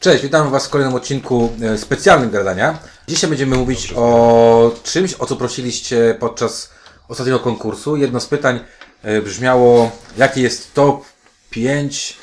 [0.00, 2.78] Cześć, witam Was w kolejnym odcinku e, specjalnym gadania.
[3.08, 6.70] Dzisiaj będziemy mówić o czymś, o co prosiliście podczas
[7.08, 7.96] ostatniego konkursu.
[7.96, 8.60] Jedno z pytań
[9.02, 11.04] e, brzmiało, jaki jest top
[11.50, 12.16] 5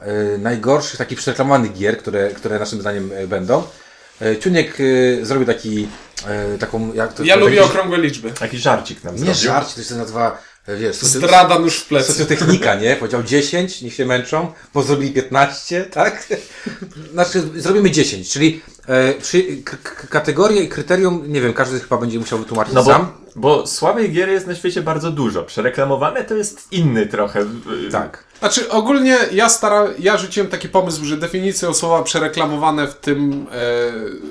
[0.00, 0.06] e,
[0.38, 3.62] najgorszych takich przereklamowanych gier, które, które naszym zdaniem będą.
[4.40, 4.78] Ciuniek
[5.22, 5.88] zrobił taki,
[6.60, 8.30] taką, jak to Ja lubię jakiś- okrągłe liczby.
[8.30, 9.34] Taki żarcik nam Nie zrobił.
[9.42, 10.38] żarcie, to się nazywa,
[10.76, 12.12] wiesz, socy- Zdrada nóż w plecy.
[12.12, 12.96] Socjotechnika, nie?
[12.96, 16.26] Powiedział 10, niech się męczą, bo zrobili 15, tak?
[17.12, 21.96] Znaczy, zrobimy 10, czyli e, przy, k- k- kategorię i kryterium, nie wiem, każdy chyba
[21.98, 23.12] będzie musiał wytłumaczyć No sam.
[23.36, 25.42] bo, bo słabych gier jest na świecie bardzo dużo.
[25.42, 27.46] Przereklamowane to jest inny trochę.
[27.92, 28.24] Tak.
[28.40, 33.54] Znaczy ogólnie ja stara, ja rzuciłem taki pomysł, że definicją słowa przereklamowane w tym, e,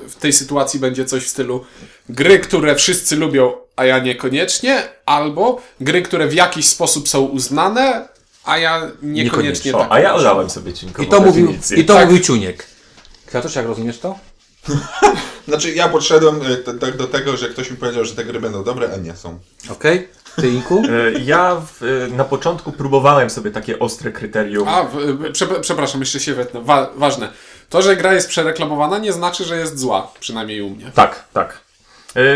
[0.10, 1.66] w tej sytuacji będzie coś w stylu
[2.10, 8.08] gry, które wszyscy lubią, a ja niekoniecznie, albo gry, które w jakiś sposób są uznane,
[8.44, 9.76] a ja niekoniecznie, Niekoniecznie.
[9.76, 9.88] O, tak.
[9.92, 12.06] a ja olałem sobie cinkową I to mówił, i to Tak.
[12.10, 12.66] mówił Ciuniek.
[13.26, 14.16] Kwiatusz, jak rozumiesz to?
[15.48, 18.64] Znaczy ja podszedłem t- tak do tego, że ktoś mi powiedział, że te gry będą
[18.64, 19.40] dobre, a nie są.
[19.70, 20.08] Okej?
[20.42, 20.84] Ty, Inku?
[20.86, 24.68] Y, Ja w, y, na początku próbowałem sobie takie ostre kryterium.
[24.68, 26.62] A, w, prze, przepraszam, jeszcze się wetnę.
[26.62, 27.30] Wa, ważne.
[27.70, 30.12] To, że gra jest przereklamowana, nie znaczy, że jest zła.
[30.20, 30.92] Przynajmniej u mnie.
[30.96, 31.58] Tak, tak.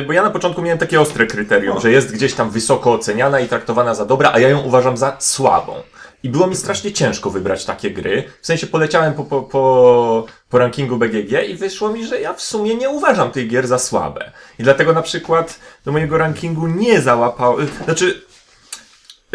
[0.08, 3.48] Bo ja na początku miałem takie ostre kryterium, że jest gdzieś tam wysoko oceniana i
[3.48, 5.74] traktowana za dobra, a ja ją uważam za słabą.
[6.24, 8.24] I było mi strasznie ciężko wybrać takie gry.
[8.42, 12.42] W sensie poleciałem po, po, po, po rankingu BGG i wyszło mi, że ja w
[12.42, 14.32] sumie nie uważam tych gier za słabe.
[14.60, 17.60] I dlatego na przykład do mojego rankingu nie załapał.
[17.60, 18.22] y, Znaczy,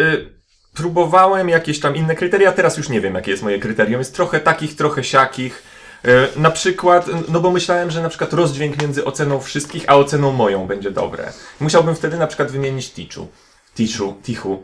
[0.01, 0.29] y,
[0.73, 3.99] próbowałem jakieś tam inne kryteria, teraz już nie wiem, jakie jest moje kryterium.
[3.99, 5.63] Jest trochę takich, trochę siakich.
[6.05, 10.31] Y, Na przykład, no bo myślałem, że na przykład rozdźwięk między oceną wszystkich, a oceną
[10.31, 11.33] moją będzie dobre.
[11.59, 13.27] Musiałbym wtedy na przykład wymienić Tichu.
[13.79, 14.63] Tichu, Tichu.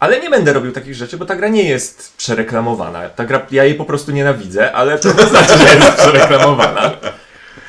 [0.00, 3.08] Ale nie będę robił takich rzeczy, bo ta gra nie jest przereklamowana.
[3.08, 6.92] Ta gra, ja jej po prostu nienawidzę, ale to nie znaczy, że jest przereklamowana.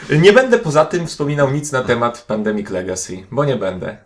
[0.09, 3.97] Nie będę poza tym wspominał nic na temat Pandemic Legacy, bo nie będę.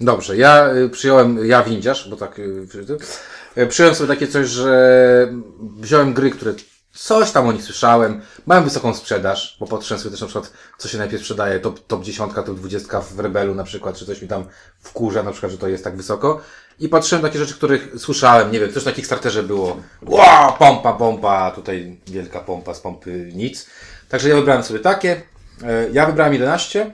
[0.00, 5.32] Dobrze, ja y, przyjąłem, ja windziarz, bo tak y, przyjąłem sobie takie coś, że
[5.80, 6.54] wziąłem gry, które
[6.92, 10.88] coś tam o nich słyszałem, mają wysoką sprzedaż, bo patrzyłem sobie też na przykład, co
[10.88, 14.28] się najpierw sprzedaje, top, top 10, top 20 w Rebelu na przykład, czy coś mi
[14.28, 14.44] tam
[14.80, 16.40] wkurza na przykład, że to jest tak wysoko.
[16.80, 21.50] I patrzyłem takie rzeczy, których słyszałem, nie wiem, coś na Kickstarterze było, wow, pompa, pompa,
[21.50, 23.66] tutaj wielka pompa, z pompy nic.
[24.08, 25.22] Także ja wybrałem sobie takie,
[25.62, 26.90] E, ja wybrałem 11,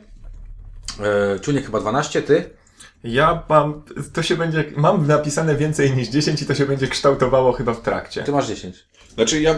[1.01, 2.51] e, Czuniek chyba 12, ty?
[3.05, 3.83] Ja mam,
[4.13, 7.81] to się będzie, mam napisane więcej niż 10 i to się będzie kształtowało chyba w
[7.81, 8.23] trakcie.
[8.23, 8.85] Ty masz 10.
[9.15, 9.55] Znaczy ja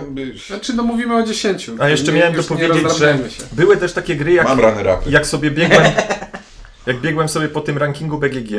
[0.47, 1.71] Znaczy, no mówimy o 10.
[1.79, 3.45] A jeszcze Nie- miałem już nie dopowiedzieć, że się.
[3.53, 5.11] były też takie gry jak, mam runner upy.
[5.11, 5.83] jak sobie biegłem,
[6.87, 8.51] jak biegłem sobie po tym rankingu BGG,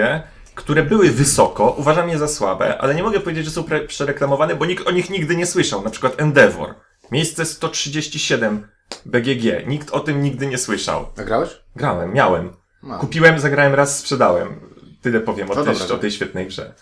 [0.56, 4.56] które były wysoko, uważam je za słabe, ale nie mogę powiedzieć, że są pre- przereklamowane,
[4.56, 5.84] bo nikt o nich nigdy nie słyszał.
[5.84, 6.76] Na przykład Endeavor.
[7.12, 8.68] Miejsce 137
[9.06, 9.68] BGG.
[9.68, 11.06] Nikt o tym nigdy nie słyszał.
[11.18, 11.50] A grałeś?
[11.76, 12.54] Grałem, miałem.
[12.84, 12.98] No.
[13.00, 14.60] Kupiłem, zagrałem raz, sprzedałem.
[15.02, 16.74] Tyle powiem o, tej, o tej świetnej grze.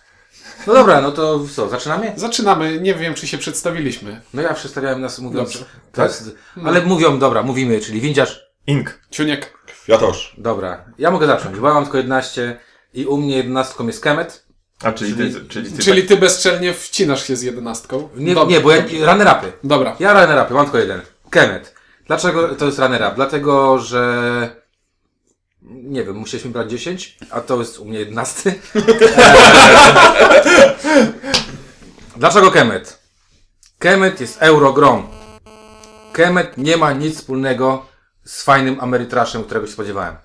[0.68, 2.14] No dobra, no to co, zaczynamy?
[2.16, 2.80] Zaczynamy.
[2.82, 4.22] Nie wiem, czy się przedstawiliśmy.
[4.34, 5.54] No ja przedstawiałem nas mówiąc.
[5.54, 5.66] Dobrze.
[5.92, 6.12] Tak?
[6.66, 8.46] Ale mówią, dobra, mówimy, czyli windziarz.
[8.68, 9.00] Ink.
[9.12, 9.58] Ciuniek.
[9.84, 10.36] Kwiatosz.
[10.38, 12.60] Dobra, ja mogę zacząć, bo ja mam tylko 11
[12.94, 14.46] i u mnie 11 jest Kemet.
[14.84, 18.10] A czyli, Czyli- ty, czyli ty Czyli ty bezczelnie wcinasz się z jedenastką.
[18.16, 18.56] Nie, Dobra.
[18.56, 19.52] nie bo ja, runner upy.
[19.64, 19.96] Dobra.
[20.00, 21.02] Ja runner upy, mam tylko jeden.
[21.30, 21.76] Kemet.
[22.08, 23.12] Dlaczego to jest runner up?
[23.16, 24.65] Dlatego, że
[25.86, 28.56] nie wiem, musieliśmy brać 10, a to jest u mnie 11.
[32.18, 33.00] Dlaczego Kemet?
[33.80, 35.08] Kemet jest eurogrom.
[36.14, 37.86] Kemet nie ma nic wspólnego
[38.24, 40.16] z fajnym Ameritraszem, którego się spodziewałem.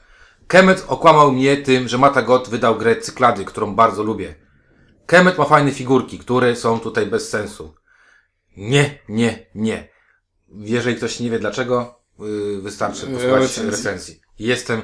[0.46, 4.34] Kemet okłamał mnie tym, że Matagot wydał grę Cyklady, którą bardzo lubię.
[5.06, 7.74] Kemet ma fajne figurki, które są tutaj bez sensu.
[8.56, 9.88] Nie, nie, nie.
[10.48, 14.20] Jeżeli ktoś nie wie dlaczego, yy, wystarczy posłuchać recenzji.
[14.38, 14.82] Jestem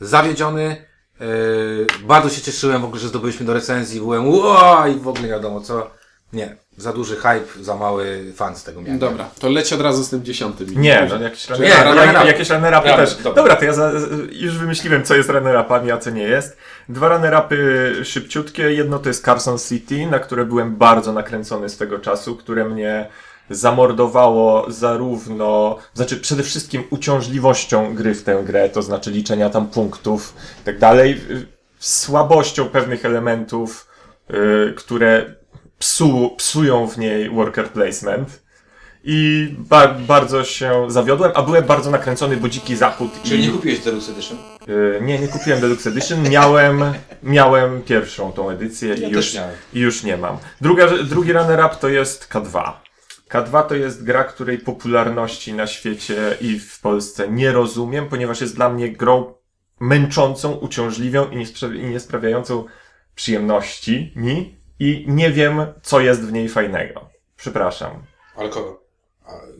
[0.00, 0.88] zawiedziony.
[1.20, 4.00] Yy, bardzo się cieszyłem w ogóle, że zdobyliśmy do recenzji.
[4.00, 5.90] Byłem wow, i w ogóle nie wiadomo co.
[6.32, 8.98] Nie, za duży hype, za mały fan z tego miałem.
[8.98, 10.82] Dobra, to leć od razu z tym dziesiątym.
[10.82, 12.26] Nie, no jakieś Nie, runner, runner up.
[12.26, 13.14] jakieś runner-upy Dobra, też.
[13.14, 13.32] dobra.
[13.34, 13.56] Dobra.
[13.56, 13.92] to ja za,
[14.32, 16.56] już wymyśliłem, co jest runner-upami, a co nie jest.
[16.88, 17.56] Dwa runner-upy
[18.04, 18.62] szybciutkie.
[18.72, 23.08] Jedno to jest Carson City, na które byłem bardzo nakręcony swego czasu, które mnie
[23.50, 30.34] zamordowało zarówno, znaczy przede wszystkim uciążliwością gry w tę grę, to znaczy liczenia tam punktów
[30.62, 31.20] i tak dalej,
[31.78, 33.88] słabością pewnych elementów,
[34.30, 35.34] y, które
[35.78, 38.48] psu, psują w niej worker placement.
[39.04, 43.10] I ba bardzo się zawiodłem, a byłem bardzo nakręcony, bo dziki zachód.
[43.22, 44.38] Czyli i, nie kupiłeś Deluxe Edition?
[44.68, 46.28] y, nie, nie kupiłem Deluxe Edition.
[46.28, 46.84] Miałem,
[47.22, 49.36] miałem pierwszą tą edycję Ja i, już,
[49.74, 50.36] i już nie mam.
[50.60, 52.72] Druga, drugi runner-up to jest K2.
[53.28, 58.54] K2 to jest gra, której popularności na świecie i w Polsce nie rozumiem, ponieważ jest
[58.54, 59.34] dla mnie grą
[59.80, 61.44] męczącą, uciążliwią i nie,
[61.76, 62.64] i nie sprawiającą
[63.14, 67.08] przyjemności mi i nie wiem, co jest w niej fajnego.
[67.36, 68.02] Przepraszam.
[68.36, 68.87] Ale kogo?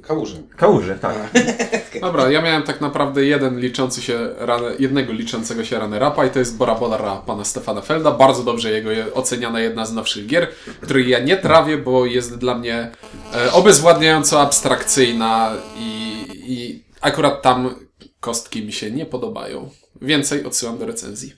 [0.02, 0.42] Kałuży.
[0.56, 1.16] Kałuży, tak.
[2.00, 6.38] Dobra, ja miałem tak naprawdę jeden liczący się run, jednego liczącego się runnera-upa i to
[6.38, 8.10] jest Bora Bora pana Stefana Felda.
[8.10, 10.48] Bardzo dobrze jego je- oceniana jedna z nowszych gier,
[10.80, 12.90] której ja nie trawię, bo jest dla mnie
[13.34, 17.74] e, obezwładniająco abstrakcyjna i, i akurat tam
[18.20, 19.70] kostki mi się nie podobają.
[20.02, 21.34] Więcej odsyłam do recenzji.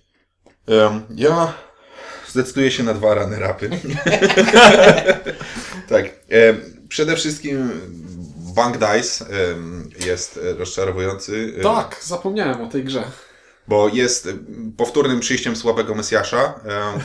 [0.68, 1.52] Em, ja
[2.28, 3.70] zdecyduję się na dwa runner-upy.
[5.88, 6.04] tak.
[6.28, 7.70] em, przede wszystkim
[8.54, 9.24] Bank Dice
[10.06, 11.52] jest e, rozczarowujący.
[11.56, 13.02] em, Tak, zapomniałem o tej grze.
[13.68, 16.54] Bo jest em, powtórnym przyjściem słabego Mesjasza,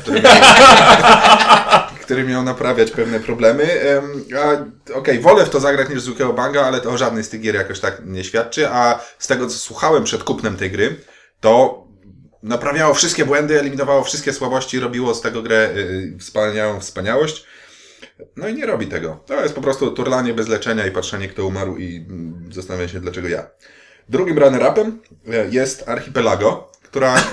[0.02, 0.34] który miał,
[2.04, 3.82] który miał naprawiać pewne problemy.
[4.94, 7.56] Okej, wolę w to zagrać niż zwykłego banga, ale to o żadnej z tych gier
[7.56, 8.70] jakoś tak nie świadczy.
[8.70, 10.96] A z tego, co słuchałem przed kupnem tej gry,
[11.40, 11.86] to
[12.44, 17.46] naprawiało wszystkie błędy, eliminowało wszystkie słabości, robiło z tego grę y, wspaniałą wspaniałość.
[18.36, 19.20] No i nie robi tego.
[19.26, 23.00] To jest po prostu turlanie bez leczenia i patrzenie, kto umarł i mm, zastanawiam się,
[23.00, 23.48] dlaczego ja.
[24.10, 27.24] Drugim runner-upem e, jest Archipelago, która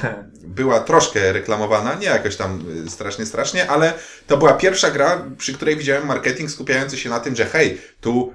[0.45, 3.93] była troszkę reklamowana, nie jakoś tam y, strasznie, strasznie, ale
[4.27, 8.33] to była pierwsza gra, przy której widziałem marketing skupiający się na tym, że hej, tu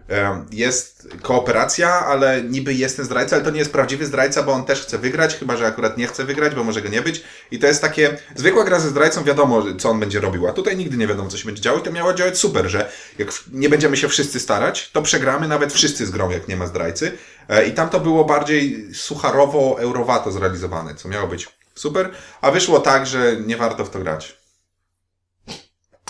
[0.52, 4.66] jest kooperacja, ale niby jest ten zdrajca, ale to nie jest prawdziwy zdrajca, bo on
[4.66, 7.24] też chce wygrać, chyba że akurat nie chce wygrać, bo może go nie być.
[7.52, 10.78] I to jest takie, zwykła gra ze zdrajcą, wiadomo, co on będzie robił, a tutaj
[10.78, 13.70] nigdy nie wiadomo, co się będzie działo i to miało działać super, że jak nie
[13.70, 17.12] będziemy się wszyscy starać, to przegramy nawet wszyscy z grą, jak nie ma zdrajcy.
[17.50, 22.12] E, I tam to było bardziej sucharowo-eurowato zrealizowane, co miało być super,
[22.42, 24.38] a wyszło tak, że nie warto w to grać.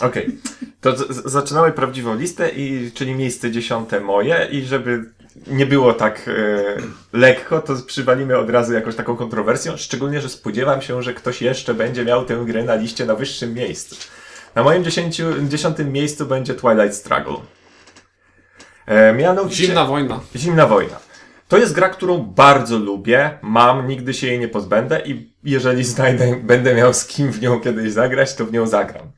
[0.01, 0.37] Okej.
[0.81, 5.03] To z- z- zaczynamy prawdziwą listę, i, czyli miejsce dziesiąte moje i żeby
[5.47, 6.31] nie było tak e,
[7.13, 11.73] lekko, to przywalimy od razu jakąś taką kontrowersją, szczególnie, że spodziewam się, że ktoś jeszcze
[11.73, 13.95] będzie miał tę grę na liście na wyższym miejscu.
[14.55, 17.35] Na moim dziesięciu, dziesiątym miejscu będzie Twilight Struggle.
[18.85, 19.63] E, mianowicie...
[19.65, 20.19] Zimna wojna.
[20.35, 20.99] Zimna wojna.
[21.47, 26.35] To jest gra, którą bardzo lubię, mam, nigdy się jej nie pozbędę i jeżeli znajdę,
[26.43, 29.11] będę miał z kim w nią kiedyś zagrać, to w nią zagram.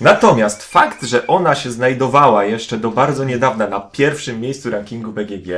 [0.00, 5.48] Natomiast fakt, że ona się znajdowała jeszcze do bardzo niedawna na pierwszym miejscu rankingu BGG,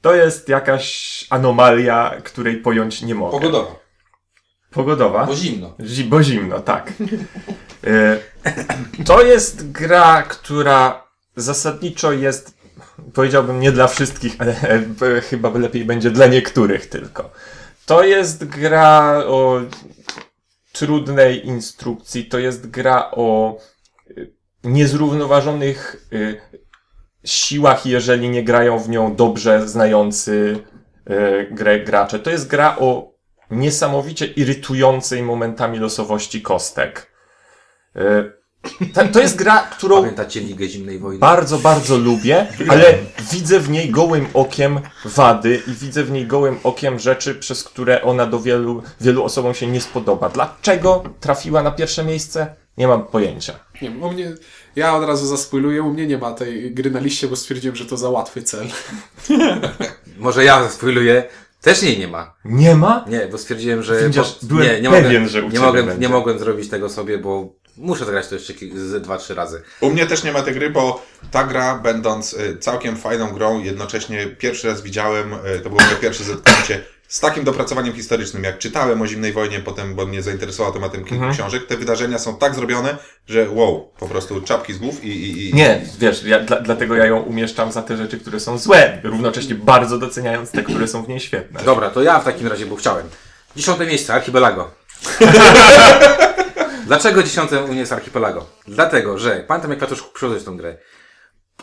[0.00, 3.32] to jest jakaś anomalia, której pojąć nie mogę.
[3.32, 3.70] Pogodowa.
[4.70, 5.26] Pogodowa?
[5.26, 5.74] Bo zimno.
[5.80, 6.92] Zi- bo zimno, tak.
[7.86, 8.16] E,
[9.06, 11.04] To jest gra, która
[11.36, 12.54] zasadniczo jest,
[13.14, 14.54] powiedziałbym, nie dla wszystkich, ale
[15.30, 17.30] chyba lepiej będzie dla niektórych tylko.
[17.86, 19.60] To jest gra o
[20.72, 23.58] trudnej instrukcji, to jest gra o
[24.10, 24.32] y,
[24.64, 26.40] niezrównoważonych y,
[27.24, 30.64] siłach, jeżeli nie grają w nią dobrze znający
[31.10, 32.18] y, grę gracze.
[32.18, 33.12] To jest gra o
[33.50, 37.12] niesamowicie irytującej momentami losowości kostek.
[38.82, 41.18] Y, ta- To jest gra, którą Pamiętacie Ligę Zimnej Wojny?
[41.18, 42.94] bardzo, bardzo lubię, ale
[43.32, 48.02] widzę w niej gołym okiem wady i widzę w niej gołym okiem rzeczy, przez które
[48.02, 50.28] ona do wielu, wielu osobom się nie spodoba.
[50.28, 52.54] Dlaczego trafiła na pierwsze miejsce?
[52.76, 53.52] Nie mam pojęcia.
[53.82, 54.32] Nie u mnie,
[54.76, 57.84] ja od razu zaspoiluję, u mnie nie ma tej gry na liście, bo stwierdziłem, że
[57.86, 58.66] to za łatwy cel.
[60.18, 61.24] Może ja spoiluję.
[61.60, 62.34] Też jej nie ma.
[62.44, 63.04] Nie ma?
[63.08, 64.04] Nie, bo stwierdziłem, że...
[64.08, 66.00] Widzisz, bo, byłem nie, nie pewien, mogłem, że u nie mogłem, będzie.
[66.02, 69.62] nie mogłem zrobić tego sobie, bo muszę zagrać to jeszcze z dwa, trzy razy.
[69.80, 73.62] U mnie też nie ma tej gry, bo ta gra, będąc y, całkiem fajną grą,
[73.62, 78.44] jednocześnie pierwszy raz widziałem, y, to było moje pierwsze zetknięcie z takim dopracowaniem historycznym.
[78.44, 81.32] Jak czytałem o zimnej wojnie, potem, bo mnie zainteresował tematem kilku Mhm.
[81.34, 82.96] książek, te wydarzenia są tak zrobione,
[83.28, 85.08] że wow, po prostu czapki z głów i.
[85.08, 88.58] i, i Nie, wiesz, ja, dla, dlatego ja ją umieszczam za te rzeczy, które są
[88.58, 91.60] złe, równocześnie bardzo doceniając te, które są w niej świetne.
[91.64, 93.06] Dobra, to ja w takim razie, bo chciałem.
[93.56, 94.70] Dziesiąte miejsce, Archipelago.
[96.90, 98.46] Dlaczego dziesiąte u mnie jest Archipelago?
[98.68, 100.76] Dlatego, że pamiętam jak Katusz przychodził tą grę.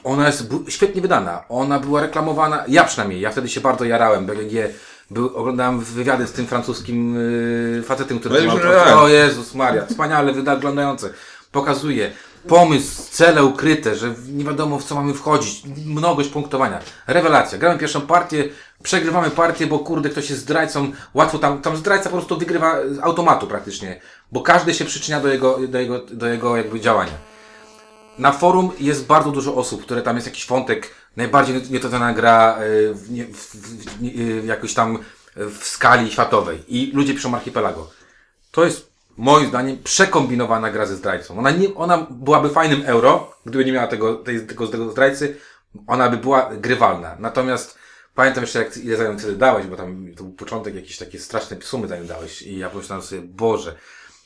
[0.03, 1.43] Ona jest świetnie wydana.
[1.49, 4.25] Ona była reklamowana, ja przynajmniej, ja wtedy się bardzo jarałem.
[4.25, 4.53] BGG,
[5.11, 7.15] był, oglądałem wywiady z tym francuskim
[7.75, 9.01] yy, facetem, który No to.
[9.01, 11.09] O Jezus Maria, wspaniale wyglądające.
[11.51, 12.11] Pokazuje
[12.47, 16.79] pomysł, cele ukryte, że nie wiadomo w co mamy wchodzić, mnogość punktowania.
[17.07, 17.57] Rewelacja.
[17.57, 18.49] Gramy pierwszą partię,
[18.83, 22.99] przegrywamy partię, bo kurde, ktoś jest zdrajcą, łatwo tam, tam zdrajca po prostu wygrywa z
[22.99, 27.13] automatu praktycznie, bo każdy się przyczynia do jego, do jego, do jego jakby działania.
[28.17, 32.93] Na forum jest bardzo dużo osób, które tam jest jakiś wątek, najbardziej nietowana gra y,
[32.93, 34.99] w, nie- w, w, nie- y, jakoś tam
[35.35, 37.91] w skali światowej i ludzie piszą Archipelago.
[38.51, 41.39] To jest moim zdaniem przekombinowana gra ze zdrajcą.
[41.39, 45.37] Ona, nie, ona byłaby fajnym euro, gdyby nie miała tego, tej, tego, tego zdrajcy.
[45.87, 47.15] ona by była grywalna.
[47.19, 47.77] Natomiast
[48.15, 51.19] pamiętam jeszcze, jak ile za nią wtedy dałeś, bo tam to był początek, jakieś takie
[51.19, 53.75] straszne sumy za nią dałeś i ja pomyślałem sobie, Boże.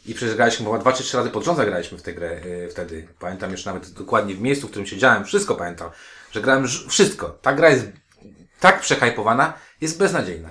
[0.06, 2.70] I przecież graliśmy chyba dwa czy trzy razy pod rząd zagraliśmy w tę grę y,
[2.72, 3.08] wtedy.
[3.20, 5.90] Pamiętam już nawet dokładnie w miejscu, w którym siedziałem, wszystko pamiętam,
[6.32, 7.30] że grałem wszystko.
[7.42, 7.86] Ta gra jest
[8.60, 10.50] tak przehajpowana, jest beznadziejna.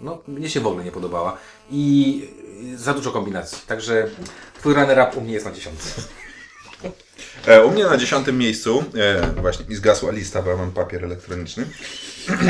[0.00, 1.38] No, mnie się w ogóle nie podobała.
[1.70, 2.22] I
[2.74, 3.58] y, za dużo kombinacji.
[3.66, 4.08] Także
[4.58, 6.02] twój runner-up u mnie jest na dziesiątce.
[7.46, 11.04] E, u mnie na dziesiątym miejscu, e, właśnie mi zgasła lista, bo ja mam papier
[11.04, 11.66] elektroniczny.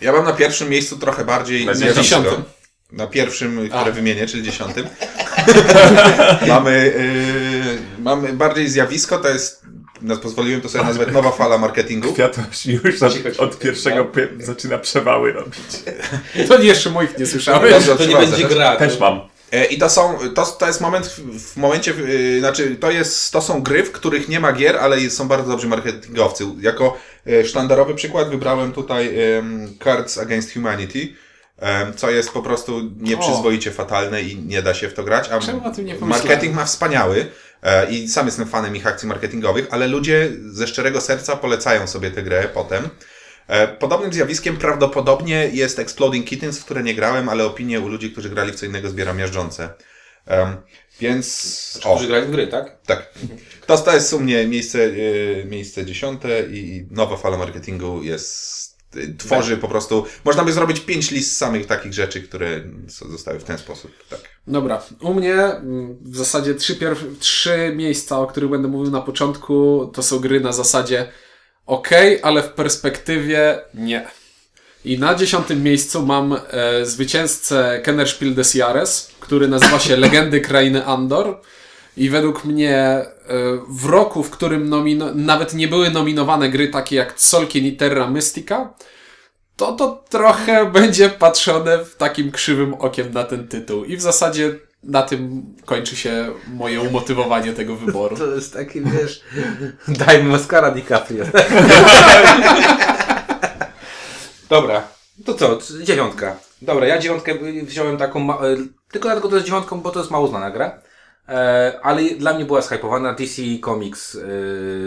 [0.00, 2.44] Ja mam na pierwszym miejscu trochę bardziej Na dziesiątym.
[2.96, 4.86] Na pierwszym, które wymienię, czyli dziesiątym.
[6.48, 9.62] mamy, y, mamy bardziej zjawisko, to jest,
[10.02, 12.12] no, pozwoliłem to sobie nazwać nowa fala marketingu.
[12.12, 14.06] Kwiatoś już od, od pierwszego
[14.38, 15.62] zaczyna przewały robić.
[16.48, 17.72] To jeszcze moich nie słyszałeś.
[17.72, 18.48] Dobrze, przepraszam.
[18.48, 18.76] gra.
[18.76, 19.20] Też mam.
[19.54, 23.42] E, I to są, to, to jest moment, w, momencie, w, znaczy to jest, to
[23.42, 26.44] są gry, w których nie ma gier, ale są bardzo dobrzy marketingowcy.
[26.60, 31.08] Jako e, sztandarowy przykład wybrałem tutaj em, Cards Against Humanity,
[31.96, 35.28] co jest po prostu nieprzyzwoicie fatalne i nie da się w to grać.
[35.30, 36.28] A Czemu o tym nie pomyślałem?
[36.28, 37.26] marketing ma wspaniały
[37.62, 42.10] e, i sam jestem fanem ich akcji marketingowych, ale ludzie ze szczerego serca polecają sobie
[42.10, 42.88] tę grę potem.
[43.48, 48.10] E, Podobnym zjawiskiem prawdopodobnie jest Exploding Kittens, w które nie grałem, ale opinie u ludzi,
[48.12, 49.68] którzy grali w co innego zbieram miażdżące.
[50.26, 50.56] Em,
[51.00, 51.80] więc.
[51.84, 52.76] O, Którzy grali w gry, tak?
[52.86, 53.12] tak.
[53.66, 58.73] To, to jest u mnie miejsce, e, miejsce dziesiąte i nowa fala marketingu jest.
[59.18, 60.04] Tworzy po prostu.
[60.24, 63.90] Można by zrobić pięć list samych takich rzeczy, które zostały w ten sposób.
[64.10, 64.20] Tak.
[64.46, 69.00] Dobra, u mnie mm, w zasadzie trzy, pierw- trzy miejsca, o których będę mówił na
[69.00, 71.08] początku, to są gry na zasadzie
[71.66, 71.88] ok,
[72.22, 74.06] ale w perspektywie nie.
[74.84, 80.86] I na dziesiątym miejscu mam e, zwycięzcę Kennerspiel des Jahres, który nazywa się Legendy Krainy
[80.86, 81.40] Andor.
[81.96, 83.06] I według mnie e,
[83.68, 88.10] w roku, w którym nomino- nawet nie były nominowane gry takie jak Solkin i Terra
[88.10, 88.74] Mystica,
[89.56, 93.84] to to trochę będzie patrzone w takim krzywym okiem na ten tytuł.
[93.84, 98.16] I w zasadzie na tym kończy się moje umotywowanie tego wyboru.
[98.18, 99.22] To jest taki, wiesz,
[100.06, 101.24] dajmy Oscara DiCaprio.
[104.48, 104.82] Dobra,
[105.24, 106.36] to co, dziewiątka.
[106.62, 108.56] Dobra, ja dziewiątkę wziąłem taką, ma- e,
[108.92, 110.78] tylko dlatego to jest dziewiątką, bo to jest mało znana gra.
[111.28, 114.20] E, ale dla mnie była shypowana DC Comics, e,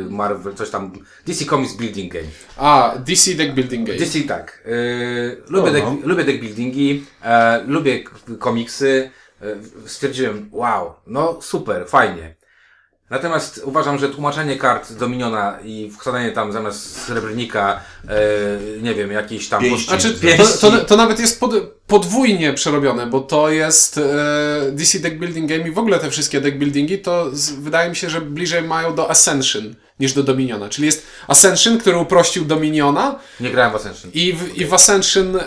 [0.09, 0.91] Marvel, coś tam,
[1.27, 2.27] DC Comics Building Game.
[2.57, 3.99] A, DC Deck Building Game.
[3.99, 4.63] DC tak.
[4.65, 4.71] E,
[5.49, 5.97] lubię, No, deck, no.
[6.07, 7.05] lubię deck buildingi,
[7.67, 8.03] lubię
[8.39, 9.11] komiksy.
[9.85, 12.36] Stwierdziłem, wow, no super, fajnie.
[13.09, 19.49] Natomiast uważam, że tłumaczenie kart Dominiona i wkładanie tam zamiast srebrnika, e, nie wiem, jakiejś
[19.49, 19.61] tam...
[19.61, 19.87] Pięści.
[19.87, 20.57] Znaczy, to, pięści.
[20.61, 21.53] to, to nawet jest pod,
[21.87, 26.41] podwójnie przerobione, bo to jest e, DC Deck Building Game i w ogóle te wszystkie
[26.41, 30.69] deck buildingi, to z, wydaje mi się, że bliżej mają do Ascension niż do Dominiona.
[30.69, 34.11] Czyli jest Ascension, który uprościł Dominiona Nie grałem w Ascension.
[34.13, 35.41] i w, i w Ascension, e,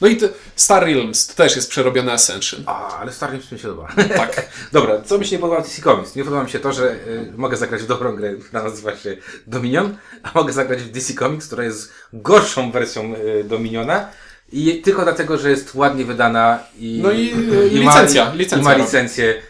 [0.00, 0.18] no i
[0.56, 2.62] Star Realms to też jest przerobione Ascension.
[2.66, 3.88] A, ale Star Wars mi się podoba.
[4.16, 4.48] Tak.
[4.72, 6.16] Dobra, co mi się nie podoba w DC Comics?
[6.16, 9.16] Nie podoba mi się to, że y, mogę zagrać w dobrą grę, która nazywa się
[9.46, 14.08] Dominion, a mogę zagrać w DC Comics, która jest gorszą wersją y, Dominiona.
[14.52, 18.78] I tylko dlatego, że jest ładnie wydana i, No i, y, licencja, ma, licencja i
[18.78, 19.42] ma licencję.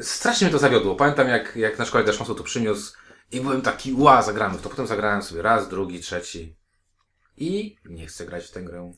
[0.00, 0.94] Strasznie mnie to zawiodło.
[0.94, 2.92] Pamiętam, jak, jak na szkole Deszmosu to przyniósł
[3.34, 4.68] i byłem taki, ła, zagramy w to.
[4.68, 6.56] Potem zagrałem sobie raz, drugi, trzeci
[7.36, 8.92] i nie chcę grać w tę grę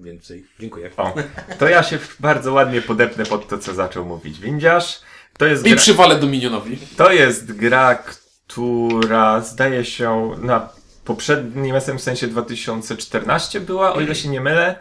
[0.00, 0.46] więcej.
[0.60, 0.90] Dziękuję.
[0.96, 1.14] O,
[1.58, 5.00] to ja się bardzo ładnie podepnę pod to, co zaczął mówić Windziarz.
[5.38, 6.78] To jest I gra, przywalę Dominionowi.
[6.96, 8.02] to jest gra,
[8.48, 10.68] która zdaje się na
[11.04, 14.76] poprzednim SM w sensie 2014 była, o ile się nie mylę.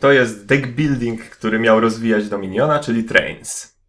[0.00, 3.79] To jest deck building, który miał rozwijać Dominiona, czyli Trains.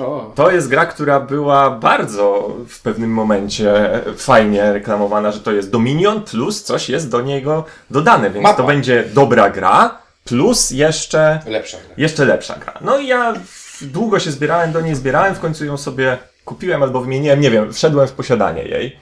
[0.00, 0.32] O.
[0.34, 6.22] To jest gra, która była bardzo w pewnym momencie fajnie reklamowana, że to jest Dominion
[6.22, 8.56] plus coś jest do niego dodane, więc Mapa.
[8.56, 11.94] to będzie dobra gra plus jeszcze Lepsza gra.
[11.96, 12.74] jeszcze lepsza gra.
[12.80, 13.34] No i ja
[13.82, 17.72] długo się zbierałem do niej, zbierałem, w końcu ją sobie kupiłem albo wymieniłem, nie wiem,
[17.72, 18.98] wszedłem w posiadanie jej.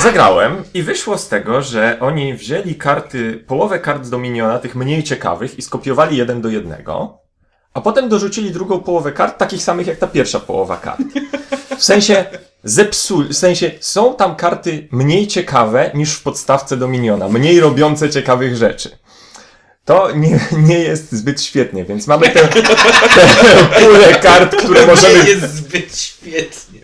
[0.00, 5.02] Zagrałem i wyszło z tego, że oni wzięli karty, połowę kart z Dominiona, tych mniej
[5.02, 7.18] ciekawych i skopiowali jeden do jednego,
[7.76, 11.00] a potem dorzucili drugą połowę kart, takich samych jak ta pierwsza połowa kart.
[11.78, 12.24] W sensie
[12.64, 18.56] zepsuli, w sensie są tam karty mniej ciekawe niż w podstawce Dominiona, mniej robiące ciekawych
[18.56, 18.98] rzeczy.
[19.84, 22.48] To nie, nie jest zbyt świetnie, więc mamy tę
[23.80, 25.28] pulę kart, które możemy...
[25.28, 26.80] jest zbyt świetnie.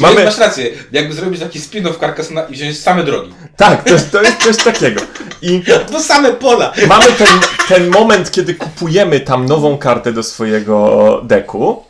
[0.00, 3.34] Mamy- Masz rację, jakby zrobić taki spin-off Carcassona i wziąć same drogi.
[3.56, 5.00] Tak, to, to jest coś takiego.
[5.42, 6.72] I To same pola!
[6.88, 11.82] mamy ten, ten moment, kiedy kupujemy tam nową kartę do swojego deku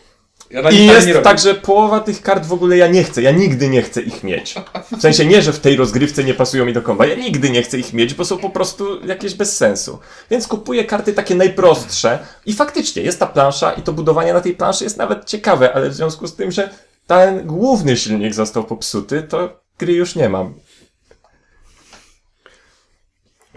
[0.50, 3.22] Ja I jest tak, że połowa tych kart w ogóle ja nie chcę.
[3.22, 4.54] Ja nigdy nie chcę ich mieć.
[4.98, 7.06] W sensie nie, że w tej rozgrywce nie pasują mi do komba.
[7.06, 9.98] Ja nigdy nie chcę ich mieć, bo są po prostu jakieś bez sensu.
[10.30, 14.54] Więc kupuję karty takie najprostsze i faktycznie jest ta plansza i to budowanie na tej
[14.54, 16.70] planszy jest nawet ciekawe, ale w związku z tym, że
[17.06, 20.54] ten główny silnik został popsuty, to gry już nie mam.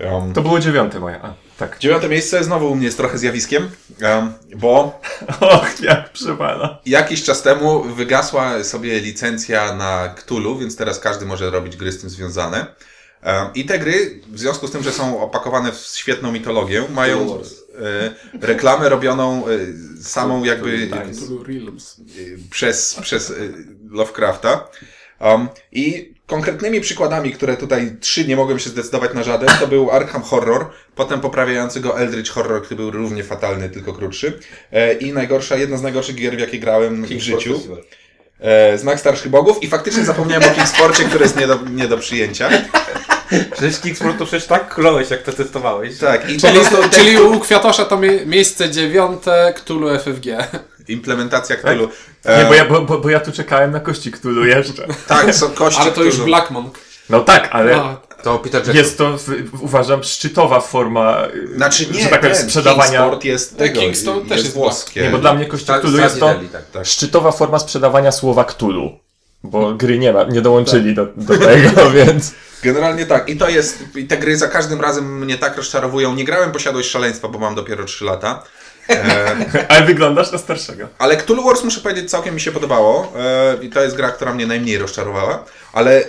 [0.02, 1.22] Um, To było dziewiąte moje.
[1.22, 1.80] A, tak.
[1.80, 3.70] Dziewiąte miejsce znowu u mnie jest trochę zjawiskiem,
[4.02, 5.00] um, bo
[5.40, 6.80] Och, jak przewala.
[6.86, 12.02] jakiś czas temu wygasła sobie licencja na Cthulhu, więc teraz każdy może robić gry z
[12.02, 12.66] tym związane.
[13.26, 17.40] Um, I te gry, w związku z tym, że są opakowane w świetną mitologię, mają
[17.42, 19.50] e, reklamę robioną e,
[20.04, 22.02] samą jakby Cthulhu Realms.
[22.52, 23.54] przez, przez y,
[23.90, 24.68] Lovecrafta.
[25.20, 29.92] Um, I konkretnymi przykładami, które tutaj trzy nie mogłem się zdecydować na żaden, to był
[29.92, 34.40] Arkham Horror, potem poprawiający go Eldritch Horror, który był równie fatalny, tylko krótszy.
[34.72, 37.62] E, I najgorsza, jedna z najgorszych gier, w jakie grałem w życiu.
[38.40, 39.64] E, Znak Starszych Bogów.
[39.64, 42.50] I faktycznie zapomniałem o Kingsporcie, który jest nie do, nie do przyjęcia.
[43.52, 45.98] Przecież Kicksport to przecież tak kląłeś, jak to testowałeś.
[45.98, 50.26] Tak, i Czyli, po prostu czyli u Kwiatosza to mie miejsce dziewiąte Cthulhu FFG.
[50.88, 51.88] Implementacja Cthulhu.
[52.26, 54.88] Nie, E, bo ja, bo, bo, bo ja tu czekałem na kości Cthulhu jeszcze.
[55.08, 56.28] Tak, są kości Ale to już Cthulhu.
[56.28, 56.80] Black Monk.
[57.10, 58.76] No tak, ale A, To Peter Jackson.
[58.76, 62.92] jest to, w- uważam, szczytowa forma, y, Znaczy nie, że tak powiem, sprzedawania.
[63.00, 65.02] Kingsport jest tego, Kingston też jest włoskie.
[65.02, 66.86] Nie, bo dla mnie kości Ta- Cthulhu jest to tak, tak.
[66.86, 69.00] szczytowa forma sprzedawania słowa Cthulhu.
[69.44, 72.32] Bo gry nie ma, nie dołączyli do, do tego, więc...
[72.64, 73.30] Generalnie tak.
[73.30, 73.84] I to jest.
[73.96, 76.16] I te gry za każdym razem mnie tak rozczarowują.
[76.16, 78.44] Nie grałem Posiadłość Szaleństwa, bo mam dopiero 3 lata.
[78.90, 80.88] E, Ale wyglądasz na starszego.
[80.98, 83.14] ale Cthulhu Wars, muszę powiedzieć, całkiem mi się podobało.
[83.18, 85.44] E, I to jest gra, która mnie najmniej rozczarowała.
[85.74, 86.04] Ale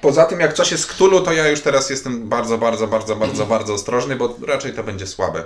[0.00, 3.16] poza tym, jak coś jest z Cthulhu, to ja już teraz jestem bardzo, bardzo, bardzo,
[3.16, 5.44] bardzo, bardzo ostrożny, bo raczej to będzie słabe.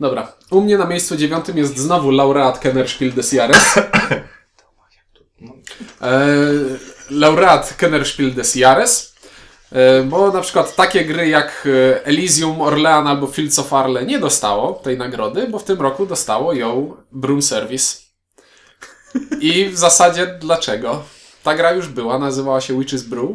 [0.00, 0.32] Dobra.
[0.50, 3.74] U mnie na miejscu dziewiątym jest znowu laureat Kennerspiel des Jahres.
[6.02, 6.26] E,
[7.10, 9.13] laureat Kennerspiel des Jahres.
[9.72, 14.18] E, bo na przykład takie gry jak e, Elysium, Orlean albo Fields of Arle nie
[14.18, 17.96] dostało tej nagrody, bo w tym roku dostało ją Broom Service.
[19.40, 21.02] I w zasadzie dlaczego?
[21.42, 23.30] Ta gra już była, nazywała się Witch's Brew.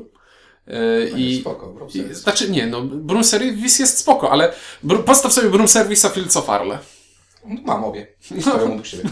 [0.68, 5.34] E, I, Spoko, bro, i, znaczy nie, no Broom Service jest spoko, ale br- postaw
[5.34, 6.78] sobie Broom Service a Fields of Arle.
[7.46, 8.08] No, Mam obie.
[8.66, 9.04] Obok siebie.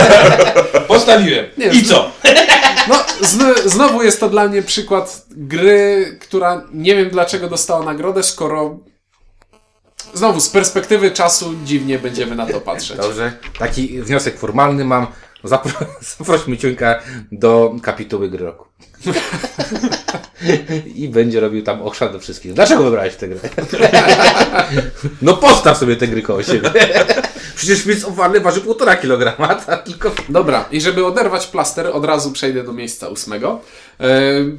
[0.88, 1.46] Postawiłem.
[1.58, 2.10] Nie, I co?
[2.88, 8.22] No, zn- znowu jest to dla mnie przykład gry, która nie wiem dlaczego dostała nagrodę,
[8.22, 8.78] skoro
[10.14, 12.96] znowu z perspektywy czasu dziwnie będziemy na to patrzeć.
[12.96, 13.32] Dobrze.
[13.58, 15.06] Taki wniosek formalny mam.
[15.44, 15.86] Zapro-
[16.18, 17.00] zaprośmy Ciuńka
[17.32, 18.66] do kapituły gry roku.
[20.94, 22.52] I będzie robił tam ochrzan do wszystkich.
[22.54, 23.38] Dlaczego wybrałeś tę grę?
[25.22, 26.70] No postaw sobie te gry koło siebie.
[27.56, 30.12] Przecież Spirits of waży półtora kilograma, a tylko...
[30.28, 33.60] Dobra, i żeby oderwać plaster, od razu przejdę do miejsca ósmego.
[34.00, 34.08] E,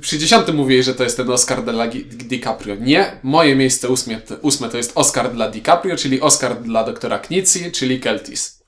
[0.01, 2.75] przy dziesiątym mówię, że to jest ten Oscar dla DiCaprio.
[2.75, 7.71] Nie, moje miejsce ósmie, ósme to jest Oscar dla DiCaprio, czyli Oscar dla doktora Knizi,
[7.71, 8.63] czyli Keltis.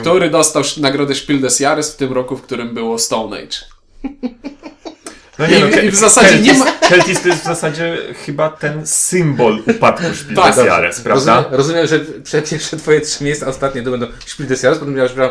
[0.00, 3.58] Który dostał nagrodę Spiel des Jahres w tym roku, w którym było Stone Age.
[5.38, 8.86] No I- Ke- i w zasadzie nie ma- Keltis to jest w zasadzie chyba ten
[8.86, 11.36] symbol upadku Tak, Szpildes prawda?
[11.36, 15.12] Rozumiem, rozumiem, że prze- pierwsze twoje trzy miejsca, ostatnie to będą Spiel des potem miałeś
[15.12, 15.30] brał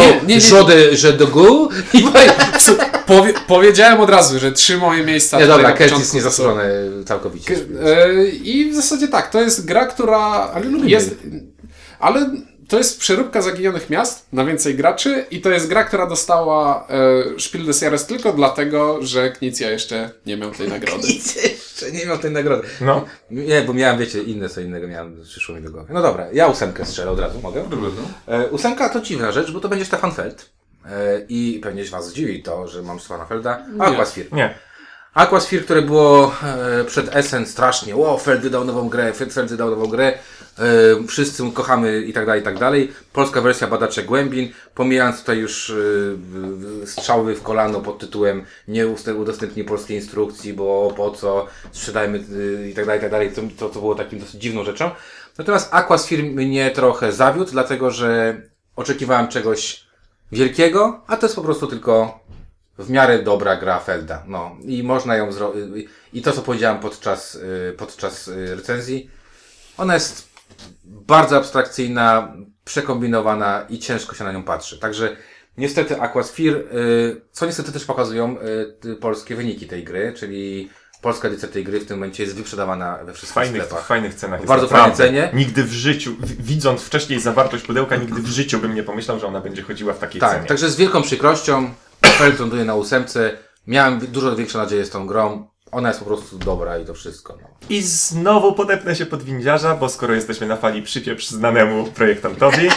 [0.00, 0.50] Nie, nie, nie.
[0.50, 2.04] Jean de Je de Gaulle i
[3.06, 5.38] Powie, powiedziałem od razu, że trzy moje miejsca.
[5.40, 6.70] Nie, dobra, Keltis początku to niezasłużone
[7.06, 7.54] całkowicie.
[7.84, 10.16] E, I w zasadzie tak, to jest gra, która
[10.54, 10.90] Ale lubimy.
[10.90, 11.14] jest.
[12.00, 12.30] Ale
[12.74, 16.86] to jest przeróbka zaginionych miast na więcej graczy i to jest gra, która dostała
[17.36, 21.08] e, Spiel des Jahres tylko dlatego, że Knicja jeszcze nie miał tej nagrody.
[21.08, 22.68] Jeszcze nie miał tej nagrody.
[22.80, 23.04] No.
[23.30, 25.92] Nie, bo miałem, wiecie, inne co innego miałem, przyszło mi do głowy.
[25.92, 27.64] No dobra, ja ósemkę strzelę od razu, mogę?
[28.28, 30.50] E, ósemka to dziwna rzecz, bo to będzie Stefan Feld.
[30.86, 33.66] E, I pewnie was zdziwi to, że mam Stefana Felda.
[33.78, 34.28] Aquasphere.
[34.32, 34.54] Nie.
[35.14, 36.32] Aquasphere, które było
[36.80, 37.96] e, przed Essen strasznie.
[37.96, 40.12] O, Feld wydał nową grę, Feld wydał nową grę.
[40.58, 40.62] E,
[41.08, 42.92] wszyscy kochamy i tak dalej, i tak dalej.
[43.12, 45.72] Polska wersja Badacze Głębin, pomijając tutaj już
[46.16, 48.86] w- strzały w kolano pod tytułem nie
[49.18, 52.24] udostępnij polskiej instrukcji, bo po co, sprzedajmy
[52.70, 53.32] i tak dalej, i tak dalej.
[53.32, 54.90] To, to, to było takim dosyć dziwną rzeczą.
[55.38, 58.40] Natomiast Aquasphere mnie trochę zawiódł, dlatego że
[58.76, 59.84] oczekiwałem czegoś
[60.32, 62.20] wielkiego, a to jest po prostu tylko
[62.78, 64.22] w miarę dobra gra Felda.
[64.26, 65.88] No i można ją zrobić.
[66.12, 69.10] I to, co powiedziałem podczas, y, podczas y, recenzji,
[69.78, 70.28] ona jest
[70.84, 72.32] bardzo abstrakcyjna,
[72.64, 74.78] przekombinowana i ciężko się na nią patrzy.
[74.78, 75.16] Także
[75.58, 78.36] niestety Aquasphere, y, co niestety też pokazują
[79.00, 80.70] polskie wyniki tej gry, czyli
[81.02, 83.86] polska edycja tej gry w tym momencie jest wyprzedawana we W wszystkich fajnych, w sklepach.
[83.86, 84.40] fajnych cenach.
[84.40, 85.30] jest bardzo fajnej cenie.
[85.34, 89.26] Nigdy w życiu, w- widząc wcześniej zawartość pudełka, nigdy w życiu bym nie pomyślał, że
[89.26, 90.46] ona będzie chodziła w takiej Tak, cenie.
[90.46, 91.74] także z wielką przykrością
[92.18, 93.30] Feld ląduje na ósemce.
[93.66, 95.46] Miałem dużo większe nadzieje z tą grą.
[95.72, 97.38] Ona jest po prostu dobra i to wszystko.
[97.42, 97.48] No.
[97.68, 102.68] I znowu podepnę się pod windziarza, bo skoro jesteśmy na fali przypieprz znanemu projektantowi,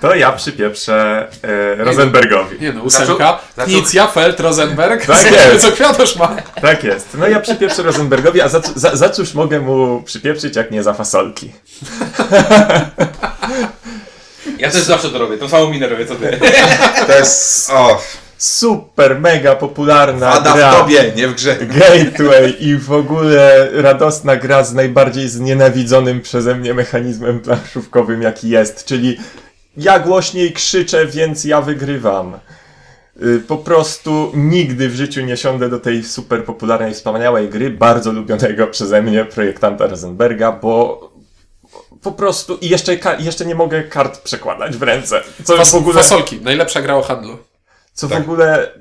[0.00, 2.60] to ja przypieprzę e, Rosenbergowi.
[2.60, 3.38] Nie no, ósemka.
[3.64, 5.06] Knicja, Feld, Rosenberg.
[5.06, 5.66] Tak jest.
[5.66, 6.36] Co Kwiatosz ma.
[6.62, 7.08] Tak jest.
[7.18, 10.94] No ja przypieprzę Rosenbergowi, a za, za, za cóż mogę mu przypieprzyć, jak nie za
[10.94, 11.52] fasolki?
[14.58, 16.38] Ja też zawsze to robię, tą samą minę robię co ty.
[17.06, 18.02] To jest, o,
[18.38, 20.72] Super, mega popularna wada gra.
[20.72, 21.56] w tobie, nie w grze.
[21.56, 28.84] Gateway i w ogóle radosna gra z najbardziej znienawidzonym przeze mnie mechanizmem planszówkowym, jaki jest,
[28.84, 29.16] czyli
[29.76, 32.38] ja głośniej krzyczę, więc ja wygrywam.
[33.22, 38.12] Y, Po prostu nigdy w życiu nie siądę do tej super popularnej, wspaniałej gry, bardzo
[38.12, 41.00] lubionego przeze mnie projektanta Rosenberga, bo
[42.02, 45.20] po prostu i jeszcze, jeszcze nie mogę kart przekładać w ręce.
[45.44, 47.38] Co Fas w ogóle, Fasolki, najlepsza gra o handlu.
[47.94, 48.22] Co w Tak.
[48.22, 48.72] ogóle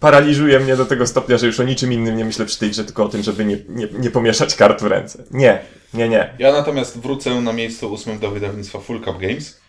[0.00, 2.84] paraliżuje mnie do tego stopnia, że już o niczym innym nie myślę przy tej grze,
[2.84, 5.24] tylko o tym, żeby nie, nie, nie pomieszać kart w ręce.
[5.30, 5.62] Nie,
[5.94, 6.34] nie, nie.
[6.38, 9.60] Ja natomiast wrócę na miejscu ósmym do wydawnictwa Full Cup Games.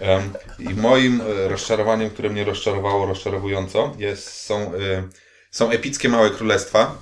[0.00, 5.02] Em, I moim e, rozczarowaniem, które mnie rozczarowało rozczarowująco, jest, są, e,
[5.50, 6.98] są epickie małe królestwa,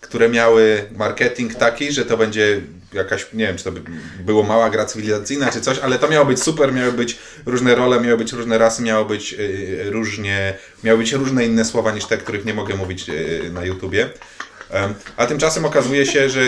[0.00, 2.60] które miały marketing taki, że to będzie
[2.92, 3.80] jakaś, nie wiem, czy to by
[4.20, 8.00] było mała gra cywilizacyjna czy coś, ale to miało być super, miały być różne role,
[8.00, 12.18] miały być różne rasy, miało być e, różnie, miały być różne inne słowa niż te,
[12.18, 13.12] których nie mogę mówić e,
[13.50, 14.10] na YouTubie.
[15.16, 16.40] A tymczasem okazuje się, że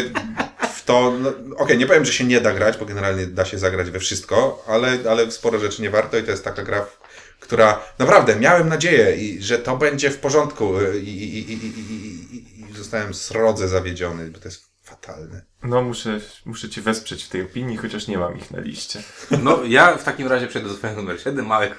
[0.74, 3.59] w to, no, okej, nie powiem, że się nie da grać, bo generalnie da się
[3.59, 6.98] zagrać we wszystko, ale, ale sporo rzeczy nie warto i to jest taka gra, w-
[7.40, 12.70] która naprawdę miałem nadzieję, i, że to będzie w porządku y, i, i, i, i,
[12.70, 15.42] i zostałem srodze zawiedziony, bo to jest fatalne.
[15.62, 19.03] No muszę, muszę cię wesprzeć w tej opinii, chociaż nie mam ich na liście.
[19.42, 21.70] no ja w takim razie przejdę do swojego numer 7, małe,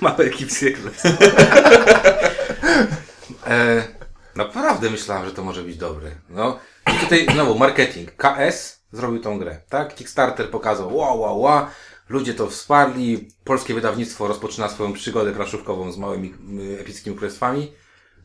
[0.00, 1.08] małe królestwo.
[3.46, 3.82] e,
[4.36, 6.10] naprawdę myślałem, że to może być dobre.
[6.30, 6.58] No
[6.94, 8.10] i tutaj znowu marketing.
[8.16, 9.94] KS zrobił tą grę, tak?
[9.94, 11.66] Kickstarter pokazał, wow, wow, wow.
[12.08, 17.72] Ludzie to wsparli, polskie wydawnictwo rozpoczyna swoją przygodę planszówkową z małymi y, epickimi królestwami.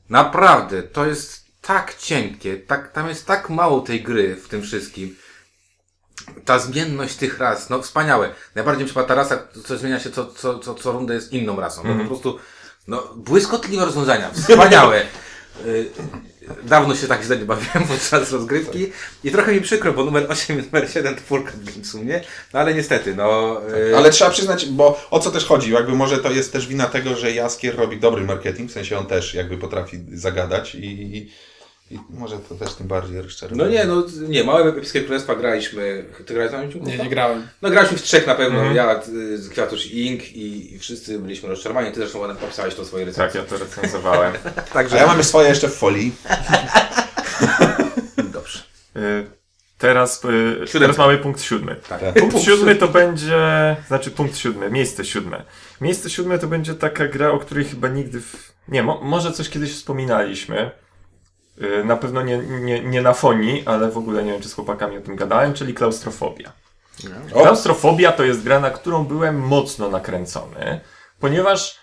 [0.09, 5.15] Naprawdę, to jest tak cienkie, tak, tam jest tak mało tej gry w tym wszystkim.
[6.45, 8.29] Ta zmienność tych ras, no wspaniałe.
[8.55, 11.59] Najbardziej mi podoba ta rasa, co zmienia się co, co, co, co rundę jest inną
[11.59, 11.83] rasą.
[11.83, 12.39] No, po prostu,
[12.87, 15.01] no, błyskotliwe rozwiązania, wspaniałe.
[15.65, 15.89] Y,
[16.63, 18.91] Dawno się tak źle nie bawiłem podczas rozgrywki
[19.23, 22.21] i trochę mi przykro, bo numer 8 i numer 7 to game w sumie,
[22.53, 23.61] no ale niestety, no...
[23.91, 25.71] y, Ale trzeba przyznać, bo o co też chodzi?
[25.71, 29.05] Jakby może to jest też wina tego, że Jaskier robi dobry marketing, w sensie on
[29.05, 31.31] też jakby potrafi zagadać i,
[31.91, 33.63] i, może to też tym bardziej rozczaruje.
[33.63, 36.83] No nie, no nie, Małe Epickie Królestwa graliśmy, ty grałeś na nim?
[36.85, 37.47] Nie, nie grałem.
[37.61, 41.19] No graliśmy w trzech na pewno, ja, y, z Kwiatusz i Ink i, i wszyscy
[41.19, 43.41] byliśmy rozczarowani, ty zresztą ładnie napisałeś to swoje Tak, recenzje.
[43.41, 44.33] ja to recenzowałem.
[44.73, 44.95] Także...
[44.95, 46.15] A ja mam swoje jeszcze w folii.
[48.33, 48.59] Dobrze.
[48.95, 49.37] Y,
[49.77, 50.25] Teraz,
[50.75, 51.75] y, teraz mamy punkt siódmy.
[51.89, 52.13] Tak.
[52.13, 55.43] Punkt siódmy to będzie, znaczy punkt siódmy, miejsce siódme.
[55.81, 58.53] Miejsce siódme to będzie taka gra, o której chyba nigdy, w...
[58.67, 60.71] nie, mo, może coś kiedyś wspominaliśmy.
[61.61, 64.53] Y, Na pewno nie, nie, nie na fonii, ale w ogóle nie wiem, czy z
[64.53, 66.51] chłopakami o tym gadałem, czyli klaustrofobia.
[67.33, 70.79] O, Klaustrofobia to jest gra, na którą byłem mocno nakręcony,
[71.19, 71.79] ponieważ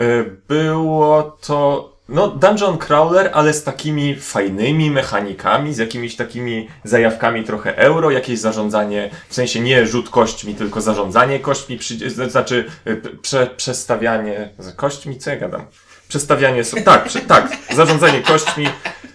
[0.00, 7.44] y, było to no dungeon crawler, ale z takimi fajnymi mechanikami, z jakimiś takimi zajawkami
[7.44, 12.96] trochę euro, jakieś zarządzanie, w sensie nie rzut kośćmi, tylko zarządzanie kośćmi, przy, znaczy y,
[13.22, 15.66] prze, przestawianie, kośćmi, co ja gadam?
[16.08, 18.66] Przestawianie, so, tak, prze, tak, zarządzanie kośćmi,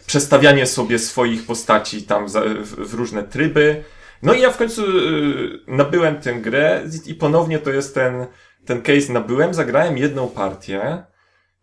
[0.08, 2.26] przestawianie sobie swoich postaci tam
[2.66, 3.84] w różne tryby.
[4.24, 8.26] No i ja w końcu y, nabyłem tę grę i ponownie to jest ten,
[8.66, 11.04] ten case, nabyłem, zagrałem jedną partię,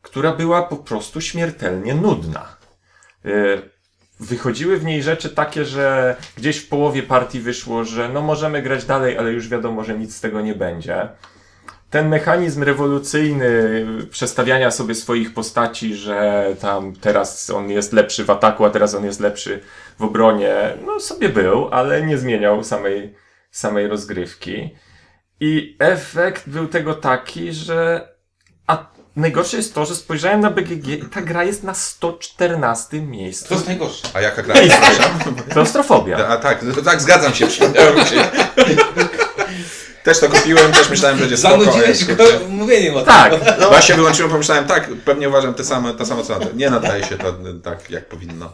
[0.03, 2.57] która była po prostu śmiertelnie nudna.
[3.27, 3.73] Y,
[4.23, 8.85] Wychodziły w niej rzeczy takie, że gdzieś w połowie partii wyszło, że no możemy grać
[8.85, 11.09] dalej, ale już wiadomo, że nic z tego nie będzie.
[11.93, 18.65] Ten mechanizm rewolucyjny przestawiania sobie swoich postaci, że tam teraz on jest lepszy w ataku,
[18.65, 19.61] a teraz on jest lepszy
[19.99, 20.55] w obronie,
[20.87, 23.15] no sobie był, ale nie zmieniał samej,
[23.51, 24.75] samej rozgrywki.
[25.41, 28.09] I efekt był tego taki, że.
[28.67, 33.49] A najgorsze jest to, że spojrzałem na BGG i ta gra jest na 114 miejscu.
[33.49, 34.09] To jest najgorsze.
[34.15, 34.55] a jaka gra?
[35.51, 36.27] Klaustrofobia.
[36.29, 38.17] A tak, tak, zgadzam się, przypomniałem się.
[40.05, 41.65] Też to kupiłem, też myślałem, że będzie spoko.
[41.65, 43.07] Zanudziłeś go mówieniem o tym.
[43.07, 46.53] Tak, No właśnie wyłączyłem, pomyślałem, tak, pewnie uważam te same, to samo co Andrzej.
[46.55, 47.35] Nie nadaje się to
[47.65, 48.53] tak, jak powinno.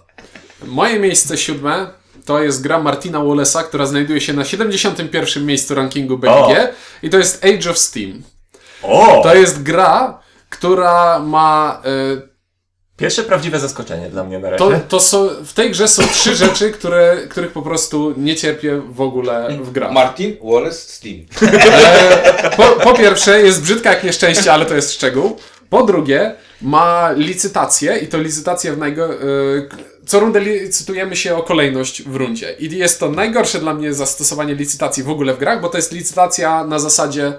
[0.66, 1.86] Moje miejsce siódme
[2.24, 5.46] to jest gra Martina Wallace'a, która znajduje się na 71.
[5.46, 6.54] miejscu rankingu BGG O.
[7.02, 8.22] i to jest Age of Steam.
[8.82, 9.20] O!
[9.22, 10.18] To jest gra,
[10.50, 11.82] która ma...
[11.86, 12.28] y,
[12.98, 14.64] Pierwsze prawdziwe zaskoczenie dla mnie na razie.
[14.64, 18.82] To, to są, w tej grze są trzy rzeczy, które, których po prostu nie cierpię
[18.90, 19.92] w ogóle w grach.
[19.92, 21.16] Martin Wallace Steam.
[22.56, 25.36] Po, po pierwsze, jest brzydka jak nieszczęście, ale to jest szczegół.
[25.70, 29.14] Po drugie, ma licytację i to licytację w najgo...
[29.14, 29.68] y,
[30.06, 32.52] Co rundę licytujemy się o kolejność w rundzie.
[32.58, 35.92] I jest to najgorsze dla mnie zastosowanie licytacji w ogóle w grach, bo to jest
[35.92, 37.32] licytacja na zasadzie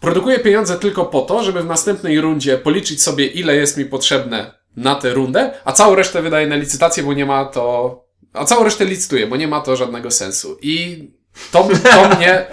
[0.00, 4.64] produkuję pieniądze tylko po to, żeby w następnej rundzie policzyć sobie ile jest mi potrzebne
[4.76, 8.04] na tę rundę, a całą resztę wydaję na licytację, bo nie ma to...
[8.32, 10.58] A całą resztę licytuję, bo nie ma to żadnego sensu.
[10.62, 11.08] I
[11.52, 12.46] to, to, mnie,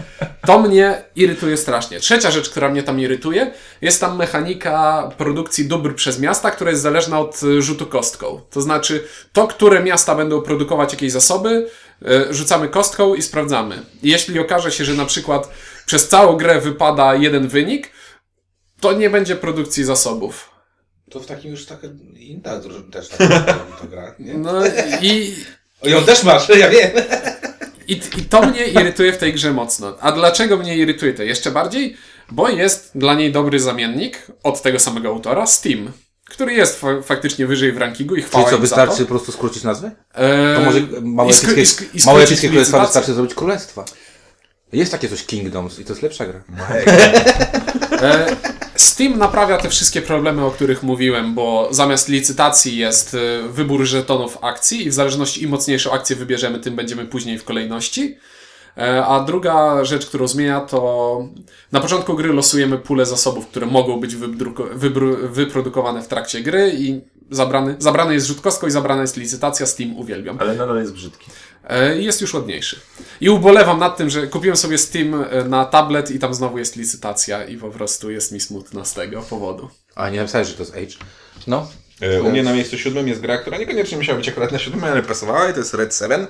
[0.48, 2.00] to mnie irytuje strasznie.
[2.00, 3.52] Trzecia rzecz, która mnie tam irytuje,
[3.82, 8.42] jest tam mechanika produkcji dóbr przez miasta, która jest zależna od rzutu kostką.
[8.50, 11.68] To znaczy, to, które miasta będą produkować jakieś zasoby,
[12.02, 13.82] y, rzucamy kostką i sprawdzamy.
[14.04, 15.50] I jeśli okaże się, że na przykład
[15.92, 17.90] przez całą grę wypada jeden wynik,
[18.80, 20.50] to nie będzie produkcji zasobów.
[21.10, 21.80] To w takim już tak
[22.16, 24.16] inna drużyna też tak robi to gra.
[24.20, 24.34] Nie?
[24.34, 24.52] No
[25.02, 25.36] i,
[25.82, 26.92] O, ją też masz, ja wiem.
[27.88, 29.98] I, I to mnie irytuje w tej grze mocno.
[30.00, 31.98] A dlaczego mnie irytuje to jeszcze bardziej?
[32.32, 35.92] Bo jest dla niej dobry zamiennik od tego samego autora, Steam,
[36.30, 39.04] który jest fa faktycznie wyżej w rankingu i chwała Czyli co, wystarczy to.
[39.04, 39.92] po prostu skrócić nazwę?
[40.16, 43.86] Eee, To może małe epickie, i sk- i małe epickie królestwa wystarczy zrobić królestwa.
[44.74, 46.42] Jest takie coś Kingdoms i to jest lepsza gra.
[48.02, 48.36] E,
[48.76, 54.38] Steam naprawia te wszystkie problemy, o których mówiłem, bo zamiast licytacji jest e, wybór żetonów
[54.42, 58.18] akcji i w zależności im mocniejszą akcję wybierzemy, tym będziemy później w kolejności.
[58.78, 61.22] E, A druga rzecz, którą zmienia, to
[61.72, 67.02] na początku gry losujemy pulę zasobów, które mogą być wybru- wyprodukowane w trakcie gry i
[67.32, 69.66] zabrany, zabrany jest rzut kostką i zabrana jest licytacja.
[69.66, 70.38] Steam uwielbiam.
[70.40, 71.32] Ale nadal jest brzydki.
[71.70, 72.80] E, i Jest już ładniejszy.
[73.22, 76.76] I ubolewam nad tym, że kupiłem sobie Steam e, na tablet i tam znowu jest
[76.76, 79.70] licytacja i po prostu jest mi smutno z tego powodu.
[79.96, 81.06] A nie napisałeś, że to jest Age.
[81.48, 81.68] No.
[82.02, 84.84] E, U mnie na miejscu siódmym jest gra, która niekoniecznie musiała być akurat na siódmym,
[84.84, 86.28] ale pasowała i to jest Red 7,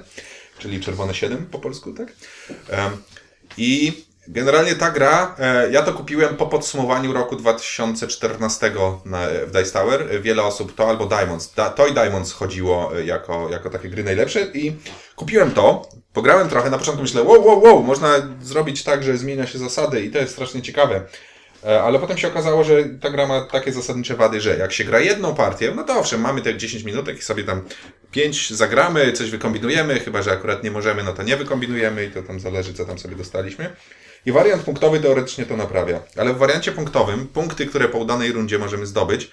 [0.60, 2.14] czyli Czerwone 7 po polsku, tak?
[3.58, 3.94] I
[4.28, 8.72] generalnie ta gra, e, ja to kupiłem po podsumowaniu roku 2014
[9.06, 10.22] na, w Dice Tower.
[10.22, 14.42] Wiele osób to albo Diamonds, to i Diamonds chodziło e, jako, jako takie gry najlepsze
[14.42, 14.76] i
[15.16, 18.10] kupiłem to, pograłem trochę, na początku myślę, wow, wow, wow, można
[18.42, 21.02] zrobić tak, że zmienia się zasady i to jest strasznie ciekawe.
[21.66, 24.84] E, Ale potem się okazało, że ta gra ma takie zasadnicze wady, że jak się
[24.84, 27.62] gra jedną partię, no to owszem, mamy te 10 minutek i sobie tam
[28.12, 32.24] 5 zagramy, coś wykombinujemy, chyba że akurat nie możemy, no to nie wykombinujemy i to
[32.24, 33.76] tam zależy, co tam sobie dostaliśmy.
[34.26, 36.00] I wariant punktowy teoretycznie to naprawia.
[36.18, 39.32] Ale w wariancie punktowym punkty, które po udanej rundzie możemy zdobyć,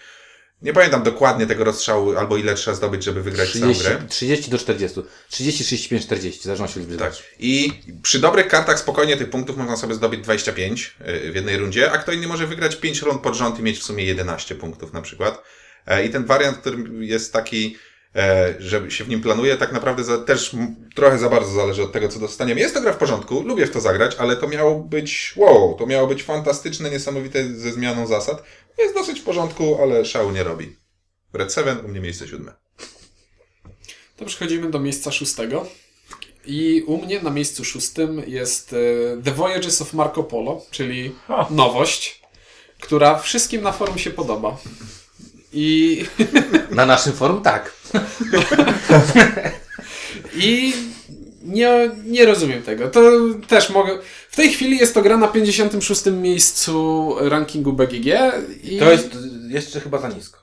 [0.62, 4.03] nie pamiętam dokładnie tego rozstrzału, albo ile trzeba zdobyć, żeby wygrać całą 30, grę.
[4.09, 5.01] 30 do 40.
[5.29, 6.40] 30, 35, 40.
[6.40, 7.12] W zależności od liczby Tak.
[7.38, 7.72] I
[8.03, 10.94] przy dobrych kartach spokojnie tych punktów można sobie zdobyć 25
[11.27, 13.79] y, w jednej rundzie, a kto inny może wygrać 5 rund pod rząd i mieć
[13.79, 15.42] w sumie 11 punktów na przykład.
[15.87, 17.77] E, I ten wariant, który jest taki,
[18.59, 20.57] że się w nim planuje, tak naprawdę za, też
[20.94, 22.61] trochę za bardzo zależy od tego, co dostaniemy.
[22.61, 25.87] Jest to gra w porządku, lubię w to zagrać, ale to miało być wow, to
[25.87, 28.42] miało być fantastyczne, niesamowite ze zmianą zasad.
[28.79, 30.77] Jest dosyć w porządku, ale szału nie robi.
[31.33, 32.53] Red 7, u mnie miejsce siódme.
[34.16, 35.66] To przechodzimy do miejsca szóstego.
[36.47, 38.77] I u mnie na miejscu szóstym jest e,
[39.23, 41.14] The Voyages of Marco Polo, czyli
[41.51, 42.23] nowość,
[42.81, 44.57] która wszystkim na forum się podoba.
[45.53, 46.05] I,
[46.71, 47.77] Na naszym forum tak.
[50.37, 50.72] i
[51.42, 52.88] nie, nie rozumiem tego.
[52.88, 53.01] To
[53.48, 53.98] też mogę.
[54.31, 56.07] W tej chwili jest to gra na 56.
[56.07, 58.07] miejscu rankingu BGG.
[58.62, 60.38] I, To jest jeszcze chyba za nisko.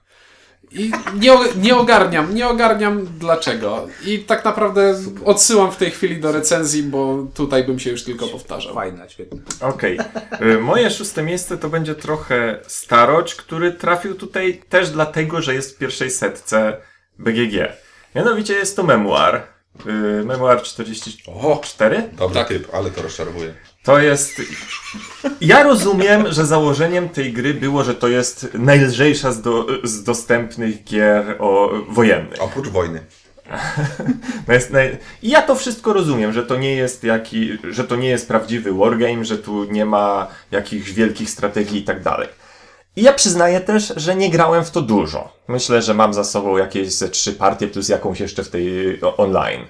[0.71, 3.87] I nie, nie ogarniam, nie ogarniam dlaczego.
[4.05, 8.27] I tak naprawdę odsyłam w tej chwili do recenzji, bo tutaj bym się już tylko
[8.27, 8.73] powtarzał.
[8.73, 9.37] Fajna, świetna.
[9.61, 9.99] Okej.
[10.41, 15.75] Y, Moje szóste miejsce to będzie trochę starość, który trafił tutaj też dlatego, że jest
[15.75, 16.77] w pierwszej setce
[17.19, 17.73] BGG.
[18.15, 19.55] Mianowicie jest to memuar.
[19.85, 22.09] Y, Memuar 44.
[22.17, 22.47] Dobry Tak.
[22.47, 23.53] typ, ale to rozczarowuje.
[23.83, 24.41] To jest.
[25.41, 30.83] Ja rozumiem, że założeniem tej gry było, że to jest najlżejsza z, do, z dostępnych
[30.83, 32.41] gier o, wojennych.
[32.41, 33.05] Oprócz wojny.
[35.21, 38.73] I ja to wszystko rozumiem, że to nie jest jaki, że to nie jest prawdziwy
[38.73, 42.27] wargame, że tu nie ma jakichś wielkich strategii i tak dalej.
[42.95, 45.33] I ja przyznaję też, że nie grałem w to dużo.
[45.47, 49.65] Myślę, że mam za sobą jakieś ze trzy partie plus jakąś jeszcze w tej online.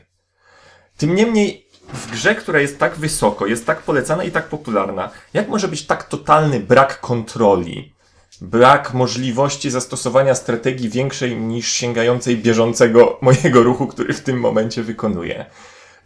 [0.97, 5.47] Tym niemniej w grze, która jest tak wysoko, jest tak polecana i tak popularna, jak
[5.47, 7.95] może być tak totalny brak kontroli
[8.41, 15.45] brak możliwości zastosowania strategii większej niż sięgającej bieżącego mojego ruchu, który w tym momencie wykonuję.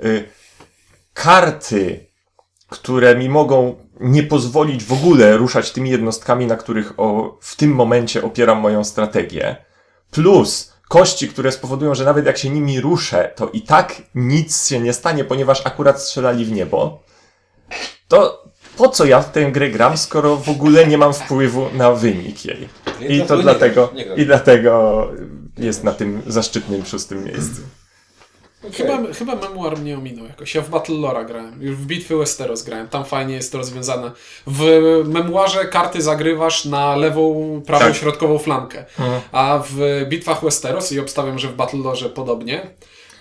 [0.04, 0.30] Y,
[1.14, 2.09] Karty,
[2.70, 7.72] które mi mogą nie pozwolić w ogóle ruszać tymi jednostkami, na których o, w tym
[7.72, 9.56] momencie opieram moją strategię,
[10.12, 14.80] plus kości, które spowodują, że nawet jak się nimi ruszę, to i tak nic się
[14.80, 17.04] nie stanie, ponieważ akurat strzelali w niebo,
[18.08, 18.44] to
[18.78, 22.46] po co ja w tę grę gram, skoro w ogóle nie mam wpływu na wynik
[22.46, 22.70] jej?
[23.10, 25.08] I to dlatego, i dlatego
[25.58, 27.62] jest na tym zaszczytnym szóstym miejscu.
[28.74, 30.56] Chyba, chyba memuar mnie ominął jakoś.
[30.56, 31.64] Ja w Battle Lora grałem.
[31.64, 32.88] Już w Bitwy Westeros grałem.
[32.88, 34.12] Tam fajnie jest to rozwiązane.
[34.48, 34.64] W
[35.06, 37.96] memuarze karty zagrywasz na lewą, prawą, Tak.
[37.96, 38.86] środkową flankę.
[39.32, 42.68] A w bitwach Westeros, i obstawiam, że w Battle Lorze podobnie,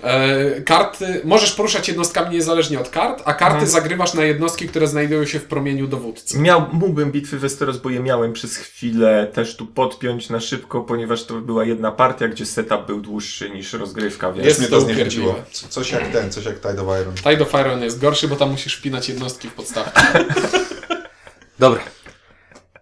[0.03, 5.25] e, karty, możesz poruszać jednostkami niezależnie od kart, a karty zagrywasz na jednostki, które znajdują
[5.25, 6.39] się w promieniu dowódcy.
[6.39, 11.25] Miał, mógłbym bitwy Westeros, bo je miałem przez chwilę też tu podpiąć na szybko, ponieważ
[11.25, 14.47] to była jedna partia, gdzie setup był dłuższy niż rozgrywka, więc...
[14.47, 15.35] Jest Mnie to zniechęciło.
[15.51, 17.15] Coś jak ten, coś jak Tide of Iron.
[17.15, 20.03] Tide of Iron jest gorszy, bo tam musisz wpinać jednostki w podstawkę.
[21.59, 21.81] Dobra.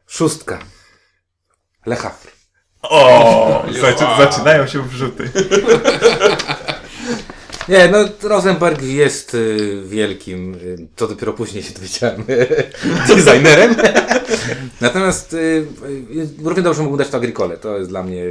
[0.07, 0.59] Szóstka.
[1.87, 2.29] Lechafr.
[2.83, 5.31] O, zaczy, zaczynają się wrzuty.
[7.68, 12.24] Nie, no Rosenberg jest y, wielkim, y, to dopiero później się dowiedziałem,
[13.09, 13.76] designerem.
[14.81, 17.57] Natomiast y, y, równie dobrze mógł dać to Agricole.
[17.57, 18.22] To jest dla mnie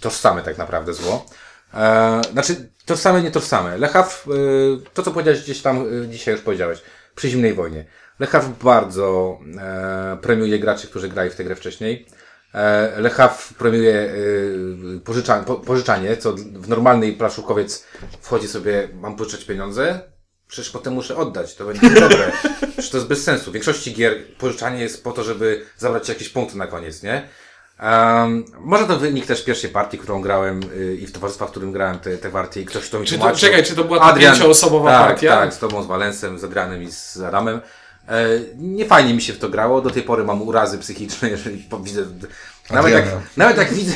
[0.00, 1.26] tożsame tak naprawdę zło.
[1.74, 3.78] E, znaczy, tożsame, nie tożsame.
[3.78, 6.82] Lechaw, y, to co powiedziałeś gdzieś tam y, dzisiaj już powiedziałeś,
[7.14, 7.84] przy zimnej wojnie.
[8.18, 12.06] Lechaw bardzo e, premiuje graczy, którzy grali w tę grę wcześniej.
[12.54, 17.84] E, Lechaw premiuje y, pożycza, po, pożyczanie, co w normalnej plaszukowiec
[18.20, 20.00] wchodzi sobie, mam pożyczać pieniądze,
[20.48, 22.32] przecież potem muszę oddać, to będzie dobre.
[22.72, 23.50] Przecież to jest bez sensu.
[23.50, 27.28] W większości gier pożyczanie jest po to, żeby zabrać jakieś punkty na koniec, nie?
[27.82, 31.72] Um, może to wynik też pierwszej partii, którą grałem y, i w towarzystwach, w którym
[31.72, 34.18] grałem te, te partie i ktoś to mi Czy to, czekaj, czy to była ta
[34.18, 35.36] pięcioosobowa tak, partia?
[35.36, 37.60] Tak, z tobą, z Valensem, z Adrianem i z Adamem.
[38.10, 39.80] E, nie fajnie mi się w to grało.
[39.80, 42.02] Do tej pory mam urazy psychiczne, jeżeli widzę.
[42.70, 43.04] Nawet jak,
[43.36, 43.94] nawet jak widzę.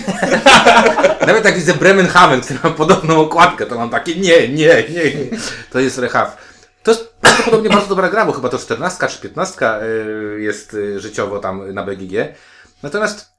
[1.27, 5.39] nawet jak widzę Bremenhaven, który ma podobną okładkę, to mam takie nie, nie, nie, nie.
[5.71, 6.37] To jest Rehaf.
[6.83, 11.01] To jest prawdopodobnie bardzo dobra gra, bo chyba to 14 czy 15 y, jest y,
[11.01, 12.13] życiowo tam na BGG.
[12.83, 13.33] Natomiast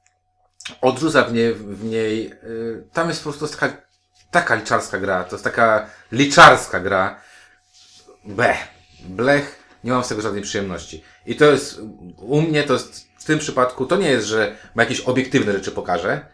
[0.80, 2.32] odrzuca w niej, w niej
[2.92, 3.76] tam jest po prostu taka,
[4.30, 7.20] taka liczarska gra, to jest taka liczarska gra.
[8.24, 8.54] Be,
[9.04, 11.04] blech, nie mam z tego żadnej przyjemności.
[11.26, 11.80] I to jest,
[12.16, 15.70] u mnie to jest, w tym przypadku, to nie jest, że ma jakieś obiektywne rzeczy
[15.70, 16.26] pokaże,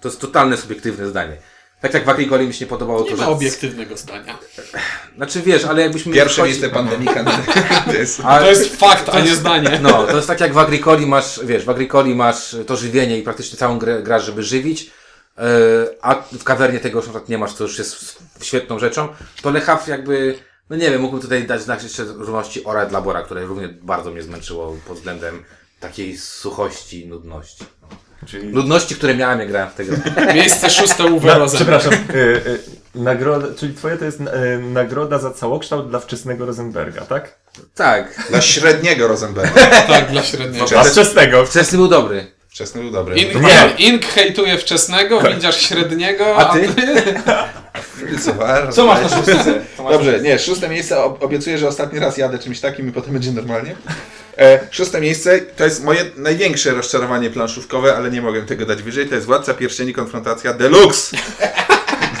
[0.00, 1.36] to jest totalne subiektywne zdanie.
[1.80, 3.28] Tak jak w Agricoli mi się nie podobało Nie to, ma że...
[3.30, 4.38] obiektywnego zdania.
[5.16, 6.12] Znaczy wiesz, ale jakbyśmy...
[6.12, 7.24] Pierwsze wchodzi- miejsce pandemika.
[7.86, 9.78] to jest- Ale- To jest fakt, a nie zdanie.
[9.82, 13.22] No, to jest tak jak w Agricoli masz, wiesz, w Agricoli masz to żywienie i
[13.22, 15.44] praktycznie całą grę grasz, żeby żywić, yy,
[16.02, 19.08] a w kawernie tego już na nie masz, co już jest świetną rzeczą,
[19.42, 20.38] to Lechaf jakby,
[20.70, 24.10] no nie wiem, mógłbym tutaj dać znak jeszcze równości Ora dla Bora, które również bardzo
[24.10, 25.44] mnie zmęczyło pod względem
[25.80, 27.64] takiej suchości i nudności.
[28.26, 28.48] Czyli...
[28.48, 29.98] Nudności, które miałem, jak grałem w tę grę.
[30.34, 31.56] Miejsce szóste Rosen.
[31.56, 32.60] przepraszam, y, y,
[32.94, 34.24] nagroda, czyli twoje to jest y,
[34.58, 37.38] nagroda za całokształt dla wczesnego Rosenberga, tak?
[37.74, 38.26] Tak.
[38.30, 39.60] Dla średniego Rosenberga.
[39.86, 40.66] Tak, dla średniego.
[40.66, 41.46] Dla wczesnego.
[41.46, 42.26] Wczesny był dobry.
[42.48, 43.16] Wczesny był dobry.
[43.16, 43.86] Ink, Nie.
[43.86, 46.68] Ink hejtuje wczesnego, windziarz średniego, A ty?
[48.72, 49.60] Co masz na szóstce?
[49.90, 53.32] Dobrze, nie, szóste miejsce ob- obiecuję, że ostatni raz jadę czymś takim i potem będzie
[53.32, 53.76] normalnie.
[54.38, 59.08] E, szóste miejsce to jest moje największe rozczarowanie planszówkowe, ale nie mogę tego dać wyżej.
[59.08, 61.16] To jest Władca Pierścieni Konfrontacja Deluxe.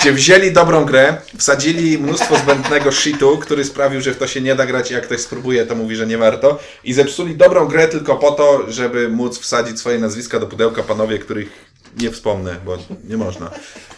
[0.00, 4.54] Gdzie wzięli dobrą grę, wsadzili mnóstwo zbędnego shitu, który sprawił, że w to się nie
[4.54, 6.58] da grać i jak ktoś spróbuje, to mówi, że nie warto.
[6.84, 11.18] I zepsuli dobrą grę tylko po to, żeby móc wsadzić swoje nazwiska do pudełka panowie,
[11.18, 11.48] których
[11.96, 13.50] nie wspomnę, bo nie można.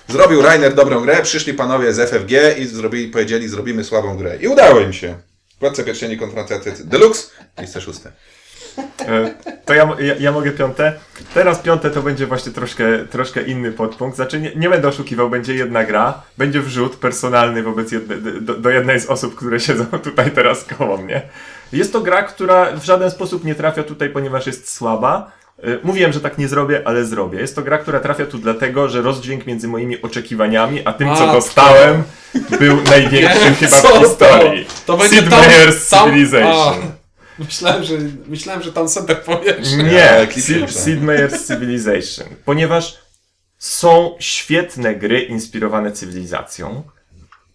[0.08, 4.36] Zrobił Rainer dobrą grę, przyszli panowie z FFG i zrobili, powiedzieli, zrobimy słabą grę.
[4.36, 5.14] I udało im się.
[5.60, 8.12] Władca Pierścieni Konfrontacja Deluxe, miejsce szóste.
[9.08, 10.92] E, To ja, ja, ja mogę piąte.
[11.34, 14.16] Teraz piąte to będzie właśnie troszkę, troszkę inny podpunkt.
[14.16, 18.70] Znaczy nie, nie będę oszukiwał, będzie jedna gra, będzie wrzut personalny wobec jedne, do, do
[18.70, 21.22] jednej z osób, które siedzą tutaj teraz koło mnie.
[21.72, 25.32] Jest to gra, która w żaden sposób nie trafia tutaj, ponieważ jest słaba.
[25.62, 27.40] E, Mówiłem, że tak nie zrobię, ale zrobię.
[27.40, 31.30] Jest to gra, która trafia tu dlatego, że rozdźwięk między moimi oczekiwaniami, a tym, co
[31.30, 32.02] A, dostałem,
[32.58, 34.64] był największy chyba Co w historii.
[34.64, 36.82] To, to będzie Sid tam, Meier's tam, Civilization.
[37.38, 37.94] A, myślałem, że,
[38.26, 39.72] myślałem, że tam Center powiesz.
[39.72, 40.28] Nie.
[40.66, 42.34] Sid Meier's Civilization.
[42.44, 42.98] Ponieważ
[43.58, 46.82] są świetne gry inspirowane cywilizacją,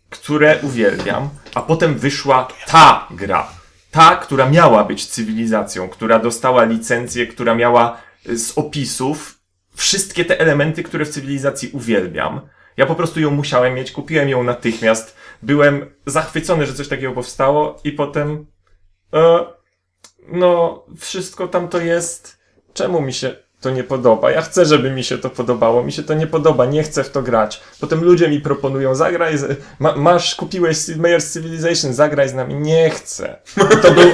[0.10, 3.48] które uwielbiam, a potem wyszła ta gra.
[3.96, 9.40] Ta, która miała być cywilizacją, która dostała licencję, która miała z opisów
[9.76, 12.42] wszystkie te elementy, które w cywilizacji uwielbiam.
[12.78, 15.16] Ja po prostu ją musiałem mieć, kupiłem ją natychmiast.
[15.42, 18.46] Byłem zachwycony, że coś takiego powstało i potem
[19.14, 19.46] e,
[20.28, 22.40] no, wszystko tam to jest.
[22.74, 23.36] Czemu mi się
[23.66, 24.32] to nie podoba?
[24.32, 25.84] Ja chcę, żeby mi się to podobało.
[25.84, 27.62] Mi się to nie podoba, nie chcę w to grać.
[27.80, 32.56] Potem ludzie mi proponują, zagraj, z, ma, masz, kupiłeś Mayors Civilization, zagraj z nami.
[32.56, 33.36] Nie chcę.
[33.82, 34.12] To był,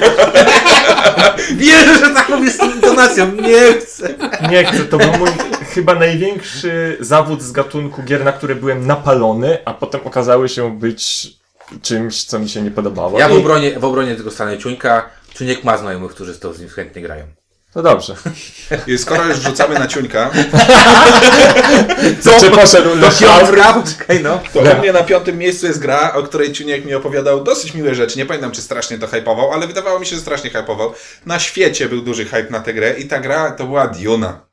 [1.62, 3.32] Wierzę, że tak mówię z intonacją.
[3.32, 4.14] Nie chcę.
[4.50, 5.28] nie chcę, to był mój
[5.74, 11.28] chyba największy zawód z gatunku gier, na które byłem napalony, a potem okazały się być
[11.82, 13.18] czymś, co mi się nie podobało.
[13.18, 15.10] Ja w obronie, w obronie tego stanie Ciuńka.
[15.34, 17.41] Ciuniek ma znajomych, którzy z to z nim chętnie grają.
[17.74, 18.14] No dobrze.
[18.98, 20.30] Skoro już rzucamy na ciuńka,
[22.20, 24.40] Co, czy poszedł do Piątka, poczekaj no.
[24.52, 27.94] to u mnie na piątym miejscu jest gra, o której Ciuniek mi opowiadał dosyć miłe
[27.94, 28.18] rzeczy.
[28.18, 30.94] Nie pamiętam, czy strasznie to hypował, ale wydawało mi się, że strasznie hypował.
[31.26, 34.51] Na świecie był duży hype na tę grę i ta gra to była Duna.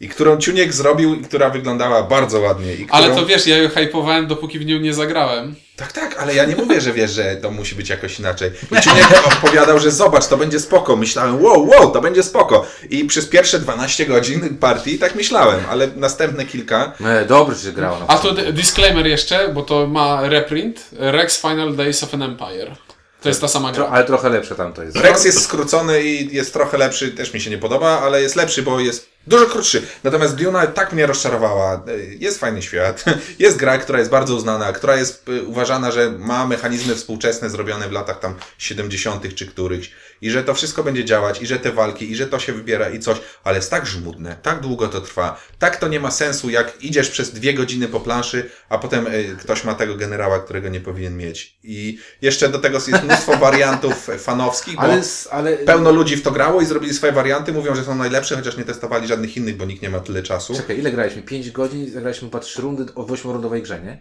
[0.00, 2.74] I którą Ciuniek zrobił i która wyglądała bardzo ładnie.
[2.74, 2.98] I którą...
[3.04, 5.54] Ale to wiesz, ja ją hypowałem, dopóki w nią nie zagrałem.
[5.76, 8.50] Tak, tak, ale ja nie mówię, że wiesz, że to musi być jakoś inaczej.
[8.78, 9.06] I Ciuniek
[9.42, 10.96] opowiadał, że zobacz, to będzie spoko.
[10.96, 12.66] Myślałem, wow, wow, to będzie spoko.
[12.90, 17.96] I przez pierwsze 12 godzin partii tak myślałem, ale następne kilka E, Dobrze, że grało.
[18.00, 18.04] No.
[18.08, 20.90] A tu d- disclaimer jeszcze, bo to ma reprint.
[20.92, 22.76] Rex Final Days of an Empire.
[23.22, 23.86] To jest ta sama gra.
[23.86, 24.96] ale trochę lepsze tam to jest.
[24.96, 28.62] Rex jest skrócony i jest trochę lepszy, też mi się nie podoba, ale jest lepszy,
[28.62, 29.82] bo jest dużo krótszy.
[30.04, 31.84] Natomiast Duna tak mnie rozczarowała.
[32.18, 33.04] Jest fajny świat,
[33.38, 37.88] jest gra, która jest bardzo uznana, która jest y, uważana, że ma mechanizmy współczesne zrobione
[37.88, 39.34] w latach tam 70.
[39.34, 42.38] czy którychś i że to wszystko będzie działać i że te walki i że to
[42.38, 46.00] się wybiera i coś, ale jest tak żmudne, tak długo to trwa, tak to nie
[46.00, 49.96] ma sensu, jak idziesz przez dwie godziny po planszy, a potem y, ktoś ma tego
[49.96, 51.58] generała, którego nie powinien mieć.
[51.62, 56.30] I jeszcze do tego jest mnóstwo wariantów fanowskich, bo Ale, ale pełno ludzi w to
[56.30, 59.64] grało i zrobili swoje warianty, mówią, że są najlepsze, chociaż nie testowali żadnych innych, bo
[59.64, 60.54] nikt nie ma tyle czasu.
[60.56, 61.22] Czekaj, ile graliśmy?
[61.22, 63.98] 5 godzin, zagraliśmy po 3 rundy o 8-rundowej grze, nie?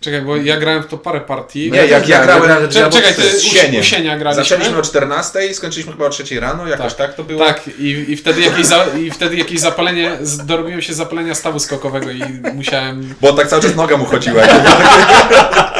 [0.00, 1.70] Czekaj, bo ja grałem w to parę partii.
[1.72, 3.76] Nie, jak ja grałem- Cze- Czekaj, ty z sieniem.
[3.76, 4.44] u, u sienia graliśmy.
[4.44, 7.44] Zaczęliśmy o 14 i skończyliśmy chyba o 3 rano, jakoś tak, to było.
[7.46, 12.10] Tak, i, i, wtedy jakieś za, i wtedy jakieś zapalenie, dorobiłem się zapalenia stawu skokowego
[12.10, 12.22] i
[12.54, 13.14] musiałem...
[13.20, 14.42] Bo tak cały czas noga mu chodziła.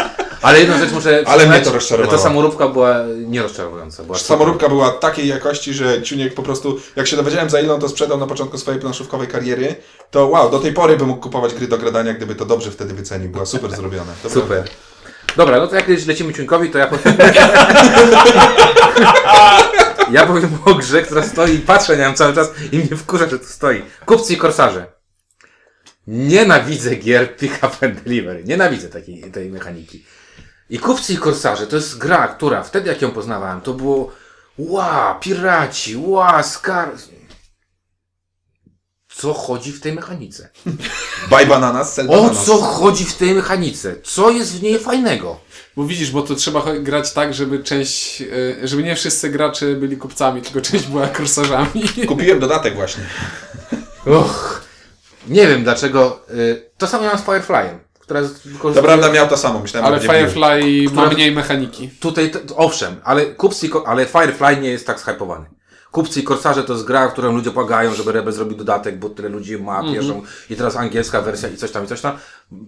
[0.46, 2.16] Ale jedną rzecz muszę Ale mnie to rozczarowało.
[2.16, 4.02] Ta samoróbka była nierozczarowująca.
[4.02, 7.80] Była Samoróbka była takiej jakości, że Ciuniek po prostu, jak się dowiedziałem za ile on
[7.80, 9.74] to sprzedał na początku swojej planszówkowej kariery,
[10.10, 12.94] to wow, do tej pory bym mógł kupować gry do gradania, gdyby to dobrze wtedy
[12.94, 13.30] wycenił.
[13.30, 14.12] Była super zrobiona.
[14.22, 14.48] To Super.
[14.48, 14.70] prawda.
[15.36, 17.16] Dobra, no to jak kiedyś lecimy Ciuńkowi, to ja powiem...
[20.10, 23.28] ja powiem o grze, która stoi i patrzę na nią cały czas i mnie wkurza,
[23.28, 23.82] że tu stoi.
[24.06, 24.86] Kupcy i korsarze.
[26.06, 28.44] Nienawidzę gier pick up and delivery.
[28.44, 30.04] Nienawidzę takiej, tej mechaniki.
[30.70, 34.12] I kupcy i korsarze to jest gra, która wtedy jak ją poznawałem, to było
[34.58, 36.92] ła, piraci, ła, skar...
[39.08, 40.48] Co chodzi w tej mechanice?
[41.30, 42.44] Bye Bananas, Sell O Bananas.
[42.46, 43.96] co chodzi w tej mechanice?
[44.04, 45.40] Co jest w niej fajnego?
[45.76, 49.96] Bo widzisz, bo to trzeba grać tak, żeby część, e, żeby nie wszyscy gracze byli
[49.96, 51.88] kupcami, tylko część była korsarzami.
[52.08, 53.02] Kupiłem dodatek właśnie.
[54.06, 54.64] Och,
[55.28, 56.20] nie wiem dlaczego.
[56.30, 58.86] Y, to samo mam z Fireflyem, która jest To wykorzystuje...
[58.88, 61.90] prawda miał to samo, myślałem, Ale Firefly ma mniej mechaniki.
[62.00, 65.46] Tutaj, to, to, owszem, ale kupcy ale Firefly nie jest tak zhypowany.
[65.90, 69.08] Kupcy i korsarze to jest gra, w którą ludzie płagają, żeby Rebel zrobił dodatek, bo
[69.08, 72.16] tyle ludzi ma pierwszą i teraz angielska wersja i coś tam i coś tam.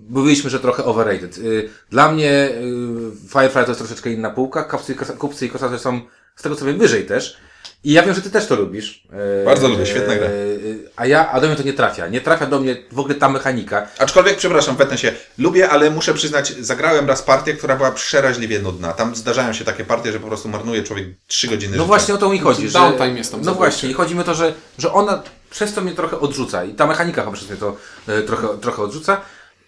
[0.09, 1.39] Mówiliśmy, że trochę overrated.
[1.39, 5.51] Y, Dla mnie y, Firefly to jest troszeczkę inna półka, kupcy, i korsa- kupcy i
[5.51, 6.01] korsarze są
[6.37, 7.37] z tego co wiem wyżej też.
[7.85, 9.05] I ja wiem, że ty też to lubisz.
[9.43, 10.27] Y, Bardzo lubię, świetna gra.
[10.27, 12.09] y, y, A ja, a do mnie to nie trafia.
[12.09, 13.89] Nie trafia do mnie w ogóle ta mechanika.
[13.99, 18.93] Aczkolwiek, przepraszam, wetnę się, lubię, ale muszę przyznać, zagrałem raz partię, która była przeraźliwie nudna.
[18.93, 21.87] Tam zdarzają się takie partie, że po prostu marnuje człowiek 3 godziny No życia.
[21.87, 22.69] właśnie o to mi chodzi.
[22.69, 25.75] Że, Downtime jest tam No właśnie, i chodzi mi o to, że, że ona przez
[25.75, 26.65] to mnie trochę odrzuca.
[26.65, 27.77] I ta mechanika chyba przez mnie to
[28.09, 29.21] e, trochę, trochę odrzuca.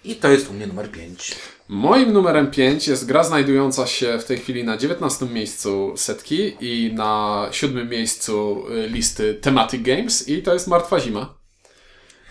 [0.05, 1.35] I to jest u mnie numer 5.
[1.73, 6.93] Moim numerem 5 jest gra znajdująca się w tej chwili na 19 miejscu setki i
[6.95, 11.35] na 7 miejscu y, listy Thematic Games i to jest Martwa Zima,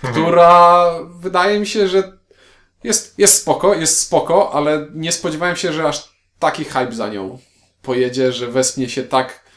[0.03, 2.17] która wydaje mi się, że
[2.83, 7.39] jest, jest spoko, jest spoko, ale nie spodziewałem się, że aż taki hype za nią
[7.81, 9.48] pojedzie, że wespnie się tak...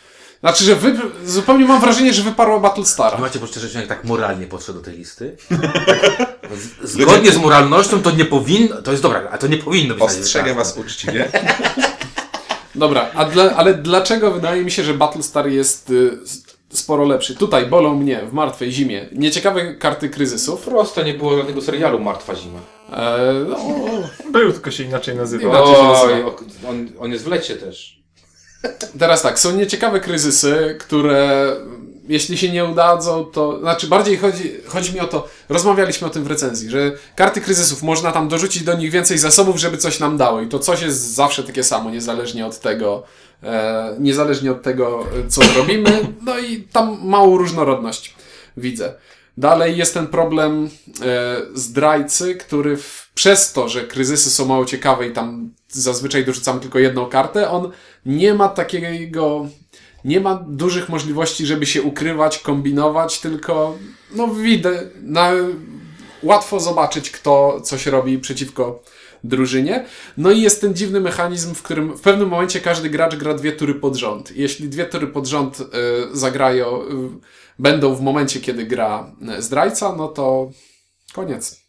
[0.43, 0.97] Znaczy, że wy...
[1.25, 3.19] zupełnie mam wrażenie, że wyparła Battlestara.
[3.19, 5.37] Macie poczucie, że człowiek tak moralnie podszedł do tej listy?
[6.83, 10.03] Z- Zgodnie z moralnością to nie powinno, to jest dobra, a to nie powinno być.
[10.05, 10.57] Ostrzegę tak.
[10.57, 11.29] was uczciwie.
[12.75, 16.19] Dobra, a dla, ale dlaczego wydaje mi się, że Battlestar jest y,
[16.73, 17.35] sporo lepszy?
[17.37, 19.09] Tutaj bolą mnie w martwej zimie.
[19.13, 20.61] Nieciekawe karty kryzysów.
[20.61, 22.59] Prosto nie było żadnego serialu Martwa Zima.
[22.93, 23.19] E,
[23.49, 23.57] no,
[24.31, 25.49] Był, tylko się inaczej nazywał.
[25.51, 26.31] Inaczej się Oj, nazywa.
[26.69, 28.02] on, on jest w lecie też.
[28.99, 31.53] Teraz tak, są nieciekawe kryzysy, które
[32.09, 33.61] jeśli się nie udadzą, to.
[33.61, 37.83] Znaczy, bardziej chodzi, chodzi mi o to, rozmawialiśmy o tym w recenzji, że karty kryzysów
[37.83, 40.41] można tam dorzucić do nich więcej zasobów, żeby coś nam dało.
[40.41, 43.03] I to coś jest zawsze takie samo, niezależnie od tego,
[43.43, 46.15] e, niezależnie od tego, co robimy.
[46.23, 48.15] No i tam małą różnorodność
[48.57, 48.95] widzę.
[49.37, 50.71] Dalej jest ten problem
[51.03, 56.61] e, zdrajcy, który w, przez to, że kryzysy są mało ciekawe i tam zazwyczaj dorzucamy
[56.61, 57.71] tylko jedną kartę, on
[58.07, 59.47] nie ma takiego,
[60.05, 63.79] nie ma dużych możliwości, żeby się ukrywać, kombinować, tylko
[64.15, 65.33] no widzę, na,
[66.23, 68.83] łatwo zobaczyć, kto coś robi przeciwko
[69.25, 69.85] drużynie.
[70.17, 73.53] No i jest ten dziwny mechanizm, w którym w pewnym momencie każdy gracz gra dwie
[73.53, 74.37] tury pod rząd.
[74.37, 75.65] Jeśli dwie tury pod rząd y,
[76.13, 76.87] zagrają, y,
[77.59, 80.51] będą w momencie, kiedy gra y, zdrajca, no to
[81.13, 81.63] koniec.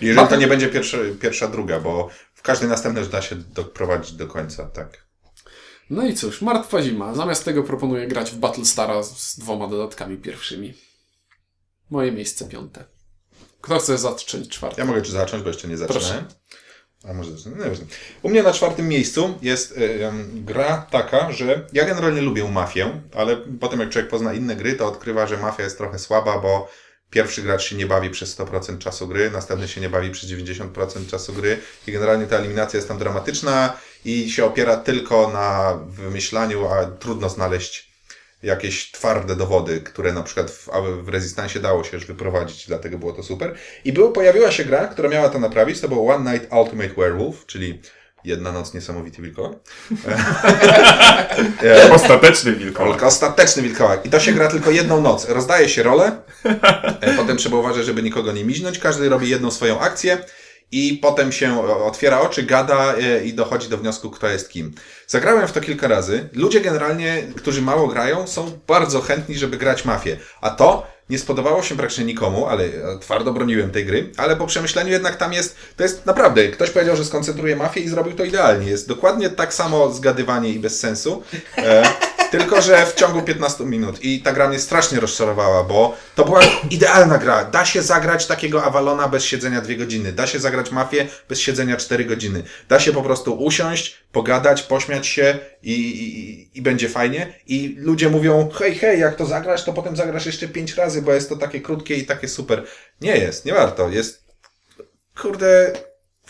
[0.00, 2.08] Jeżeli to nie będzie pierwszy, pierwsza, druga, bo
[2.46, 5.06] w każdej następnej już da się doprowadzić do końca, tak.
[5.90, 7.14] No i cóż, martwa zima.
[7.14, 10.74] Zamiast tego proponuję grać w Battlestara z dwoma dodatkami pierwszymi.
[11.90, 12.84] Moje miejsce piąte.
[13.60, 14.82] Kto chce zacząć czwarte?
[14.82, 16.00] Ja mogę czy zacząć, bo jeszcze nie Proszę.
[16.00, 16.24] zaczynałem.
[17.08, 17.52] A może zacznę?
[17.58, 17.64] No.
[18.22, 23.00] U mnie na czwartym miejscu jest y, em, gra taka, że ja generalnie lubię mafię,
[23.14, 26.68] ale potem jak człowiek pozna inne gry, to odkrywa, że mafia jest trochę słaba, bo
[27.10, 31.10] pierwszy gracz się nie bawi przez 100% czasu gry, następny się nie bawi przez 90%
[31.10, 36.66] czasu gry i generalnie ta eliminacja jest tam dramatyczna i się opiera tylko na wymyślaniu,
[36.66, 37.96] a trudno znaleźć
[38.42, 40.68] jakieś twarde dowody, które na przykład w,
[41.02, 43.54] w Resistance dało się już wyprowadzić, dlatego było to super.
[43.84, 47.46] I było, pojawiła się gra, która miała to naprawić, to było One Night Ultimate Werewolf,
[47.46, 47.80] czyli
[48.26, 49.52] Jedna noc niesamowity wilkołak.
[51.62, 53.02] E, Ostateczny wilkołak.
[53.02, 54.06] Ostateczny wilkołak.
[54.06, 55.28] I to się gra tylko jedną noc.
[55.28, 56.12] Rozdaje się rolę,
[57.00, 58.78] e, potem trzeba uważać, żeby nikogo nie miźnąć.
[58.78, 60.18] Każdy robi jedną swoją akcję
[60.72, 64.74] i potem się otwiera oczy, gada e, i dochodzi do wniosku, kto jest kim.
[65.06, 66.28] Zagrałem w to kilka razy.
[66.32, 70.16] Ludzie generalnie, którzy mało grają, są bardzo chętni, żeby grać mafię.
[70.40, 74.46] A to nie spodobało się praktycznie nikomu, ale e, twardo broniłem tej gry, ale po
[74.46, 78.24] przemyśleniu jednak tam jest, to jest naprawdę, ktoś powiedział, że skoncentruje mafię i zrobił to
[78.24, 78.70] idealnie.
[78.70, 81.22] Jest dokładnie tak samo zgadywanie i bez sensu.
[81.58, 81.82] E,
[82.30, 84.04] tylko, że w ciągu 15 minut.
[84.04, 87.44] I ta gra mnie strasznie rozczarowała, bo to była idealna gra.
[87.44, 90.12] Da się zagrać takiego Avalona bez siedzenia 2 godziny.
[90.12, 92.42] Da się zagrać mafię bez siedzenia 4 godziny.
[92.68, 97.34] Da się po prostu usiąść, pogadać, pośmiać się i, i, i będzie fajnie.
[97.46, 101.12] I ludzie mówią, hej, hej, jak to zagrasz, to potem zagrasz jeszcze 5 razy, bo
[101.12, 102.64] jest to takie krótkie i takie super.
[103.00, 103.88] Nie jest, nie warto.
[103.88, 104.24] Jest,
[105.22, 105.72] kurde,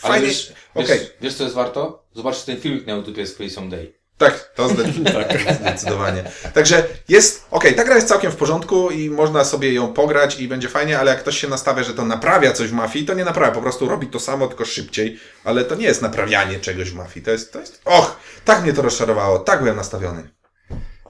[0.01, 0.27] Ale fajnie.
[0.27, 0.99] wiesz, Okej.
[0.99, 2.03] wiesz, wiesz co jest warto?
[2.15, 3.96] Zobaczcie ten filmik na YouTube jest Free Someday.
[4.17, 4.69] Tak, to
[5.13, 6.23] tak, zdecydowanie.
[6.53, 10.47] Także jest, okej, ta gra jest całkiem w porządku i można sobie ją pograć i
[10.47, 13.25] będzie fajnie, ale jak ktoś się nastawia, że to naprawia coś w mafii, to nie
[13.25, 16.95] naprawia, po prostu robi to samo, tylko szybciej, ale to nie jest naprawianie czegoś w
[16.95, 20.29] mafii, to jest, to jest, och, tak mnie to rozczarowało, tak byłem nastawiony.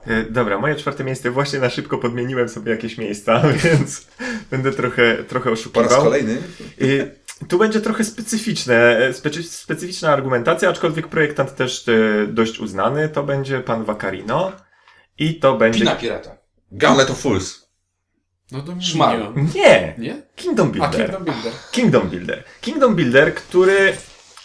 [0.06, 4.06] E, Dobra, moje czwarte miejsce właśnie na szybko podmieniłem sobie jakieś miejsca, więc
[4.50, 6.02] będę trochę, trochę Po raz oszukiwał.
[6.02, 6.36] kolejny.
[7.48, 11.92] Tu będzie trochę specyficzne, e, specy, specyficzna argumentacja, aczkolwiek projektant też e,
[12.26, 13.08] dość uznany.
[13.08, 14.52] To będzie pan Vaccarino
[15.18, 15.78] i to będzie...
[15.80, 16.30] Pina pirata.
[16.72, 17.68] Gauntlet of Fools.
[18.52, 19.34] No to Szmal.
[19.36, 19.42] nie.
[19.54, 19.94] Nie!
[19.98, 20.22] Nie?
[20.36, 21.00] Kingdom A Builder.
[21.00, 21.52] Kingdom Builder.
[21.72, 22.44] Kingdom Builder.
[22.60, 23.92] Kingdom Builder, który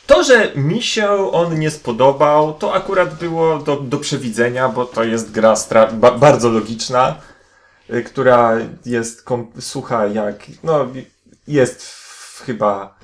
[0.08, 5.04] to, że mi się on nie spodobał, to akurat było do, do przewidzenia, bo to
[5.04, 7.16] jest gra stra- ba- bardzo logiczna,
[7.94, 10.88] y, która jest kom- sucha jak, no
[11.48, 12.03] jest
[12.34, 12.96] w, chyba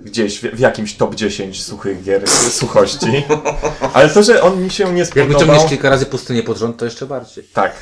[0.00, 2.28] gdzieś w, w jakimś top 10 suchych gier
[2.60, 3.24] suchości.
[3.92, 5.32] Ale to, że on mi się nie spodobał...
[5.38, 7.44] wyciągniesz kilka razy pustynię pod rząd, to jeszcze bardziej.
[7.44, 7.72] Tak.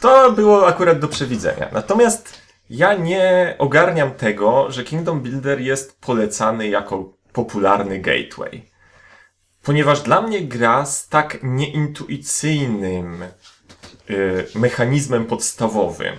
[0.00, 1.68] To było akurat do przewidzenia.
[1.72, 2.34] Natomiast
[2.70, 8.70] ja nie ogarniam tego, że Kingdom Builder jest polecany jako popularny gateway.
[9.62, 13.22] Ponieważ dla mnie gra z tak nieintuicyjnym
[14.10, 16.14] y, mechanizmem podstawowym,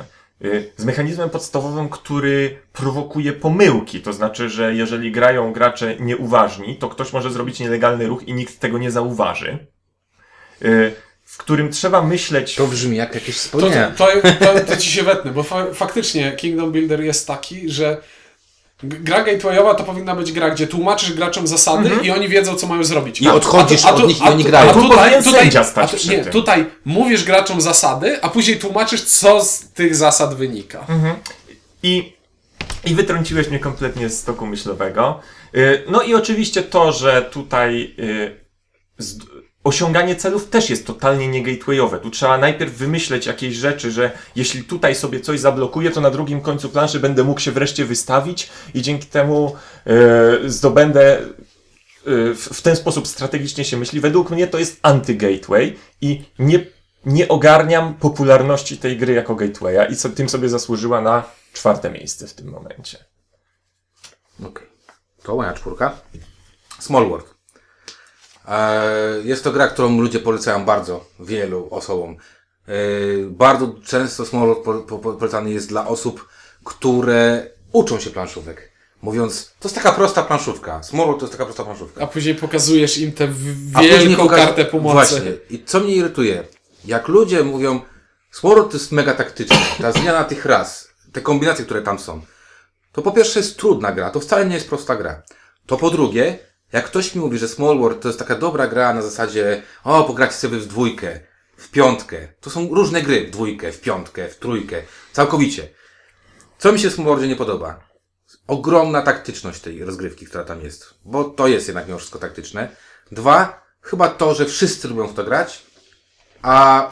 [0.77, 4.01] z mechanizmem podstawowym, który prowokuje pomyłki.
[4.01, 8.59] To znaczy, że jeżeli grają gracze nieuważni, to ktoś może zrobić nielegalny ruch i nikt
[8.59, 9.67] tego nie zauważy.
[10.61, 12.55] Y, w którym trzeba myśleć.
[12.55, 13.91] To brzmi jak jakieś To, wspomnienie.
[13.97, 14.07] to,
[14.39, 18.01] to, to ci się wetnę, bo fa faktycznie Kingdom Builder jest taki, że
[18.83, 22.83] gra gatewayowa to powinna być gra, gdzie tłumaczysz graczom zasady i oni wiedzą, co mają
[22.83, 23.21] zrobić.
[23.21, 24.69] I odchodzisz od nich i oni grają.
[24.69, 28.29] A Tu tutaj, tutaj, sędzia stać a tu, przy nie, tutaj mówisz graczom zasady, a
[28.29, 30.85] później tłumaczysz, co z tych zasad wynika.
[31.83, 32.13] I,
[32.85, 35.19] I wytrąciłeś mnie kompletnie z toku myślowego.
[35.55, 38.45] Y, No i oczywiście to, że tutaj y,
[39.65, 41.99] osiąganie celów też jest totalnie nie gatewayowe.
[41.99, 46.41] Tu trzeba najpierw wymyśleć jakieś rzeczy, że jeśli tutaj sobie coś zablokuję, to na drugim
[46.41, 49.55] końcu planszy będę mógł się wreszcie wystawić i dzięki temu
[50.45, 51.19] y, zdobędę
[52.07, 53.99] y, w, ten sposób strategicznie się myśli.
[53.99, 56.65] Według mnie to jest anty-gateway i nie
[57.05, 62.27] nie ogarniam popularności tej gry jako gatewaya i co, tym sobie zasłużyła na czwarte miejsce
[62.27, 63.05] w tym momencie.
[64.45, 64.67] Okej.
[65.23, 65.97] To moja czwórka.
[66.79, 67.34] Small World.
[68.47, 72.15] Eee, Jest to gra, którą ludzie polecają bardzo wielu osobom.
[72.67, 76.27] Eee, Bardzo często Small World po- po- polecany jest dla osób,
[76.63, 78.71] które uczą się planszówek.
[79.01, 80.83] Mówiąc, to jest taka prosta planszówka.
[80.83, 82.01] Small World to jest taka prosta planszówka.
[82.01, 83.27] A później pokazujesz im tę
[83.81, 84.93] wielką pokaż- kartę pomocy.
[84.93, 85.31] Właśnie.
[85.49, 86.43] I co mnie irytuje?
[86.85, 87.79] Jak ludzie mówią,
[88.31, 92.21] Smorod to jest mega taktyczne, ta zmiana tych ras, te kombinacje, które tam są,
[92.91, 95.21] to po pierwsze jest trudna gra, to wcale nie jest prosta gra.
[95.65, 96.39] To po drugie,
[96.75, 100.03] jak ktoś mi mówi, że Small World to jest taka dobra gra na zasadzie, o,
[100.03, 101.19] pogracie sobie w dwójkę,
[101.57, 102.27] w piątkę.
[102.41, 105.67] To są różne gry, w dwójkę, w piątkę, w trójkę, całkowicie.
[106.57, 107.85] Co mi się w Small Worldzie nie podoba?
[108.47, 110.93] ogromna taktyczność tej rozgrywki, która tam jest.
[111.05, 112.69] Bo to jest jednak mimo wszystko taktyczne.
[113.11, 115.65] Dwa, chyba to, że wszyscy lubią w to grać,
[116.41, 116.89] a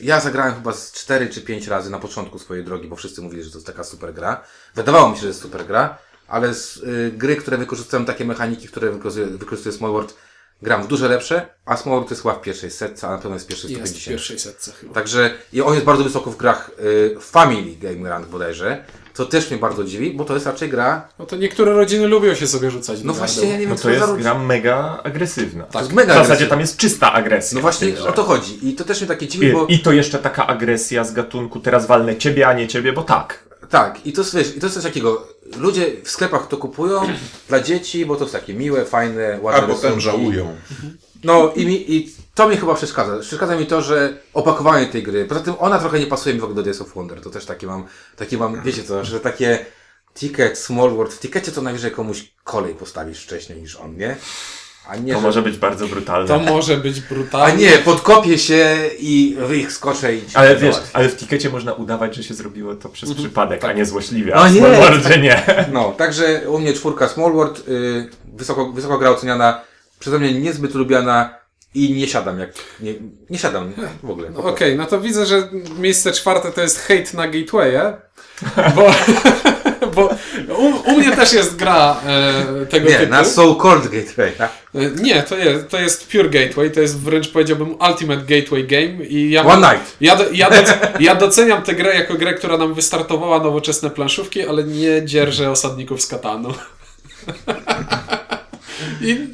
[0.00, 3.42] ja zagrałem chyba z 4 czy 5 razy na początku swojej drogi, bo wszyscy mówili,
[3.42, 4.44] że to jest taka super gra.
[4.74, 5.98] Wydawało mi się, że jest super gra,
[6.28, 10.14] ale z y, gry, które wykorzystują takie mechaniki, które wykorzystuje, wykorzystuje Small World,
[10.62, 13.18] gram w duże lepsze, a Small World to jest chyba w pierwszej setce, a na
[13.18, 14.14] pewno jest pierwszy w Jest w 150.
[14.14, 14.94] pierwszej setce chyba.
[14.94, 19.50] Także i on jest bardzo wysoko w grach y, Family Game Rank bodajże, co też
[19.50, 21.08] mnie bardzo dziwi, bo to jest raczej gra...
[21.18, 23.02] No to niektóre rodziny lubią się sobie rzucać.
[23.04, 25.64] No właśnie, ja nie wiem, No co to jest gra mega agresywna.
[25.64, 26.50] To jest mega W zasadzie agresywna.
[26.50, 27.54] tam jest czysta agresja.
[27.56, 28.68] No właśnie o to chodzi.
[28.68, 29.66] I to też mnie takie dziwi, I, bo...
[29.66, 33.48] I to jeszcze taka agresja z gatunku teraz walnę ciebie, a nie ciebie, bo tak.
[33.70, 35.28] Tak, i to jest, wiesz, i to jest coś takiego.
[35.56, 37.02] Ludzie w sklepach to kupują
[37.48, 40.56] dla dzieci, bo to jest takie miłe, fajne, ładne A potem żałują.
[41.24, 43.18] No i, mi, i to mi chyba przeszkadza.
[43.18, 45.24] Przeszkadza mi to, że opakowanie tej gry.
[45.24, 47.20] Poza tym ona trochę nie pasuje mi w ogóle do Days of Wonder.
[47.20, 47.84] To też takie mam,
[48.16, 49.66] takie mam, wiecie co, że takie
[50.14, 51.14] ticket, small world.
[51.14, 54.16] W tikecie to najwyżej komuś kolej postawisz wcześniej niż on, nie?
[54.88, 55.26] A nie, To że...
[55.26, 56.28] może być bardzo brutalne.
[56.28, 57.56] To może być A brutalne.
[57.56, 60.96] nie, podkopię się i ich skoczę i ci Ale wiesz, załatwię.
[60.96, 64.32] ale w tikecie można udawać, że się zrobiło to przez przypadek, a nie złośliwie.
[64.34, 64.60] No A w nie.
[64.60, 65.44] Small Worldzie nie.
[65.72, 69.60] No, także u mnie czwórka Small World, y, wysoko, wysoko gra oceniana,
[69.98, 71.34] przeze mnie niezbyt lubiana
[71.74, 72.94] i nie siadam jak, nie,
[73.30, 73.72] nie siadam
[74.02, 74.28] w ogóle.
[74.36, 77.92] Okej, no to widzę, że miejsce czwarte to jest hate na Gateway'e,
[78.74, 78.86] bo,
[79.98, 80.10] bo
[80.54, 82.88] u, u mnie też jest gra e, tego.
[82.90, 83.10] Nie, typu.
[83.10, 84.32] na So Called Gateway.
[84.32, 84.50] tak?
[84.74, 89.04] E, Nie, to jest, to jest Pure Gateway, to jest wręcz powiedziałbym Ultimate Gateway Game
[89.04, 89.96] i ja, One Night.
[90.00, 90.48] ja, ja,
[91.00, 96.02] ja doceniam tę grę jako grę, która nam wystartowała nowoczesne planszówki, ale nie dzierżę osadników
[96.02, 96.54] z Katanu.
[99.00, 99.26] I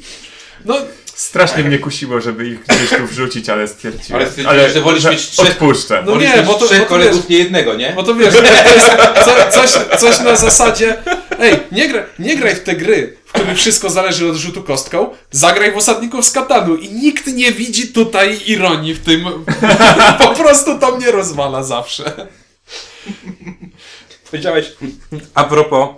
[0.65, 0.75] no,
[1.15, 4.21] Strasznie mnie kusiło, żeby ich gdzieś tu wrzucić, ale stwierdziłem.
[4.21, 6.03] Ale stwierdziłeś, że wolisz mieć trzech- Odpuszczę.
[6.05, 7.93] No Wolisz nie, bo to- trzech bo to kolegów, wiesz- nie jednego, nie?
[7.93, 8.91] Bo to wiesz, to jest
[9.25, 11.03] co, coś, coś na zasadzie.
[11.39, 15.09] Ej, nie, gra, nie graj w te gry, w których wszystko zależy od rzutu kostką.
[15.31, 19.25] Zagraj w osadników z Katanu i nikt nie widzi tutaj ironii w tym.
[20.19, 22.27] Po prostu to mnie rozwala zawsze.
[24.31, 24.65] Powiedziałeś,
[25.33, 25.89] A propos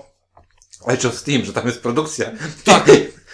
[0.87, 2.31] Edge of Steam, że tam jest produkcja.
[2.63, 2.85] Tak.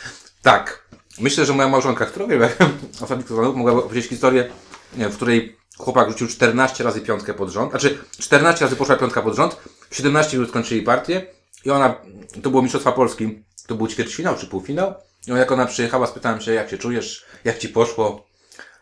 [0.41, 0.82] tak.
[1.20, 2.49] Myślę, że moja małżonka, która wie,
[3.03, 4.49] osadnik Stanów, mogła opowiedzieć historię,
[4.93, 9.22] wiem, w której chłopak rzucił 14 razy piątkę pod rząd, znaczy 14 razy poszła piątka
[9.22, 9.57] pod rząd,
[9.89, 11.26] w 17 minut skończyli partię
[11.66, 11.95] i ona,
[12.43, 14.93] to było Mistrzostwa Polski, to był ćwierćfinał czy półfinał
[15.28, 18.28] i jak ona przyjechała, spytałem się, jak się czujesz, jak ci poszło.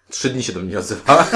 [0.09, 1.27] Trzy dni się do mnie nie odzywała.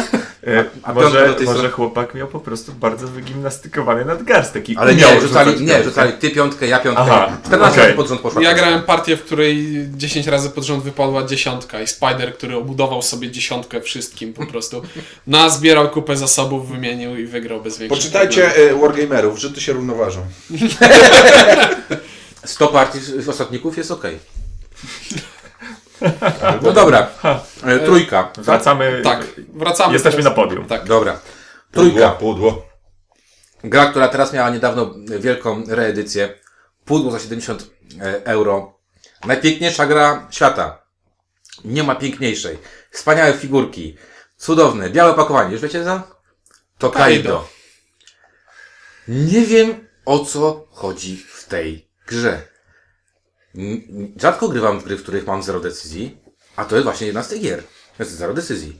[0.47, 4.69] E, a piątka może, do tej może strony- chłopak miał po prostu bardzo wygimnastykowany nadgarstek
[4.69, 7.03] i Ale nie, rzucali, nie, rzucali ty piątkę, ja piątkę.
[7.03, 7.83] Aha, 14 okej.
[7.83, 11.81] razy pod rząd poszła Ja grałem partię, w której 10 razy pod rząd wypadła dziesiątka
[11.81, 14.81] i Spider, który obudował sobie dziesiątkę wszystkim po prostu.
[15.27, 18.77] Nazbierał kupę zasobów, wymienił i wygrał bez większych Poczytajcie problemów.
[18.77, 20.21] e, Wargamerów, żyty się równoważą.
[22.45, 24.19] 100 partii ostatników jest okej.
[26.61, 27.07] No dobra.
[27.63, 28.31] E, Trójka.
[28.37, 29.01] Wracamy.
[29.03, 29.93] Tak, wracamy.
[29.93, 30.37] Jesteśmy teraz.
[30.37, 30.65] na podium.
[30.65, 30.85] Tak.
[30.85, 31.19] Dobra.
[31.71, 32.11] Pudło, Trójka.
[32.11, 32.65] pudło.
[33.63, 36.33] Gra, która teraz miała niedawno wielką reedycję.
[36.85, 37.69] Pudło za 70
[38.01, 38.79] e, euro.
[39.25, 40.81] Najpiękniejsza gra świata.
[41.65, 42.57] Nie ma piękniejszej.
[42.91, 43.97] Wspaniałe figurki.
[44.37, 44.89] Cudowne.
[44.89, 45.51] Białe opakowanie.
[45.51, 46.03] Już wiecie za?
[46.77, 47.23] To Kaido.
[47.23, 47.47] Kaido.
[49.07, 52.41] Nie wiem o co chodzi w tej grze.
[54.21, 56.17] Rzadko grywam w gry, w których mam zero decyzji,
[56.55, 57.63] a to jest właśnie jedna z tych gier.
[57.97, 58.79] To jest zero decyzji.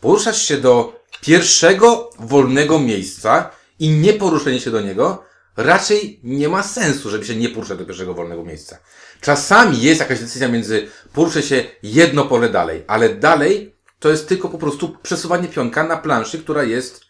[0.00, 5.24] Poruszasz się do pierwszego wolnego miejsca i nie poruszenie się do niego
[5.56, 8.78] raczej nie ma sensu, żeby się nie poruszać do pierwszego wolnego miejsca.
[9.20, 14.48] Czasami jest jakaś decyzja między poruszę się jedno pole dalej, ale dalej to jest tylko
[14.48, 17.06] po prostu przesuwanie pionka na planszy, która jest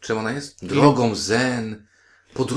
[0.00, 0.66] czym ona jest?
[0.66, 1.86] Drogą zen,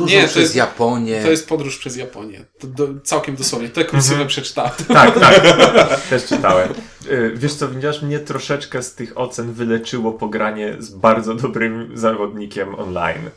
[0.05, 1.21] Nie, to przez jest- Japonię.
[1.23, 2.45] To jest podróż przez Japonię.
[2.59, 3.69] To do, całkiem dosłownie.
[3.69, 4.71] Te kursywę przeczytałem.
[4.87, 5.41] Tak, tak.
[6.09, 6.69] Też czytałem.
[7.11, 12.75] Y, Wiesz co, widzisz, mnie troszeczkę z tych ocen wyleczyło pogranie z bardzo dobrym zawodnikiem
[12.79, 13.29] online.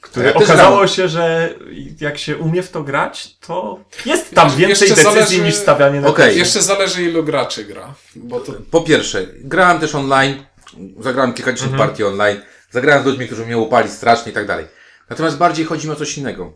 [0.00, 1.54] Które Ja okazało się, że
[2.00, 6.00] jak się umie w to grać, to jest tam Jeszcze więcej decyzji zależy- niż stawianie
[6.00, 6.38] na Okej.
[6.38, 7.94] Jeszcze zależy ilu graczy gra.
[8.16, 10.42] Bo to Po pierwsze, grałem też online,
[11.00, 11.88] zagrałem kilkadziesiąt Mhm.
[11.88, 12.40] partii online,
[12.70, 14.64] zagrałem z ludźmi, którzy mnie upali strasznie i tak dalej.
[15.10, 16.52] Natomiast bardziej chodzi mi o coś innego.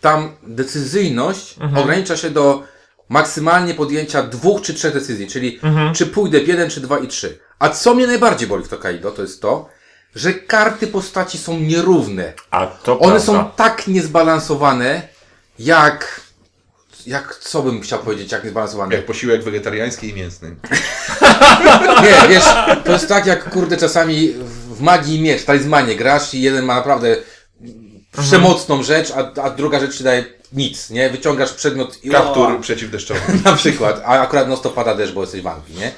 [0.00, 1.78] Tam decyzyjność Mhm.
[1.82, 2.62] ogranicza się do
[3.08, 5.94] maksymalnie podjęcia dwóch czy trzech decyzji, czyli Mhm.
[5.94, 7.38] czy pójdę w jeden, czy dwa i trzy.
[7.58, 9.68] A co mnie najbardziej boli w Tokaido, to jest to,
[10.14, 12.32] że karty postaci są nierówne.
[12.50, 13.26] A to One prawda.
[13.26, 15.08] są tak niezbalansowane,
[15.58, 16.20] jak...
[17.06, 18.94] Jak, co bym chciał powiedzieć, jak niezbalansowane?
[18.94, 20.56] Jak posiłek wegetariański i mięsny.
[22.02, 22.44] Nie, wiesz,
[22.84, 24.32] to jest tak jak kurde czasami
[24.70, 27.16] w magii miecz, talizmanie grasz i jeden ma naprawdę
[28.22, 31.10] przemocną rzecz, a, a druga rzecz ci daje nic, nie?
[31.10, 33.20] Wyciągasz przedmiot i Kaptur O, przeciwdeszczowy.
[33.44, 35.92] na przykład, a akurat no to pada deszcz, bo jesteś w Anglii, nie?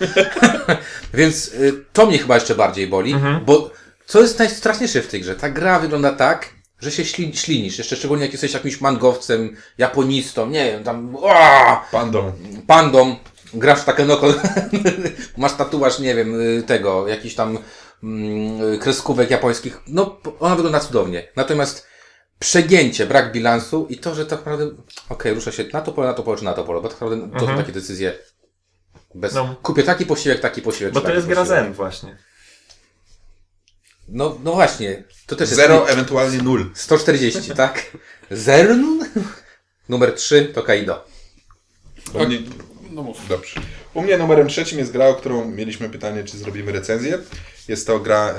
[1.15, 3.15] Więc y, to mnie chyba jeszcze bardziej boli,
[3.47, 3.71] bo
[4.07, 5.37] co jest najstraszniejsze w tej grze?
[5.37, 6.49] Ta gra wygląda tak,
[6.81, 11.81] że się śli, ślinisz, jeszcze szczególnie jak jesteś jakimś mangowcem, japonistą, nie wiem, tam o,
[11.93, 12.33] Pandą.
[12.67, 13.17] pandą,
[13.55, 14.35] grasz w Takenoko,
[15.37, 17.59] masz tatuaż, nie wiem, y, tego, jakiś tam
[18.03, 21.29] mm, y, kreskówek japońskich, no ona wygląda cudownie.
[21.37, 21.87] Natomiast
[22.39, 24.71] przegięcie, brak bilansu i to, że tak naprawdę,
[25.09, 27.01] okej, rusza się na to pole, na to pole, czy na to pole, bo tak
[27.01, 28.19] naprawdę to są takie decyzje
[29.15, 29.57] bez, No.
[29.63, 32.17] kupię taki posiłek, taki posiłek, Bo to jest gra zen właśnie.
[34.09, 36.71] No, no właśnie, to też jest Zero, ewentualnie nul.
[36.75, 37.97] 140, tak?
[38.31, 39.05] Zern?
[39.89, 41.05] Numer 3 to Kaido.
[42.13, 42.39] Bo mnie...
[42.91, 43.29] no mów.
[43.29, 43.61] Dobrze.
[43.97, 47.19] U mnie numerem trzecim jest gra, o którą mieliśmy pytanie, czy zrobimy recenzję.
[47.69, 48.35] Jest to gra e,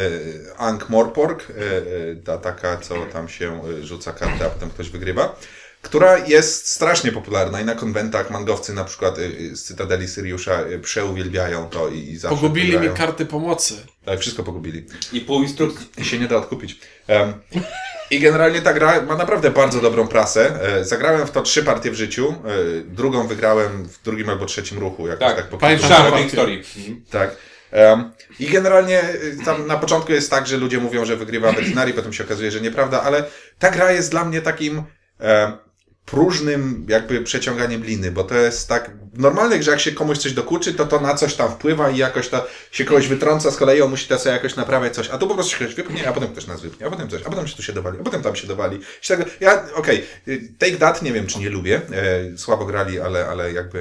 [0.58, 4.89] Ankh Morpork, e, e, ta taka, co tam się e, rzuca kartę, a potem ktoś
[4.89, 5.39] wygrywa,
[5.82, 10.80] która jest strasznie popularna i na konwentach mangowcy na przykład e, z Cytadeli Syriusza e,
[10.80, 13.74] przeuwielbiają to i, i zawsze Pogubili mi karty pomocy.
[14.05, 14.86] Tak, wszystko pogubili.
[15.14, 15.88] I pół instrukcji.
[15.97, 16.80] I się nie da odkupić.
[17.08, 17.34] Em,
[18.12, 20.60] I generalnie ta gra ma naprawdę bardzo dobrą prasę.
[20.62, 22.36] E, Zagrałem w to trzy partie w życiu.
[22.45, 25.08] E, Drugą wygrałem w drugim albo trzecim ruchu.
[25.08, 25.58] Jakoś tak, Tak, po
[26.08, 26.64] o tej historii.
[27.12, 27.36] tak.
[27.72, 31.93] Em, I generalnie y, tam na początku jest tak, że ludzie mówią, że wygrywa weterynarii,
[31.93, 33.24] potem się okazuje, że nieprawda, ale
[33.60, 34.84] ta gra jest dla mnie takim
[36.08, 40.74] próżnym jakby przeciąganiem liny, bo to jest tak normalne, że jak się komuś coś dokuczy,
[40.74, 43.89] to to na coś tam wpływa i jakoś to się kogoś wytrąca z kolei, on
[43.89, 46.47] musi to sobie jakoś naprawiać coś, a tu po prostu się ktoś a potem ktoś
[46.47, 48.47] nas wypchnie, a potem coś, a potem się tu się dowali, a potem tam się
[48.47, 48.80] dowali.
[49.08, 51.82] Tak, ja, okej, y, Take That nie wiem, czy nie lubię,
[52.34, 53.80] e, słabo grali, ale, ale jakby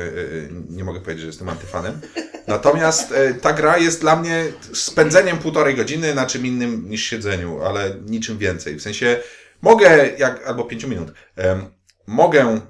[0.51, 2.01] e, nie mogę powiedzieć, że jestem antyfanem.
[2.47, 7.63] Natomiast e, ta gra jest dla mnie spędzeniem półtorej godziny na czym innym niż siedzeniu,
[7.63, 8.77] ale niczym więcej.
[8.77, 9.21] W sensie
[9.63, 11.09] mogę, jak, albo pięciu minut,
[12.07, 12.61] mogę e,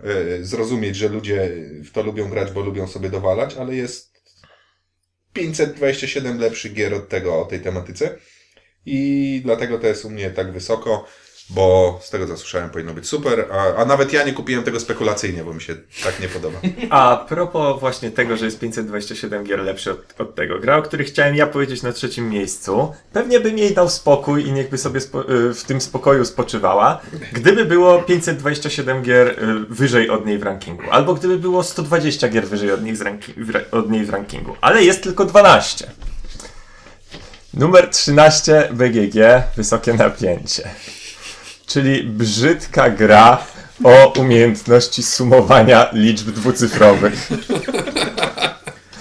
[0.45, 1.51] zrozumieć, że ludzie
[1.85, 4.17] w to lubią grać, bo lubią sobie dowalać, ale jest
[5.33, 8.19] 527 lepszych gier od tego o tej tematyce.
[8.87, 11.07] I dlatego to jest u mnie tak wysoko,
[11.51, 14.81] bo z tego co słyszałem powinno być super, a, a nawet ja nie kupiłem tego
[14.81, 16.59] spekulacyjnie, bo mi się tak nie podoba.
[16.91, 21.07] A propos właśnie tego, że jest 527 gier lepszy od, od tego, gra, o której
[21.07, 25.55] chciałem ja powiedzieć na trzecim miejscu, pewnie bym jej dał spokój i niechby sobie y,
[25.55, 27.01] w tym spokoju spoczywała,
[27.33, 29.35] gdyby było 527 gier y,
[29.69, 32.81] wyżej od niej w rankingu, albo gdyby było 120 gier wyżej od
[33.71, 35.91] od niej w rankingu, ale jest tylko 12.
[37.55, 39.17] Numer 13 BGG,
[39.57, 40.71] wysokie napięcie.
[41.67, 43.39] Czyli brzydka gra
[43.85, 47.29] o umiejętności sumowania liczb dwucyfrowych.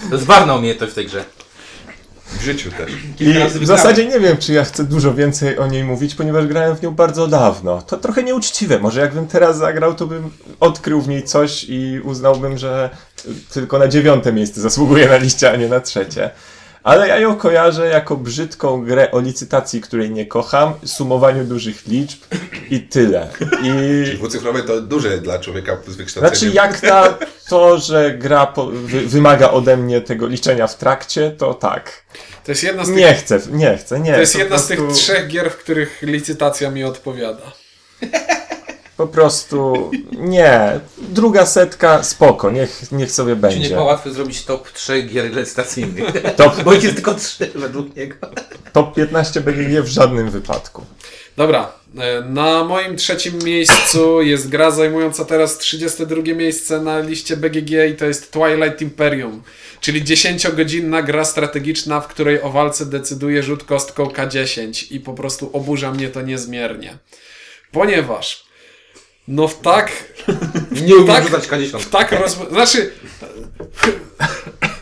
[0.09, 1.25] To jest ważna umiejętność w tej grze.
[2.39, 2.91] W życiu też.
[3.19, 6.75] I w zasadzie nie wiem, czy ja chcę dużo więcej o niej mówić, ponieważ grałem
[6.75, 7.81] w nią bardzo dawno.
[7.81, 8.79] To trochę nieuczciwe.
[8.79, 12.89] Może jakbym teraz zagrał, to bym odkrył w niej coś i uznałbym, że
[13.53, 16.29] tylko na dziewiąte miejsce zasługuje na liście, a nie na trzecie.
[16.85, 22.19] Ale ja ją kojarzę jako brzydką grę o licytacji, której nie kocham, sumowaniu dużych liczb
[22.69, 23.27] i tyle.
[23.63, 23.71] I
[24.15, 26.35] Dwucyfrowe to duże dla człowieka z wykształceniem.
[26.53, 27.17] Znaczy, jak na
[27.49, 32.03] to, że gra po, wy, wymaga ode mnie tego liczenia w trakcie, to tak.
[32.45, 34.13] To jest jedna z tych, Nie chcę, nie chcę, nie.
[34.13, 37.51] to jest po jedna z tych prostu- trzech gier, w których licytacja mi odpowiada.
[38.97, 40.79] Po prostu nie.
[40.97, 43.69] Druga setka, spoko, niech, niech sobie Czy nie będzie.
[43.69, 46.05] było łatwo zrobić top 3 gier legislacyjnych?
[46.37, 48.15] Top, Bo ich jest tylko 3 według niego.
[48.73, 50.85] top 15 BGG w żadnym wypadku.
[51.37, 57.71] Dobra, e, na moim trzecim miejscu jest gra zajmująca teraz 32 miejsce na liście BGG
[57.91, 59.43] i to jest Twilight Imperium,
[59.79, 65.49] czyli 10-godzinna gra strategiczna, w której o walce decyduje rzut kostką K10 i po prostu
[65.53, 66.97] oburza mnie to niezmiernie.
[67.71, 68.44] Ponieważ
[69.27, 69.91] no w tak
[70.87, 71.23] Nie umiem Tak.
[71.23, 71.79] rzucać K10.
[71.79, 72.37] w tak roz...
[72.51, 72.91] Znaczy,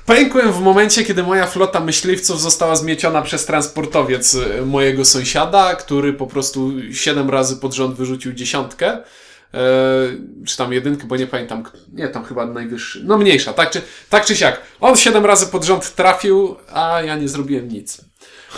[0.06, 6.14] pękłem w momencie, kiedy moja flota myśliwców została zmieciona przez transportowiec y, mojego sąsiada, który
[6.14, 8.98] po prostu siedem razy pod rząd wyrzucił dziesiątkę.
[9.54, 9.60] E,
[10.48, 11.64] czy tam jedynkę, bo nie pamiętam.
[11.94, 13.02] Nie, tam chyba najwyższy.
[13.04, 14.62] No mniejsza, tak czy, tak czy siak.
[14.80, 18.02] On siedem razy pod rząd trafił, a ja nie zrobiłem nic.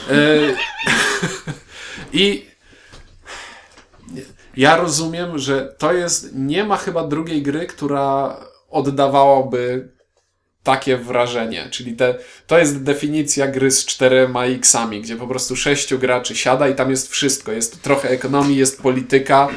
[0.09, 0.15] E,
[2.13, 2.45] I
[4.57, 6.35] ja rozumiem, że to jest.
[6.35, 8.37] Nie ma chyba drugiej gry, która
[8.69, 9.89] oddawałaby
[10.63, 11.67] takie wrażenie.
[11.71, 12.15] Czyli te,
[12.47, 16.89] to jest definicja gry z czterema X-ami, gdzie po prostu sześciu graczy siada i tam
[16.89, 17.51] jest wszystko.
[17.51, 19.47] Jest trochę ekonomii, jest polityka.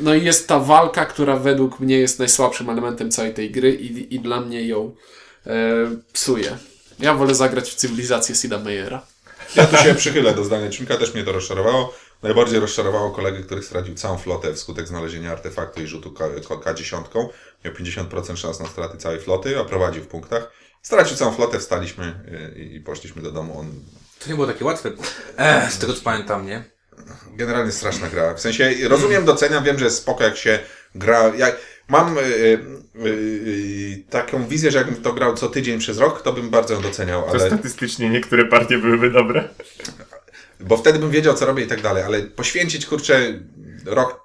[0.00, 4.14] No i jest ta walka, która według mnie jest najsłabszym elementem całej tej gry i,
[4.14, 4.94] i dla mnie ją
[5.46, 5.52] e,
[6.12, 6.58] psuje.
[6.98, 9.02] Ja wolę zagrać w cywilizację Sida Meyera.
[9.56, 11.94] Ja tu się przychylę do zdania Ciunka, też mnie to rozczarowało.
[12.22, 17.02] Najbardziej rozczarowało kolegę, który stracił całą flotę wskutek znalezienia artefaktu i rzutu K- K- K10.
[17.64, 20.50] Miał 50% szans na straty całej floty, a prowadził w punktach.
[20.82, 22.20] Stracił całą flotę, wstaliśmy
[22.56, 23.58] y, i poszliśmy do domu.
[23.60, 23.66] On
[24.24, 24.90] To nie było takie łatwe.
[25.36, 26.64] Ech, z tego co pamiętam, nie?
[27.36, 28.34] generalnie straszna gra.
[28.34, 30.58] W sensie rozumiem, doceniam, wiem, że jest spoko jak się
[30.94, 31.32] gra.
[31.36, 31.56] Jak,
[31.88, 32.58] mam y, y,
[33.06, 36.82] y, taką wizję, że jakbym to grał co tydzień przez rok, to bym bardzo ją
[36.82, 39.48] doceniał, To ale, statystycznie niektóre partie byłyby dobre.
[40.60, 43.40] Bo wtedy bym wiedział, co robię i tak dalej, ale poświęcić, kurczę,
[43.86, 44.20] rok,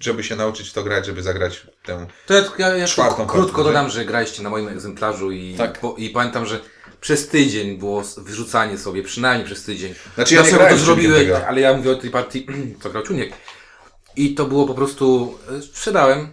[0.00, 2.06] żeby się nauczyć w to grać, żeby zagrać tę...
[2.26, 5.78] To ja, ja, ja Czwartą krótko partię, dodam, że graliście na moim egzemplarzu i, Tak.
[5.80, 6.60] po, i pamiętam, że
[7.00, 9.94] przez tydzień było wyrzucanie sobie, przynajmniej przez tydzień.
[10.14, 11.46] Znaczy, ja nie grałem to z Ciunkiem zrobiłeś, tego.
[11.46, 12.46] ale ja mówię o tej partii,
[12.82, 13.32] co grał Ciuniek.
[14.16, 16.28] I to było po prostu, e, sprzedałem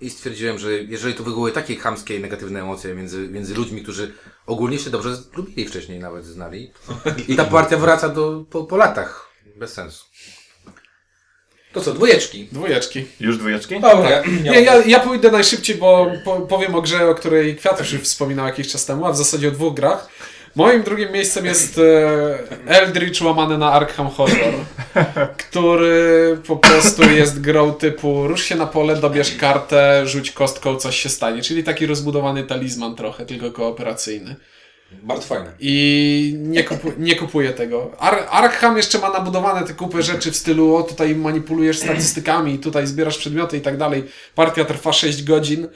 [0.00, 4.12] i stwierdziłem, że jeżeli tu wywołuje takie chamskie i negatywne emocje między, między ludźmi, którzy
[4.46, 6.72] ogólnie się dobrze lubili wcześniej, nawet znali.
[7.28, 9.30] I ta partia wraca do, po, po latach.
[9.56, 10.04] Bez sensu.
[11.72, 12.48] To co, dwójeczki?
[12.52, 13.04] Dwójeczki.
[13.20, 13.80] Już dwójeczki?
[13.80, 17.92] Dobra, ja, Nie, ja, ja pójdę najszybciej, bo po, powiem o grze, o której Kwiatusz
[17.92, 20.08] już wspominał jakiś czas temu, a w zasadzie o dwóch grach.
[20.56, 24.54] Moim drugim miejscem jest e, Eldritch łamany na Arkham Horror,
[25.48, 30.96] który po prostu jest grą typu rusz się na pole, dobierz kartę, rzuć kostką, coś
[30.96, 31.42] się stanie.
[31.42, 34.36] Czyli taki rozbudowany talizman trochę, tylko kooperacyjny.
[35.02, 35.52] bardzo fajne.
[35.60, 37.90] I nie, kupu, nie kupuję tego.
[37.98, 42.86] Ar Arkham jeszcze ma nabudowane te kupy rzeczy w stylu o tutaj manipulujesz statystykami, tutaj
[42.86, 44.04] zbierasz przedmioty i tak dalej.
[44.34, 45.68] Partia trwa 6 godzin.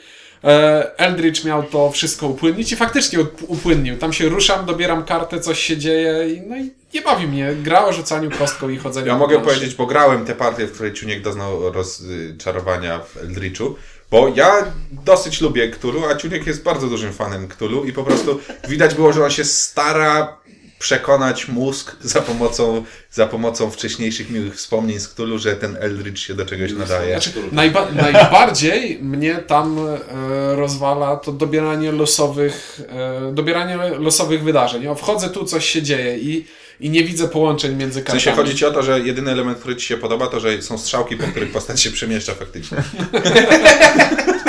[0.43, 3.97] E, Eldritch miał to wszystko upłynnić i faktycznie up- upłynnił.
[3.97, 7.53] Tam się ruszam, dobieram kartę, coś się dzieje i no i nie bawi mnie.
[7.63, 10.93] Gra o rzucaniu kostką i chodzeniu Ja mogę powiedzieć, bo grałem te partie, w której
[10.93, 13.75] Ciuniek doznał rozczarowania w Eldritchu,
[14.11, 14.51] bo ja
[14.91, 19.13] dosyć lubię Cthulhu, a Ciuniek jest bardzo dużym fanem Cthulhu i po prostu widać było,
[19.13, 20.37] że on się stara
[20.81, 26.33] przekonać mózg za pomocą, za pomocą wcześniejszych miłych wspomnień z Cthulhu, że ten Eldritch się
[26.33, 27.11] do czegoś nadaje.
[27.11, 34.87] Znaczy, najba najbardziej mnie tam e, rozwala to dobieranie losowych, e, dobieranie losowych wydarzeń.
[34.87, 36.45] O, wchodzę tu, coś się dzieje i,
[36.79, 38.21] i nie widzę połączeń między W kartami.
[38.21, 40.77] sensie chodzi ci o to, że jedyny element, który ci się podoba, to że są
[40.77, 42.77] strzałki, po których postać się przemieszcza faktycznie.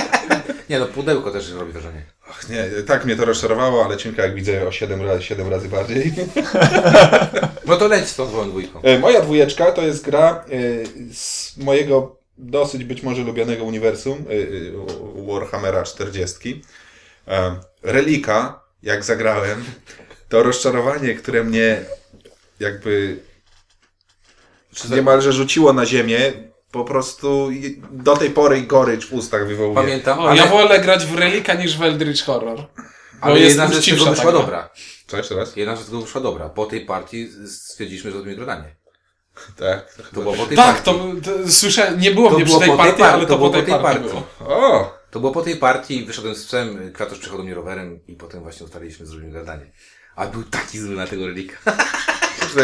[0.73, 2.03] Nie no, pudełko też robi wrażenie.
[2.31, 5.69] Ach, nie, tak mnie to rozczarowało, ale Ciunka jak widzę o 7 razy, 7 razy
[5.69, 6.13] bardziej.
[7.67, 8.83] No to leć z tą swoją dwójką.
[8.83, 15.33] E, Moja dwójeczka to jest gra e, z mojego dosyć być może lubianego uniwersum e,
[15.33, 16.63] Warhammera 40.
[17.29, 19.65] E, Relika, jak zagrałem,
[20.29, 21.85] to rozczarowanie, które mnie
[22.61, 23.17] jakby
[24.91, 26.33] niemalże rzuciło na ziemię,
[26.73, 27.51] po prostu
[27.91, 29.75] do tej pory gorycz w ustach wywołuje.
[29.75, 32.67] Pamiętam, O, ale, Ja wolę grać w Relika niż w Eldritch Horror.
[33.21, 34.71] Ale jest jedna rzecz tego wyszła dobra.
[35.07, 35.57] Co jeszcze raz?
[35.57, 36.49] Jedna rzecz z tego wyszła dobra.
[36.49, 38.77] Po tej partii stwierdziliśmy, że robimy gradanie.
[39.57, 39.95] Tak.
[40.15, 41.21] To było po tej Tak, partii.
[41.25, 43.27] to, to słyszę, nie było To mnie przy było tej po tej partii, par- ale
[43.27, 44.09] to, po tej partii, partii.
[44.09, 44.23] było.
[44.41, 44.99] O!
[45.11, 46.93] To było po tej partii, wyszedłem z psem,
[47.37, 49.73] do mnie rowerem i potem właśnie ustaliliśmy, że robimy gradanie.
[50.17, 51.57] A był taki zły na tego relika.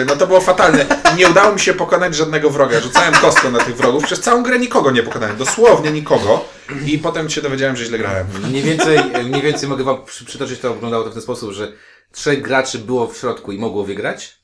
[0.07, 0.87] No to było fatalne.
[1.16, 2.81] Nie udało mi się pokonać żadnego wroga.
[2.81, 4.05] Rzucałem kostką na tych wrogów.
[4.05, 5.37] Przez całą grę nikogo nie pokonałem.
[5.37, 6.45] Dosłownie nikogo.
[6.87, 8.27] I potem się dowiedziałem, że źle grałem.
[8.49, 11.73] Mniej więcej, mniej więcej mogę wam przy, przytoczyć, to wyglądało to w ten sposób, że
[12.12, 14.39] trzech graczy było w środku i mogło wygrać,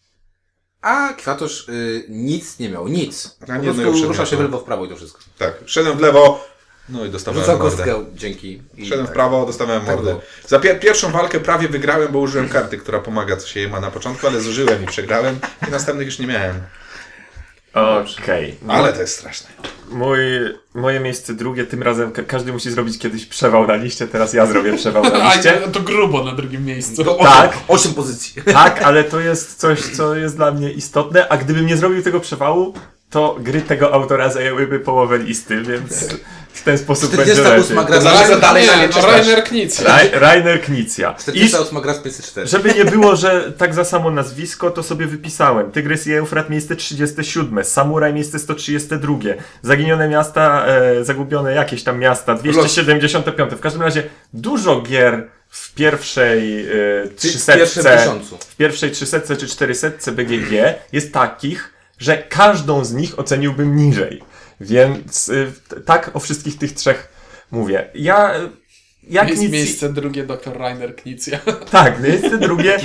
[0.82, 3.28] a Kwiatusz y, nic nie miał, nic.
[3.46, 4.30] Po Ani prostu jednego ruszał przedmiotu.
[4.30, 5.20] się w lewo, w prawo i to wszystko.
[5.38, 5.54] Tak.
[5.66, 6.44] Szedłem w lewo.
[6.88, 7.76] No i dostawałem Rzucał mordę.
[7.76, 8.62] kostkę, dzięki.
[8.76, 9.14] I Szedłem w tak.
[9.14, 10.10] prawo, dostawałem Tak mordę.
[10.10, 10.22] było.
[10.48, 13.80] Za pier pierwszą walkę prawie wygrałem, bo użyłem karty, która pomaga, co się jej ma
[13.80, 15.38] na początku, ale zużyłem i przegrałem.
[15.68, 16.54] I następnych już nie miałem.
[17.74, 18.54] Okej.
[18.68, 19.48] Ale to jest straszne.
[19.90, 20.18] Mój,
[20.74, 24.46] moje miejsce drugie, tym razem ka każdy musi zrobić kiedyś przewał na liście, teraz ja
[24.46, 25.52] zrobię przewał na A liście.
[25.72, 27.04] to grubo na drugim miejscu.
[27.04, 28.42] Tak, Osiem pozycji.
[28.52, 32.20] tak, ale to jest coś, co jest dla mnie istotne, a gdybym nie zrobił tego
[32.20, 32.74] przewału,
[33.14, 36.08] to gry tego autora zajęłyby połowę listy, więc
[36.52, 37.92] w ten sposób będzie 48 lepiej.
[37.92, 39.06] gra z Dlaczego dalej nie, nie no?
[39.06, 39.84] Rainer Knizia.
[39.84, 41.14] Raj- Rainer Knizia.
[41.18, 42.46] I 48 gra z PS4.
[42.46, 45.70] żeby nie było, że tak za samo nazwisko, to sobie wypisałem.
[45.72, 49.18] Tygrys i Eufrat miejsce 37, Samuraj miejsce 132,
[49.62, 53.52] Zaginione miasta, e, zagubione jakieś tam miasta 275.
[53.54, 54.02] W każdym razie
[54.32, 56.64] dużo gier w pierwszej e,
[57.04, 58.38] w pierwszym 300, tysiącu.
[58.38, 60.52] w pierwszej 300 czy 400 BGG
[60.92, 61.73] jest takich,
[62.04, 64.22] że każdą z nich oceniłbym niżej.
[64.60, 65.52] Więc y,
[65.84, 67.08] tak o wszystkich tych trzech
[67.50, 67.90] mówię.
[67.94, 68.50] Ja y,
[69.02, 69.52] jak Jest nic...
[69.52, 71.38] miejsce drugie dr Rainer Knizia.
[71.70, 72.78] Tak, miejsce drugie.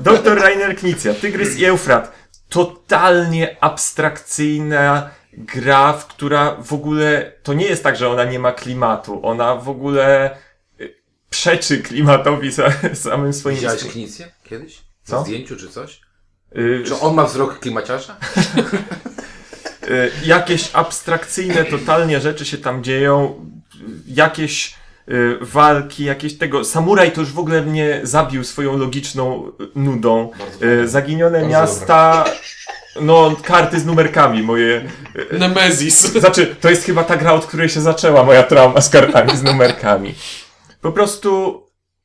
[0.00, 2.12] Doktor Rainer Knizia, Tygrys i Eufrat.
[2.48, 8.52] Totalnie abstrakcyjna gra, w która w ogóle, to nie jest tak, że ona nie ma
[8.52, 10.36] klimatu, ona w ogóle
[10.80, 10.94] y,
[11.30, 13.84] przeczy klimatowi sa, samym swoim Widziałeś.
[13.84, 14.80] Knicję kiedyś?
[15.04, 15.16] Co?
[15.16, 16.00] Na zdjęciu czy coś?
[16.56, 18.16] Y, Czy on ma wzrok klimaciarza?
[19.88, 23.34] y, jakieś abstrakcyjne totalnie rzeczy się tam dzieją,
[24.06, 24.74] jakieś
[25.08, 26.64] y, walki, jakieś tego.
[26.64, 30.30] Samuraj to już w ogóle mnie zabił swoją logiczną nudą.
[30.84, 32.24] Zaginione Bardzo miasta,
[33.00, 34.84] no karty z numerkami moje.
[35.32, 36.00] Nemezis.
[36.20, 39.42] Znaczy, to jest chyba ta gra, od której się zaczęła moja trauma z kartami, z
[39.42, 40.14] numerkami.
[40.80, 41.61] Po prostu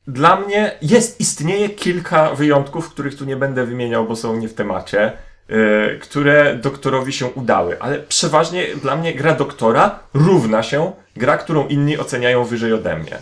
[0.08, 4.54] dla mnie jest, istnieje kilka wyjątków, których tu nie będę wymieniał, bo są nie w
[4.54, 5.12] temacie,
[5.50, 11.68] yy, które doktorowi się udały, ale przeważnie dla mnie gra doktora równa się gra, którą
[11.68, 13.18] inni oceniają wyżej ode mnie.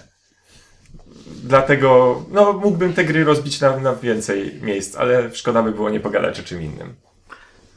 [1.43, 5.99] Dlatego, no, mógłbym te gry rozbić na, na więcej miejsc, ale szkoda by było nie
[5.99, 6.95] pogadać o czym innym.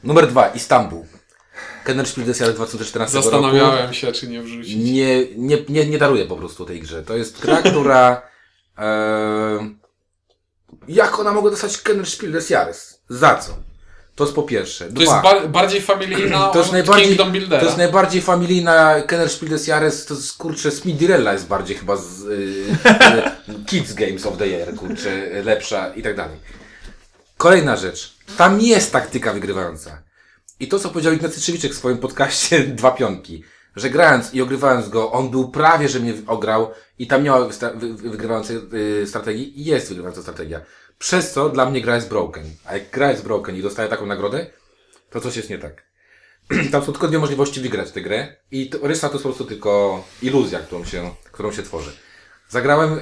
[0.03, 1.03] Numer dwa, Istanbul.
[1.83, 3.29] Kenner Spiel des Jahres 2014 roku.
[3.29, 4.75] Zastanawiałem się, czy nie wrzucić.
[4.75, 7.03] Nie, nie, nie, nie daruję po prostu tej grze.
[7.03, 8.29] To jest gra, która...
[8.79, 9.69] E,
[10.87, 13.01] jak ona mogła dostać Kenner Spiel des Jahres?
[13.09, 13.57] Za co?
[14.15, 14.85] To jest po pierwsze.
[14.85, 15.01] To Dwa.
[15.01, 17.59] jest ba bardziej familijna To jest najbardziej, Kingdom Buildera.
[17.59, 21.97] to jest najbardziej familijna Kenner Spiel des Jahres, to jest kurczę Speedirella jest bardziej chyba
[21.97, 22.31] z y,
[23.49, 26.37] y, Kids Games of the Year, kurczę, lepsza i tak dalej.
[27.37, 28.15] Kolejna rzecz.
[28.37, 30.01] Tam jest taktyka wygrywająca.
[30.59, 33.43] I to, co powiedział Ignacy Trzewiczek w swoim podcaście Dwa Pionki,
[33.75, 37.39] że grając i ogrywając go, on był prawie, że mnie ograł i tam nie ma
[37.95, 38.57] wygrywającej
[39.01, 40.61] y, strategii i jest wygrywająca strategia.
[40.99, 42.45] Przez co dla mnie gra jest broken.
[42.65, 44.45] A jak gra jest broken i dostaje taką nagrodę,
[45.09, 45.83] to coś jest nie tak.
[46.71, 49.45] Tam są tylko dwie możliwości wygrać tę grę i to, rysa to jest po prostu
[49.45, 51.91] tylko iluzja, którą się, którą się tworzy.
[52.49, 52.99] Zagrałem y,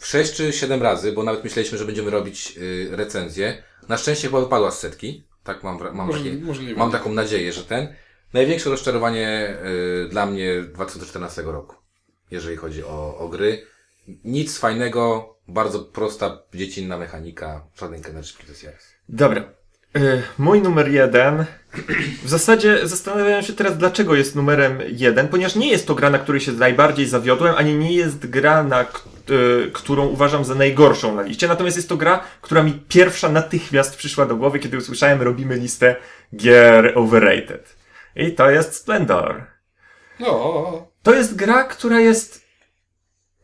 [0.00, 3.62] w 6 czy 7 razy, bo nawet myśleliśmy, że będziemy robić y, recenzję.
[3.88, 5.24] Na szczęście chyba wypadła z setki.
[5.44, 6.40] Tak mam, mam, takie,
[6.76, 7.88] mam taką nadzieję, że ten.
[8.32, 9.56] Największe rozczarowanie
[10.04, 11.76] y, dla mnie 2014 roku,
[12.30, 13.66] jeżeli chodzi o, o gry.
[14.24, 18.94] Nic fajnego, bardzo prosta, dziecinna mechanika, żaden Kenner Spirituals.
[19.08, 19.44] Dobra.
[19.96, 21.44] Y, Mój numer jeden.
[22.24, 26.18] W zasadzie zastanawiam się teraz, dlaczego jest numerem jeden, ponieważ nie jest to gra, na
[26.18, 31.22] której się najbardziej zawiodłem, ani nie jest gra, na, y, którą uważam za najgorszą na
[31.22, 31.48] liście.
[31.48, 35.96] Natomiast jest to gra, która mi pierwsza natychmiast przyszła do głowy, kiedy usłyszałem, robimy listę
[36.36, 37.77] gier overrated.
[38.18, 39.46] I to jest Splendor.
[40.20, 42.44] No, To jest gra, która jest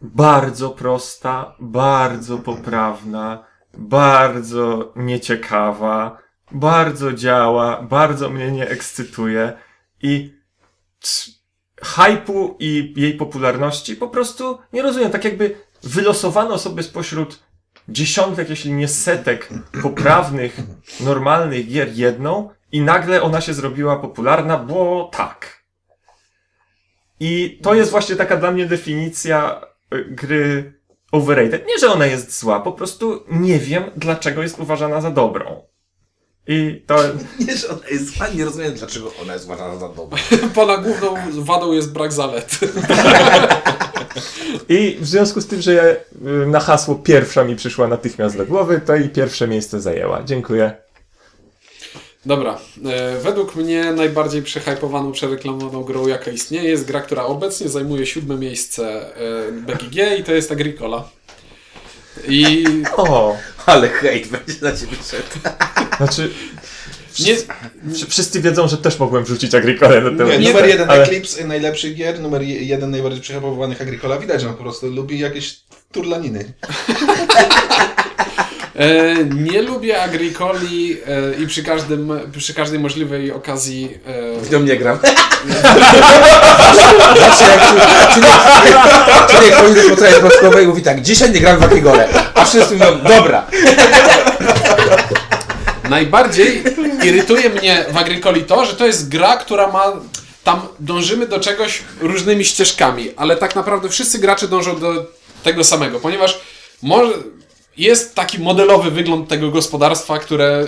[0.01, 3.45] bardzo prosta, bardzo poprawna,
[3.75, 6.19] bardzo nieciekawa,
[6.53, 9.53] bardzo działa, bardzo mnie nie ekscytuje
[10.03, 10.35] i
[11.83, 15.11] hypu i jej popularności po prostu nie rozumiem.
[15.11, 17.43] Tak jakby wylosowano sobie spośród
[17.89, 19.49] dziesiątek, jeśli nie setek
[19.83, 20.57] poprawnych,
[21.01, 25.65] normalnych gier jedną i nagle ona się zrobiła popularna, bo tak.
[27.21, 29.61] I to jest właśnie taka dla mnie definicja
[29.95, 30.73] y, gry
[31.13, 31.67] overrated.
[31.67, 35.63] Nie, że ona jest zła, po prostu nie wiem, dlaczego jest uważana za dobrą.
[36.47, 36.97] I to.
[37.47, 40.19] Nie, że ona jest zła, nie rozumiem dlaczego ona jest uważana za dobrą.
[40.55, 42.59] pana główną wadą jest brak zalet.
[44.69, 45.97] I w związku z tym, że
[46.45, 50.23] y, na hasło pierwsza mi przyszła natychmiast do głowy, to i pierwsze miejsce zajęła.
[50.23, 50.77] Dziękuję.
[52.27, 58.07] Dobra, e, według mnie najbardziej przehypowaną, przereklamowaną grą jaka istnieje jest gra, która obecnie zajmuje
[58.07, 61.09] siódme miejsce e, BGG i to jest Agricola.
[62.29, 62.65] I
[62.97, 63.37] O!
[63.67, 65.57] Ale hejt będzie na ciebie szedł.
[65.97, 66.31] Znaczy.
[67.21, 70.25] nie, wsz- Wszyscy wiedzą, że też mogłem wrzucić Agricole do tego.
[70.27, 74.19] Nie, Nie, numer jeden ale- Eclipse, najlepszych gier, numer je- jeden najbardziej przehypowanych Agricola.
[74.19, 75.61] Widać, że on po prostu lubi jakieś
[75.93, 76.45] turlaniny.
[78.77, 84.61] e, nie lubię Agricoli e, i przy, każdym, przy każdej możliwej okazji e, W nią
[84.63, 84.99] nie gram.
[87.17, 91.63] Znaczy jak człowiek- człowiek chodzi do spotkania związkowej i mówi tak, dzisiaj nie gram w
[91.63, 92.09] Akigole.
[92.35, 93.47] A wszyscy mówią, dobra.
[95.89, 96.63] Najbardziej
[97.05, 99.93] irytuje mnie w Agricoli to, że to jest gra, która ma.
[100.45, 105.07] Tam dążymy do czegoś różnymi ścieżkami, ale tak naprawdę wszyscy gracze dążą do
[105.43, 106.41] tego samego, ponieważ
[106.83, 107.13] może.
[107.77, 110.67] Jest taki modelowy wygląd tego gospodarstwa, które.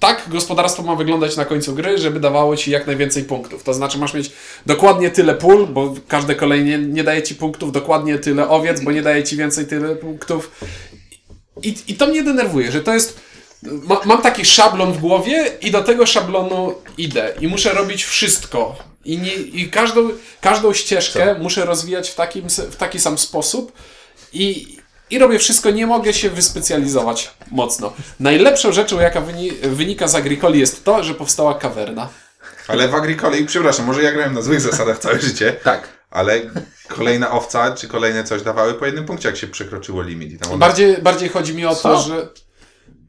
[0.00, 3.62] Tak, gospodarstwo ma wyglądać na końcu gry, żeby dawało ci jak najwięcej punktów.
[3.62, 4.30] To znaczy, masz mieć
[4.66, 9.02] dokładnie tyle pól, bo każde kolejnie nie daje ci punktów, dokładnie tyle owiec, bo nie
[9.02, 10.50] daje ci więcej tyle punktów.
[11.62, 13.20] I, I to mnie denerwuje, że to jest.
[13.62, 17.34] Ma, mam taki szablon w głowie i do tego szablonu idę.
[17.40, 18.76] I muszę robić wszystko.
[19.04, 23.72] I, nie, i każdą, każdą ścieżkę muszę rozwijać w, takim, w taki sam sposób.
[24.32, 24.76] I,
[25.10, 27.92] I robię wszystko, nie mogę się wyspecjalizować mocno.
[28.20, 32.08] Najlepszą rzeczą, jaka wyni, wynika z Agricoli, jest to, że powstała kawerna.
[32.68, 35.88] Ale w Agricoli, przepraszam, może ja grałem na złych zasadach całe życie, Tak.
[36.10, 36.40] ale
[36.88, 40.32] kolejna owca czy kolejne coś dawały po jednym punkcie, jak się przekroczyło limit.
[40.32, 42.00] I tam one, Bardziej, bardziej chodzi mi o to, Co?
[42.00, 42.28] że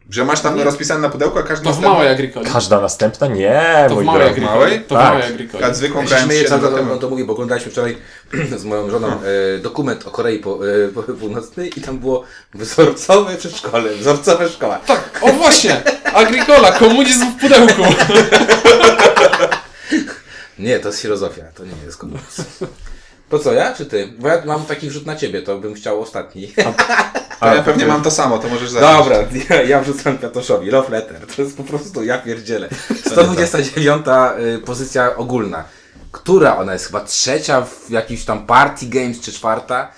[0.09, 2.45] Że masz tam rozpisane na pudełku, a każdy to w następny- małej Agricoli.
[2.51, 3.27] Każda następna?
[3.27, 4.21] Nie, To w mój małej.
[4.27, 4.45] Agricoli.
[4.45, 4.79] małej?
[4.79, 5.07] To w Tak.
[5.13, 5.63] małej Agricoli.
[5.63, 7.97] A zwykłą Ja się grałem śmieję, 7 co lat to, to mówi, bo oglądaliśmy wczoraj
[8.57, 13.35] z moją żoną e, dokument o Korei po, e, po, Północnej i tam było wzorcowe
[13.35, 14.79] przedszkole, wzorcowa szkoła.
[14.85, 15.81] Tak, o właśnie!
[16.13, 17.81] Agricola, komunizm w pudełku.
[20.59, 22.43] Nie, to jest filozofia, to nie jest komunizm.
[23.29, 24.13] To co, ja czy ty?
[24.19, 26.53] Bo ja mam taki wrzut na ciebie, to bym chciał ostatni.
[27.39, 28.97] A ja pewnie mam to samo, to możesz zacząć.
[28.97, 29.17] Dobra,
[29.49, 30.71] ja, ja wrzucam Kwiatoszowi.
[30.71, 31.27] Love letter.
[31.35, 32.69] To jest po prostu, ja pierdzielę.
[33.05, 34.05] 129
[34.55, 35.63] y, pozycja ogólna.
[36.11, 36.85] Która ona jest?
[36.85, 39.91] Chyba trzecia w jakimś tam party games, czy czwarta?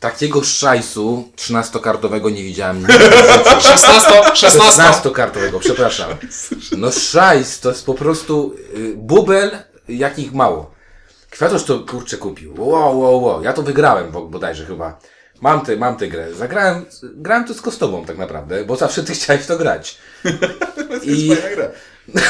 [0.00, 3.60] Takiego szajsu 13-kartowego nie widziałem nigdy w życiu.
[3.60, 4.82] 16, 16.
[4.82, 6.10] 16-kartowego, przepraszam.
[6.76, 9.58] No szajs to jest po prostu y, bubel,
[9.88, 10.79] jakich mało.
[11.30, 12.54] Kwiatosz to kurczę kupił.
[12.58, 13.42] Wow, wow, wow.
[13.42, 14.98] Ja to wygrałem bo, bodajże chyba.
[15.40, 16.34] Mam tę mam tę grę.
[16.34, 19.98] Zagrałem, grałem to z tobą tak naprawdę, bo zawsze ty chciałeś to grać.
[21.02, 21.28] I...
[21.36, 21.68] Fajna gra.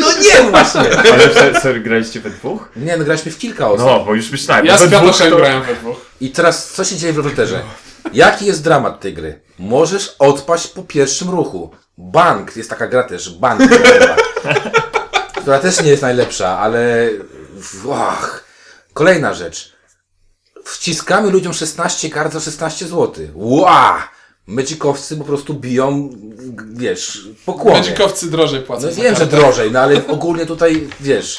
[0.00, 0.80] No nie właśnie!
[1.12, 2.68] Ale se- serio graliście we dwóch?
[2.76, 3.86] Nie, no graliśmy w kilka osób.
[3.86, 4.66] No, bo już myślałem.
[4.66, 5.96] Ja z dwóch Kwiatoszem to- grałem we dwóch.
[6.20, 7.60] I teraz co się dzieje w rowerze?
[8.12, 9.40] Jaki jest dramat tej gry?
[9.58, 11.70] Możesz odpaść po pierwszym ruchu.
[11.98, 13.60] Bank, jest taka gra też, bank,
[15.40, 17.08] która też nie jest najlepsza, ale
[17.94, 18.44] ach.
[18.94, 19.72] kolejna rzecz.
[20.64, 23.26] Wciskamy ludziom 16 kart za 16 zł.
[23.34, 24.08] Ła!
[24.46, 26.10] Medzikowcy po prostu biją,
[26.72, 27.78] wiesz, po kłomie.
[27.78, 28.86] Medzikowcy drożej płacą.
[28.86, 31.38] No wiem, że drożej, no ale ogólnie tutaj, wiesz,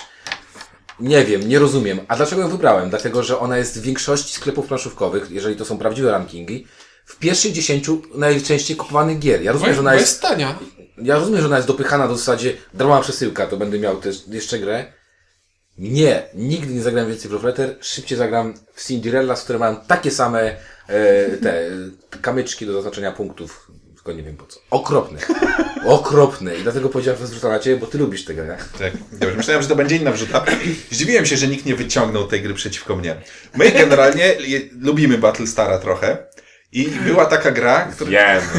[0.99, 1.99] nie wiem, nie rozumiem.
[2.07, 2.89] A dlaczego ją wybrałem?
[2.89, 6.67] Dlatego, że ona jest w większości sklepów planszówkowych, jeżeli to są prawdziwe rankingi,
[7.05, 9.41] w pierwszych 10 najczęściej kupowanych gier.
[9.41, 10.59] Ja Bo rozumiem, że ona jest jest, tania.
[10.97, 14.59] ja rozumiem, że ona jest dopychana do zasadzie darmowa przesyłka, to będę miał też jeszcze
[14.59, 14.93] grę.
[15.82, 19.76] Nie, nigdy nie zagram więcej w Love Letter, szybciej zagram w Cinderella, z które mają
[19.76, 20.58] takie same e,
[21.38, 21.70] te e,
[22.22, 24.60] kamyczki do zaznaczenia punktów, tylko nie wiem po co.
[24.70, 25.20] Okropne.
[25.86, 26.56] Okropne.
[26.56, 28.58] I dlatego powiedziałem, że zwrócę na Ciebie, bo Ty lubisz tę grę.
[28.80, 29.38] Tak, dobrze.
[29.38, 30.46] Myślałem, że to będzie inna wrzuta.
[30.92, 33.16] Zdziwiłem się, że nikt nie wyciągnął tej gry przeciwko mnie.
[33.56, 36.18] My generalnie je, lubimy Battlestara trochę.
[36.72, 38.11] I była taka gra, która,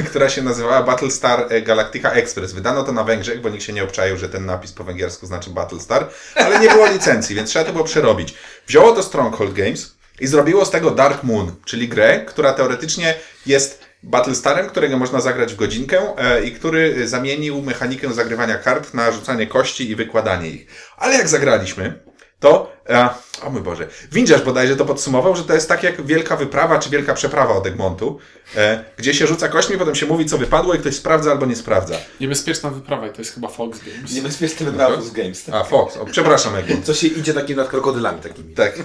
[0.06, 2.52] która się nazywała Battlestar e, Galactica Express.
[2.52, 5.50] Wydano to na Węgrzech, bo nikt się nie obczaił, że ten napis po węgiersku znaczy
[5.50, 8.34] Battlestar, ale nie było licencji, więc trzeba to było przerobić.
[8.66, 13.14] Wzięło to Stronghold Games i zrobiło z tego Dark Moon, czyli grę, która teoretycznie
[13.46, 19.12] jest Battlestarem, którego można zagrać w godzinkę e, i który zamienił mechanikę zagrywania kart na
[19.12, 20.66] rzucanie kości i wykładanie ich.
[20.96, 22.02] Ale jak zagraliśmy,
[22.42, 23.08] to, e,
[23.42, 26.90] o mój Boże, Windziarz bodajże to podsumował, że to jest tak jak wielka wyprawa czy
[26.90, 28.18] wielka przeprawa od Egmontu,
[28.56, 31.56] e, gdzie się rzuca kośćmi, potem się mówi co wypadło i ktoś sprawdza albo nie
[31.56, 31.94] sprawdza.
[32.20, 34.12] Niebezpieczna wyprawa i to jest chyba Fox Games.
[34.12, 35.48] Niebezpieczny wyprawa z Games.
[35.48, 36.84] A, Fox, o, przepraszam Egmont.
[36.84, 38.54] Co się idzie takim nad krokodylami takimi.
[38.54, 38.78] Tak.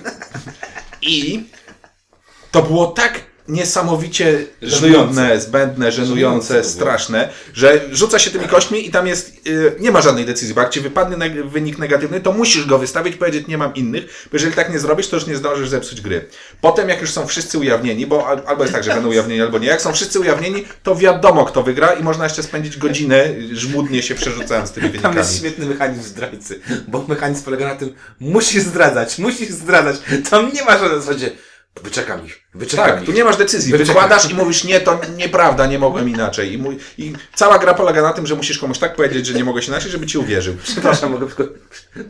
[1.01, 1.43] I
[2.51, 5.39] to było tak niesamowicie Żenujące.
[5.41, 10.01] zbędne, żenujące, Żenujące straszne, że rzuca się tymi kośćmi i tam jest, y, nie ma
[10.01, 13.57] żadnej decyzji, bo jak ci wypadnie neg- wynik negatywny, to musisz go wystawić, powiedzieć nie
[13.57, 16.25] mam innych, bo jeżeli tak nie zrobisz, to już nie zdążysz zepsuć gry.
[16.61, 19.59] Potem jak już są wszyscy ujawnieni, bo al- albo jest tak, że będą ujawnieni, albo
[19.59, 24.03] nie, jak są wszyscy ujawnieni, to wiadomo kto wygra i można jeszcze spędzić godzinę żmudnie
[24.03, 25.17] się przerzucając tymi Tam wynikami.
[25.17, 29.95] jest świetny mechanizm zdrajcy, bo mechanizm polega na tym, musisz zdradzać, musisz zdradzać.
[30.29, 31.31] Tam nie ma żadnej zasadzie,
[31.83, 33.05] wyczekam ich, wyczekam Tak, ich.
[33.05, 33.71] tu nie masz decyzji.
[33.71, 33.93] Wyczekam.
[33.93, 36.53] Wykładasz i mówisz, nie, to nieprawda, nie mogłem inaczej.
[36.53, 39.43] I, mój, I cała gra polega na tym, że musisz komuś tak powiedzieć, że nie
[39.43, 40.55] mogłeś inaczej, żeby ci uwierzył.
[40.63, 41.43] Przepraszam, mogę tylko...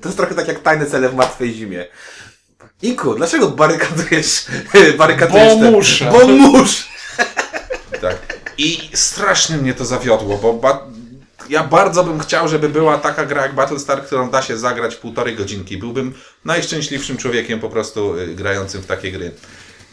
[0.01, 1.85] To jest trochę tak jak tajne cele w martwej zimie.
[2.81, 4.45] Inku, dlaczego barykadujesz,
[4.97, 6.11] barykadujesz Bo muszę.
[6.11, 6.83] Bo muszę!
[8.01, 8.15] Tak.
[8.57, 10.87] I strasznie mnie to zawiodło, bo ba-
[11.49, 14.99] ja bardzo bym chciał, żeby była taka gra jak Battlestar, którą da się zagrać w
[14.99, 15.77] półtorej godzinki.
[15.77, 16.13] Byłbym
[16.45, 19.31] najszczęśliwszym człowiekiem po prostu y, grającym w takie gry.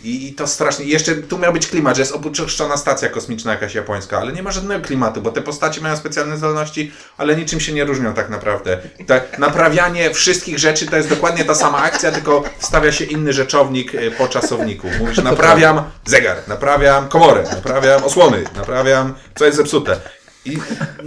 [0.05, 0.85] I to strasznie.
[0.85, 4.51] Jeszcze tu miał być klimat, że jest opuszczona stacja kosmiczna jakaś japońska, ale nie ma
[4.51, 8.79] żadnego klimatu, bo te postacie mają specjalne zdolności, ale niczym się nie różnią tak naprawdę.
[9.07, 13.95] Tak, naprawianie wszystkich rzeczy to jest dokładnie ta sama akcja, tylko wstawia się inny rzeczownik
[13.95, 14.89] y, po czasowniku.
[14.99, 20.01] Mówisz, naprawiam zegar, naprawiam komorę, naprawiam osłony, naprawiam co jest zepsute.
[20.45, 20.59] I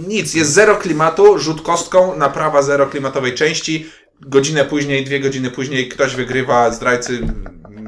[0.08, 3.90] nic, jest zero klimatu, rzut kostką, naprawa zero klimatowej części.
[4.20, 7.20] Godzinę później, dwie godziny później ktoś wygrywa, zdrajcy,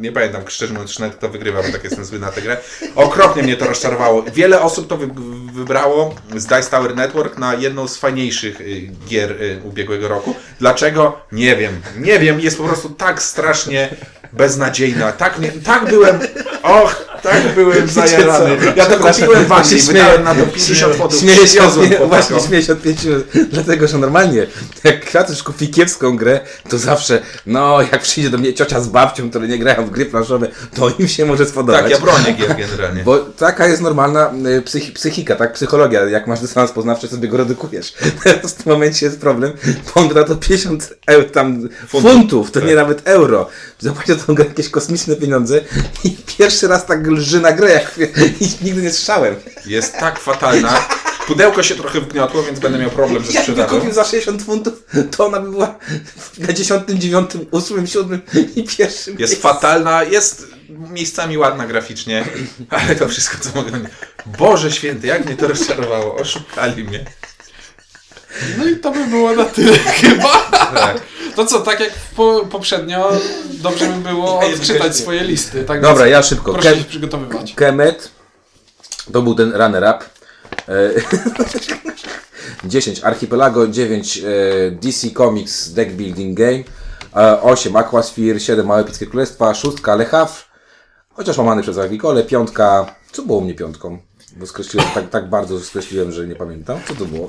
[0.01, 2.57] nie pamiętam szczerze mówiąc, nawet kto wygrywa, bo tak jestem zły na tę grę.
[2.95, 4.23] Okropnie mnie to rozczarowało.
[4.23, 5.09] Wiele osób to wy
[5.53, 10.35] wybrało z Dice Tower Network na jedną z fajniejszych y, gier y, ubiegłego roku.
[10.59, 11.21] Dlaczego?
[11.33, 11.81] Nie wiem.
[11.97, 13.89] Nie wiem, jest po prostu tak strasznie
[14.33, 15.13] beznadziejna.
[15.13, 16.19] Tak, mnie, tak byłem,
[16.63, 18.57] och, tak byłem zajarany.
[18.77, 21.21] Ja to kupiłem w Anglii, wydałem na to 50 funtów.
[21.21, 23.09] Śmieję się, śmieję, po właśnie śmieję się od pięciu,
[23.51, 24.47] dlatego że normalnie,
[24.85, 29.31] jak Kwiatusz kupi kiepską grę, to zawsze, no, jak przyjdzie do mnie ciocia z babcią,
[29.31, 31.83] które nie grają w gry planszowe, to im się może spodobać.
[31.83, 33.05] Tak, ja bronię gier generalnie.
[33.05, 35.53] Bo taka jest normalna y, psychi psychika, tak?
[35.53, 36.05] Psychologia.
[36.05, 37.95] Jak masz dysonans poznawczy, sobie go redukujesz.
[38.25, 39.53] Teraz w tym momencie jest problem,
[39.87, 43.49] bo on gra to 50 euro, tam funtów, to nie nawet euro.
[43.81, 45.61] Zapłacił tą grę jakieś kosmiczne pieniądze
[46.05, 47.99] i pierwszy raz tak lży na grę, jak
[48.41, 49.35] i nigdy nie słyszałem.
[49.67, 50.89] Jest tak fatalna.
[51.27, 53.77] Pudełko się trochę wgniotło, więc będę miał problem ze Jakby sprzedażą.
[53.79, 54.75] kupił za 60 funtów,
[55.17, 55.79] to ona by była
[56.39, 58.21] na 10, 9, 8, 7
[58.57, 59.17] i pierwszym.
[59.19, 62.25] Jest fatalna, jest miejscami ładna graficznie,
[62.71, 63.71] ale to wszystko, co mogę.
[64.39, 66.15] Boże święty, jak mnie to rozczarowało.
[66.17, 67.05] Oszukali mnie.
[68.59, 70.51] No i to by było na tyle chyba.
[70.75, 71.01] Tak.
[71.37, 73.13] To co, tak jak po, poprzednio,
[73.51, 75.65] dobrze by było odczytać swoje listy.
[75.65, 76.53] Tak Dobra, więc ja szybko.
[76.53, 77.55] Proszę Kem- się przygotowywać.
[77.55, 78.11] Kemet
[79.13, 80.05] to był ten runner-up.
[80.69, 80.91] E,
[82.69, 84.23] 10 Archipelago, 9 e,
[84.71, 86.63] DC Comics Deck Building Game,
[87.17, 90.35] e, 8 Aquasphere, 7 Małe Epickie Królestwa, 6 Le Havre,
[91.13, 93.99] chociaż łamany przez Agricole, piątka, co było u mnie piątką?
[94.37, 96.79] Bo skreśliłem, tak, tak bardzo skreśliłem, że nie pamiętam.
[96.89, 97.29] Co to było?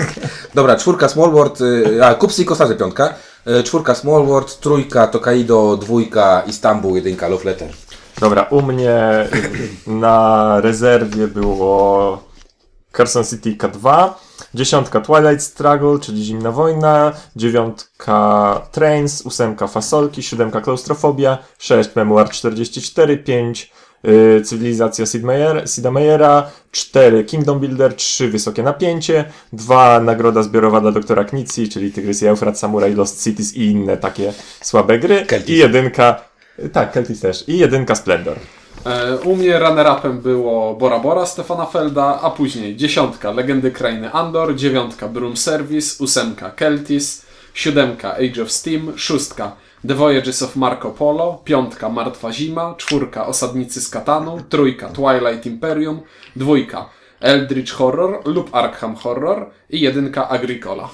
[0.54, 3.14] Dobra, czwórka Small World, y, a Kupsy i Kostarze piątka,
[3.46, 7.68] y, czwórka Small World, trójka Tokaido, dwójka Istanbul, jedynka Love Letter.
[8.20, 9.28] Dobra, u mnie
[9.86, 12.22] na rezerwie było
[12.96, 14.10] Carson City K2,
[14.54, 23.18] dziesiątka Twilight Struggle, czyli Zimna Wojna, dziewiątka Trains, ósemka Fasolki, siódemka Klaustrofobia, sześć Memoir 44,
[23.18, 23.72] pięć
[24.44, 25.22] Cywilizacja Sid
[25.92, 32.22] Meiera, 4 Kingdom Builder, 3 Wysokie Napięcie, 2 Nagroda Zbiorowa dla doktora Knicji, czyli Tygrys
[32.22, 35.48] i Eufrat, Samurai Lost Cities i inne takie słabe gry Celtis.
[35.48, 36.20] i jedynka,
[36.72, 38.36] tak, Celtis też, i jedynka Splendor.
[38.86, 44.54] E, U mnie runner-upem było Bora Bora Stefana Felda, a później dziesiątka Legendy Krainy Andor,
[44.54, 47.22] dziewiątka Broom Service, ósemka Keltis,
[47.54, 49.56] siódemka Age of Steam, szóstka
[49.86, 56.00] The Voyages of Marco Polo, piątka Martwa Zima, czwórka Osadnicy z Katanu, trójka Twilight Imperium,
[56.36, 56.90] dwójka
[57.20, 60.90] Eldritch Horror lub Arkham Horror i jedynka Agricola.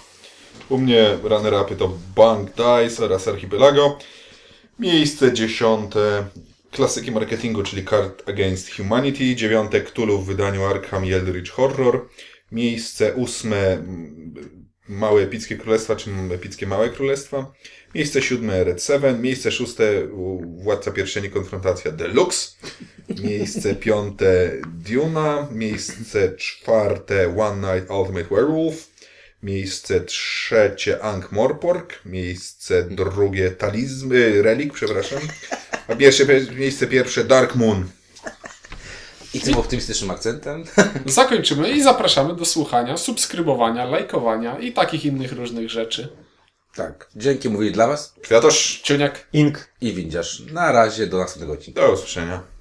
[0.69, 3.99] U mnie runner-upy to Bank Dice oraz Archipelago.
[4.79, 6.25] Miejsce dziesiąte
[6.71, 9.35] klasyki marketingu, czyli Card Against Humanity.
[9.37, 12.09] Dziewiąte Cthulhu w wydaniu Arkham i Eldritch Horror.
[12.53, 13.85] Miejsce ósme
[14.89, 17.53] Małe Epickie Królestwa, czy Epickie Małe Królestwa.
[17.95, 19.23] Miejsce siódme Red Seven.
[19.23, 19.85] Miejsce szóste
[20.57, 22.57] Władca Pierścieni Konfrontacja Deluxe.
[23.23, 25.49] Miejsce piąte Duna.
[25.53, 28.91] Miejsce czwarte One Night Ultimate Werewolf.
[29.43, 32.01] Miejsce trzecie Ankh Morpork.
[32.05, 35.21] Miejsce drugie Talizm, y, Relik, przepraszam.
[35.89, 36.25] A pierwsze,
[36.57, 37.89] miejsce pierwsze Dark Moon.
[39.35, 40.65] I tym optymistycznym akcentem.
[41.07, 46.24] Zakończymy i zapraszamy do słuchania, subskrybowania, lajkowania i takich innych różnych rzeczy.
[46.77, 47.09] Tak.
[47.17, 48.81] Dzięki mówili dla Was Kwiatosz.
[48.83, 49.27] Ciuniak.
[49.33, 50.43] Ink i Windziarz.
[50.53, 51.81] Na razie, do następnego odcinka.
[51.81, 52.54] Do usłyszenia.